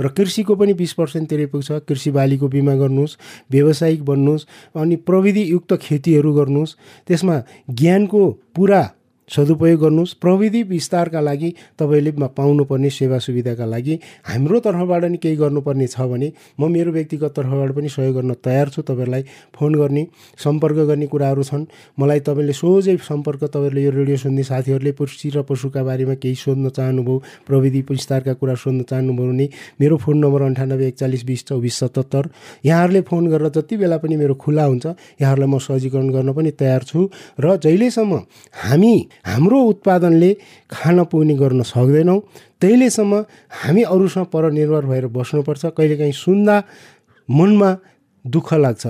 र 0.00 0.08
कृषिको 0.08 0.54
पनि 0.58 0.74
बिस 0.74 0.92
पर्सेन्ट 0.92 1.28
तिरे 1.30 1.46
पुग्छ 1.46 1.86
कृषि 1.86 2.10
बालीको 2.10 2.48
बिमा 2.48 2.74
गर्नुहोस् 2.74 3.16
व्यावसायिक 3.50 4.02
बन्नुहोस् 4.04 4.46
अनि 4.74 4.96
प्रविधियुक्त 5.06 5.74
खेतीहरू 5.78 6.32
गर्नुहोस्। 6.34 6.76
त्यसमा 7.06 7.36
ज्ञानको 7.70 8.22
पुरा 8.54 8.82
सदुपयोग 9.30 9.80
गर्नुहोस् 9.80 10.14
प्रविधि 10.22 10.62
विस्तारका 10.62 11.20
लागि 11.20 11.50
तपाईँले 11.78 12.10
पाउनुपर्ने 12.36 12.90
सेवा 12.90 13.18
सुविधाका 13.18 13.64
लागि 13.66 13.98
हाम्रो 14.24 14.60
तर्फबाट 14.60 15.04
नि 15.04 15.18
केही 15.18 15.36
गर्नुपर्ने 15.36 15.86
छ 15.86 16.00
भने 16.06 16.32
म 16.60 16.70
मेरो 16.70 16.92
व्यक्तिगत 16.92 17.34
तर्फबाट 17.36 17.70
पनि 17.76 17.88
सहयोग 17.88 18.14
गर्न 18.14 18.32
तयार 18.44 18.68
छु। 18.68 18.82
तपाईँहरूलाई 18.82 19.22
फोन 19.54 19.74
गर्ने 19.74 20.06
सम्पर्क 20.38 20.76
गर्ने 20.86 21.06
कुराहरू 21.06 21.42
छन्। 21.42 21.66
मलाई 21.98 22.20
तपाईँले 22.20 22.52
सोझै 22.52 22.96
सम्पर्क 23.02 23.44
तपाईँहरूले 23.44 23.82
यो 23.82 23.90
रेडियो 23.90 24.16
सुन्ने 24.16 24.42
साथीहरूले 24.42 24.92
पशु 24.92 25.30
र 25.34 25.42
पशुका 25.42 25.82
बारेमा 25.82 26.14
केही 26.22 26.34
सोध्न 26.36 26.68
चाहनुभयो 26.70 27.18
प्रविधि 27.46 27.80
विस्तारका 27.90 28.32
कुरा 28.38 28.54
सोध्न 28.54 28.82
चाहनुभयो 28.90 29.26
भने 29.26 29.48
मेरो 29.80 29.96
फोन 29.96 30.16
नम्बर 30.18 30.42
अन्ठानब्बे 30.42 30.86
एकचालिस 30.86 31.24
बिस 31.26 31.44
चौबिस 31.46 31.74
सतहत्तर 31.76 32.24
यहाँहरूले 32.64 33.00
फोन 33.02 33.26
गरेर 33.26 33.50
जति 33.50 33.76
बेला 33.76 33.96
पनि 33.98 34.16
मेरो 34.16 34.34
खुला 34.38 34.64
हुन्छ 34.64 34.86
यहाँहरूलाई 35.20 35.50
म 35.50 35.58
सहजीकरण 35.58 36.08
गर्न 36.14 36.32
पनि 36.32 36.50
तयार 36.54 36.82
छु। 36.84 37.10
र 37.40 37.56
जहिलेसम्म 37.58 38.12
हामी 38.64 38.94
हाम्रो 39.24 39.60
उत्पादनले 39.62 40.30
खान 40.70 41.04
पुग्ने 41.04 41.34
गर्न 41.34 41.62
सक्दैनौँ। 41.62 42.20
तहिलेसम्म 42.60 43.24
हामी 43.64 43.82
अरूसँग 43.82 44.26
परनिर्भर 44.26 44.84
भएर 44.86 45.06
बस्नुपर्छ। 45.06 45.64
कहिलेकाहीँ 45.76 46.12
सुन्दा 46.12 46.56
मनमा 47.28 47.70
दुःख 48.24 48.54
लाग्छ। 48.54 48.86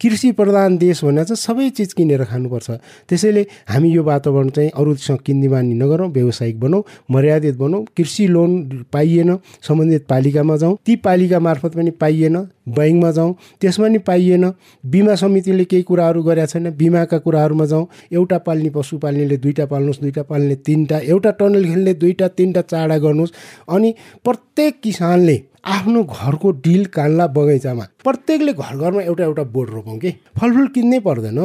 कृषि 0.00 0.30
प्रधान 0.32 0.76
देश 0.78 1.04
भनेर 1.04 1.24
चाहिँ 1.24 1.36
सबै 1.36 1.68
चिज 1.70 1.92
किनेर 1.92 2.24
खानुपर्छ। 2.24 2.70
त्यसैले 3.08 3.46
हामी 3.68 3.88
यो 3.90 4.02
वातावरण 4.02 4.48
चाहिँ 4.50 4.70
अरूसँग 4.74 5.18
किन्दिमानी 5.26 5.74
नगरौँ 5.74 6.08
व्यावसायिक 6.10 6.60
बनाऊ 6.60 6.82
मर्यादित 7.10 7.56
बनाऊ 7.56 7.84
कृषि 7.96 8.26
लोन 8.26 8.84
पाइएन 8.92 9.36
सम्बन्धित 9.68 10.06
पालिकामा 10.08 10.56
जाउँ 10.56 10.76
ती 10.86 10.96
पालिका 11.04 11.40
मार्फत 11.40 11.76
पनि 11.76 11.90
पाइएन 12.00 12.36
ब्याङ्कमा 12.68 13.10
जाउँ 13.10 13.34
त्यसमा 13.60 13.88
नि 13.88 13.98
पाइएन 13.98 14.44
बिमा 14.84 15.14
समितिले 15.14 15.64
केही 15.64 15.82
कुराहरू 15.82 16.22
गरेका 16.22 16.46
छैन 16.46 16.70
बिमाका 16.70 17.18
कुराहरूमा 17.18 17.66
जाउँ 17.66 17.86
एउटा 18.12 18.38
पाल्ने 18.46 18.70
पशु 18.70 18.98
पाल्नेले 18.98 19.36
दुईवटा 19.36 19.66
पाल्नुहोस् 19.66 20.00
दुईवटा 20.00 20.22
पाल्ने 20.22 20.54
तिनवटा 20.66 20.98
एउटा 21.04 21.30
टनल 21.40 21.64
खेल्ने 21.64 21.94
दुईवटा 21.94 22.28
तिनवटा 22.30 22.62
चाडा 22.62 22.98
गर्नुहोस् 22.98 23.32
अनि 23.68 23.94
प्रत्येक 24.24 24.80
किसानले 24.82 25.36
आफ्नो 25.64 26.02
घरको 26.02 26.50
डिल 26.50 26.84
कान्ला 26.84 27.26
बगैँचामा 27.26 27.84
प्रत्येकले 28.04 28.52
घर 28.52 28.76
घरमा 28.76 29.02
एउटा 29.02 29.24
एउटा 29.24 29.42
बोट 29.42 29.70
रोपौँ 29.70 29.98
कि? 29.98 30.10
फलफुल 30.10 30.66
किन्नै 30.66 30.98
पर्दैन। 30.98 31.38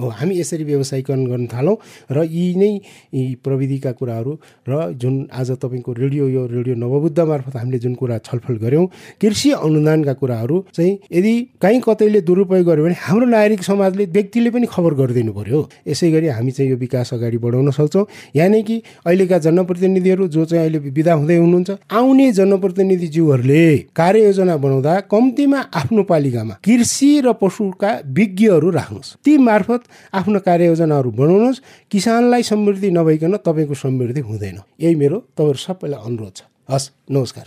हो 0.00 0.08
हामी 0.10 0.38
यसरी 0.40 0.64
व्यवसायीकरण 0.64 1.24
गर्न 1.26 1.46
थालौँ। 1.46 1.76
र 2.10 2.24
यी 2.24 2.54
नै 2.56 2.72
यी 3.14 3.34
प्रविधिका 3.44 3.92
कुराहरू 3.92 4.32
र 4.68 4.92
जुन 4.96 5.14
आज 5.32 5.50
तपाईँको 5.62 5.92
रेडियो 5.92 6.28
यो 6.28 6.46
रेडियो 6.46 6.74
नवबुद्ध 6.76 7.20
मार्फत 7.20 7.56
हामीले 7.56 7.78
जुन 7.78 7.94
कुरा 7.94 8.18
छलफल 8.26 8.56
गऱ्यौँ 8.64 8.86
कृषि 9.20 9.50
अनुदानका 9.60 10.12
कुराहरू 10.12 10.64
चाहिँ 10.72 10.98
यदि 11.12 11.34
कहीँ 11.62 11.80
कतैले 11.80 12.20
दुरुपयोग 12.20 12.66
गर्यो 12.66 12.84
भने 12.84 12.96
हाम्रो 13.00 13.26
नागरिक 13.26 13.62
समाजले 13.62 14.04
व्यक्तिले 14.16 14.50
पनि 14.50 14.66
खबर 14.66 14.94
गरिदिनु 15.00 15.32
पर्यो 15.32 15.60
यसै 15.88 16.10
गरी 16.10 16.26
हामी 16.28 16.50
चाहिँ 16.50 16.70
यो 16.70 16.76
विकास 16.76 17.12
अगाडि 17.14 17.38
बढाउन 17.38 17.70
सक्छौँ। 17.70 18.06
यानि 18.36 18.62
कि 18.62 18.76
अहिलेका 19.06 19.38
जनप्रतिनिधिहरू 19.38 20.28
जो 20.28 20.44
चाहिँ 20.44 20.64
अहिले 20.64 20.78
विदा 20.90 21.12
हुँदै 21.12 21.36
हुनुहुन्छ 21.36 21.70
आउने 21.90 22.30
जनप्रतिनिधिज्यूहरूले 22.32 23.64
कार्ययोजना 23.96 24.56
बनाउँदा 24.56 24.98
कम्तीमा 25.10 25.60
आफ्नो 25.74 26.02
पालिकामा 26.02 26.54
कृषि 26.64 27.10
र 27.24 27.32
पशुका 27.40 27.90
विज्ञहरू 28.16 28.70
राख्नुहोस्। 28.70 29.14
ती 29.24 29.36
मार्फत 29.38 29.82
आफ्नो 30.14 30.38
कार्ययोजनाहरू 30.40 31.10
बनाउनुहोस्। 31.10 31.62
किसानलाई 31.90 32.42
समृद्धि 32.42 32.90
नभइकन 32.90 33.36
तपाईँको 33.36 33.74
समृद्धि 33.74 34.20
हुँदैन। 34.20 34.58
यही 34.80 34.94
मेरो 34.94 35.18
तपाईँहरू 35.36 35.58
सबैलाई 35.58 36.00
अनुरोध 36.06 36.34
छ। 36.36 36.42
हस् 36.70 36.90
नमस्कार। 37.10 37.46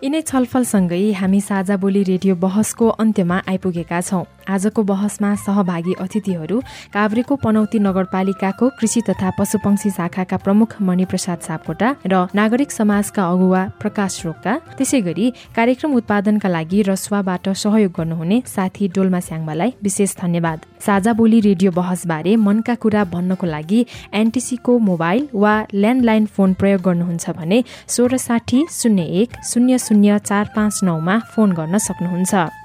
यिनै 0.00 0.20
छलफलसँगै 0.20 1.12
हामी 1.12 1.40
साझा 1.40 1.76
बोली 1.76 2.02
रेडियो 2.02 2.34
बहसको 2.34 2.88
अन्त्यमा 2.88 3.36
आइपुगेका 3.48 4.00
छौँ। 4.00 4.24
आजको 4.48 4.82
बहसमा 4.82 5.34
सहभागी 5.44 5.94
अतिथिहरू 6.00 6.60
काभ्रेको 6.94 7.36
पनौती 7.44 7.78
नगरपालिकाको 7.78 8.68
कृषि 8.78 9.00
तथा 9.08 9.30
पशुपक्षी 9.38 9.90
शाखाका 9.90 10.36
प्रमुख 10.44 10.76
मणिप्रसाद 10.88 11.38
सापकोटा 11.48 11.88
र 12.06 12.26
नागरिक 12.34 12.70
समाजका 12.70 13.22
अगुवा 13.32 13.62
प्रकाश 13.80 14.20
रोक्का 14.26 14.54
त्यसै 14.78 15.00
गरी 15.08 15.26
कार्यक्रम 15.56 15.94
उत्पादनका 16.00 16.48
लागि 16.48 16.82
रसुवाबाट 16.90 17.48
सहयोग 17.62 17.92
गर्नुहुने 17.98 18.42
साथी 18.46 18.88
डोल्मा 18.96 19.20
स्याङ्बालाई 19.28 19.70
विशेष 19.82 20.16
धन्यवाद। 20.22 20.58
साझा 20.86 21.12
बोली 21.12 21.40
रेडियो 21.40 21.70
बहसबारे 21.72 22.36
मनका 22.46 22.74
कुरा 22.82 23.04
भन्नको 23.12 23.46
लागि 23.46 23.80
एनटिसीको 24.14 24.78
मोबाइल 24.90 25.28
वा 25.34 25.54
ल्यान्डलाइन 25.74 26.26
फोन 26.36 26.54
प्रयोग 26.60 26.80
गर्नुहुन्छ 26.82 27.30
भने 27.38 27.62
सोह्र 27.88 28.16
साठी 28.26 28.64
शून्य 28.70 29.02
एक 29.20 29.36
शून्य 29.50 29.78
शून्य 29.86 30.18
चार 30.24 30.50
पाँच 30.56 30.80
नौमा 30.84 31.18
फोन 31.32 31.52
गर्न 31.52 31.78
सक्नुहुन्छ। 31.88 32.59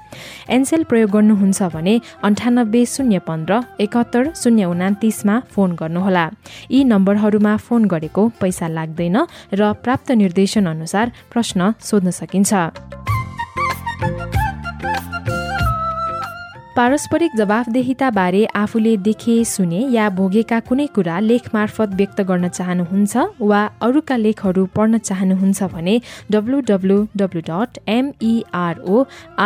एनसेल 0.48 0.82
प्रयोग 0.82 1.10
गर्नुहुन्छ 1.10 1.62
भने 1.74 1.94
अन्ठानब्बे 2.22 2.82
शून्य 2.86 3.18
पन्ध्र 3.18 3.60
एकहत्तर 3.80 4.22
शून्य 4.36 4.64
उनातिसमा 4.64 5.38
फोन 5.50 5.70
गर्नुहोला। 5.80 6.28
यी 6.70 6.84
नम्बरहरूमा 6.84 7.56
फोन 7.56 7.84
गरेको 7.84 8.28
पैसा 8.40 8.68
लाग्दैन 8.68 9.16
र 9.52 9.72
प्राप्त 9.84 10.12
निर्देशन 10.12 10.66
अनुसार 10.66 11.06
प्रश्न 11.32 11.70
सोध्न 11.80 12.10
सकिन्छ। 12.10 12.52
पारस्परिक 16.76 17.32
जवाफदेहिताबारे 17.36 18.44
आफूले 18.54 18.96
देखे 19.04 19.34
सुने 19.44 19.78
या 19.90 20.08
भोगेका 20.16 20.58
कुनै 20.60 20.86
कुरा 20.96 21.16
लेख 21.20 21.44
मार्फत 21.54 21.94
व्यक्त 22.00 22.20
गर्न 22.30 22.48
चाहनुहुन्छ 22.48 23.14
वा 23.50 23.60
अरूका 23.86 24.16
लेखहरू 24.16 24.64
पढ्न 24.76 24.98
चाहनुहुन्छ 25.00 25.68
भने 25.74 25.94
W 26.30 26.60
W 26.70 26.98
W 27.16 27.40
dot 27.48 27.80
M E R O 27.88 28.96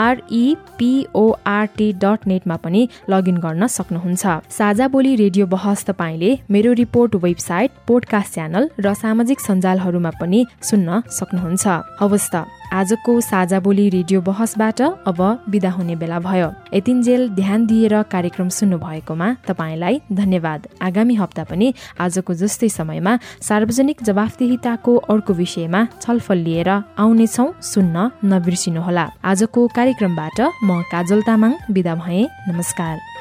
R E P O R T 0.01 1.89
dot 2.03 2.27
नेटमा 2.27 2.57
पनि 2.67 2.83
लगइन 3.11 3.37
गर्न 3.47 3.63
सक्नुहुन्छ। 3.79 4.25
साझा 4.51 4.87
बोली 4.91 5.13
रेडियो 5.23 5.47
बहस 5.55 5.85
तपाईँले 5.87 6.31
मेरो 6.51 6.73
रिपोर्ट 6.83 7.15
वेबसाइट 7.27 7.71
पोडकास्ट 7.89 8.35
च्यानल 8.35 8.65
र 8.81 8.95
सामाजिक 9.03 9.39
सञ्जालहरूमा 9.41 10.13
पनि 10.21 10.41
सुन्न 10.71 10.89
सक्नुहुन्छ। 11.19 11.65
हवस् 12.01 12.31
त। 12.35 12.60
आजको 12.73 13.21
साझा 13.21 13.59
बोली 13.61 13.89
रेडियो 13.91 14.21
बहसबाट 14.21 14.81
अब 14.81 15.21
विदा 15.51 15.71
हुने 15.71 15.97
बेला 15.97 16.19
भयो। 16.21 16.49
यतिन्जेल 16.75 17.29
ध्यान 17.31 17.67
दिएर 17.67 17.95
कार्यक्रम 18.07 18.49
सुन्नु 18.49 18.79
भएकोमा 18.79 19.29
तपाईँलाई 19.49 20.01
धन्यवाद। 20.13 20.69
आगामी 20.83 21.15
हप्ता 21.15 21.45
पनि 21.45 21.73
आजको 22.01 22.35
जस्तै 22.35 22.69
समयमा 22.71 23.19
सार्वजनिक 23.43 24.03
जवाफदेहिताको 24.03 24.97
अर्को 24.97 25.33
विषयमा 25.35 25.87
छलफल 26.01 26.39
लिएर 26.39 26.71
आउनेछौ 26.99 27.47
सुन्न 27.63 28.11
नबिर्सिनुहोला। 28.25 29.07
आजको 29.25 29.67
कार्यक्रमबाट 29.77 30.41
म 30.65 30.83
काजल 30.93 31.23
तामाङ 31.27 31.53
विदा 31.71 31.95
भए। 31.95 32.23
नमस्कार। 32.49 33.20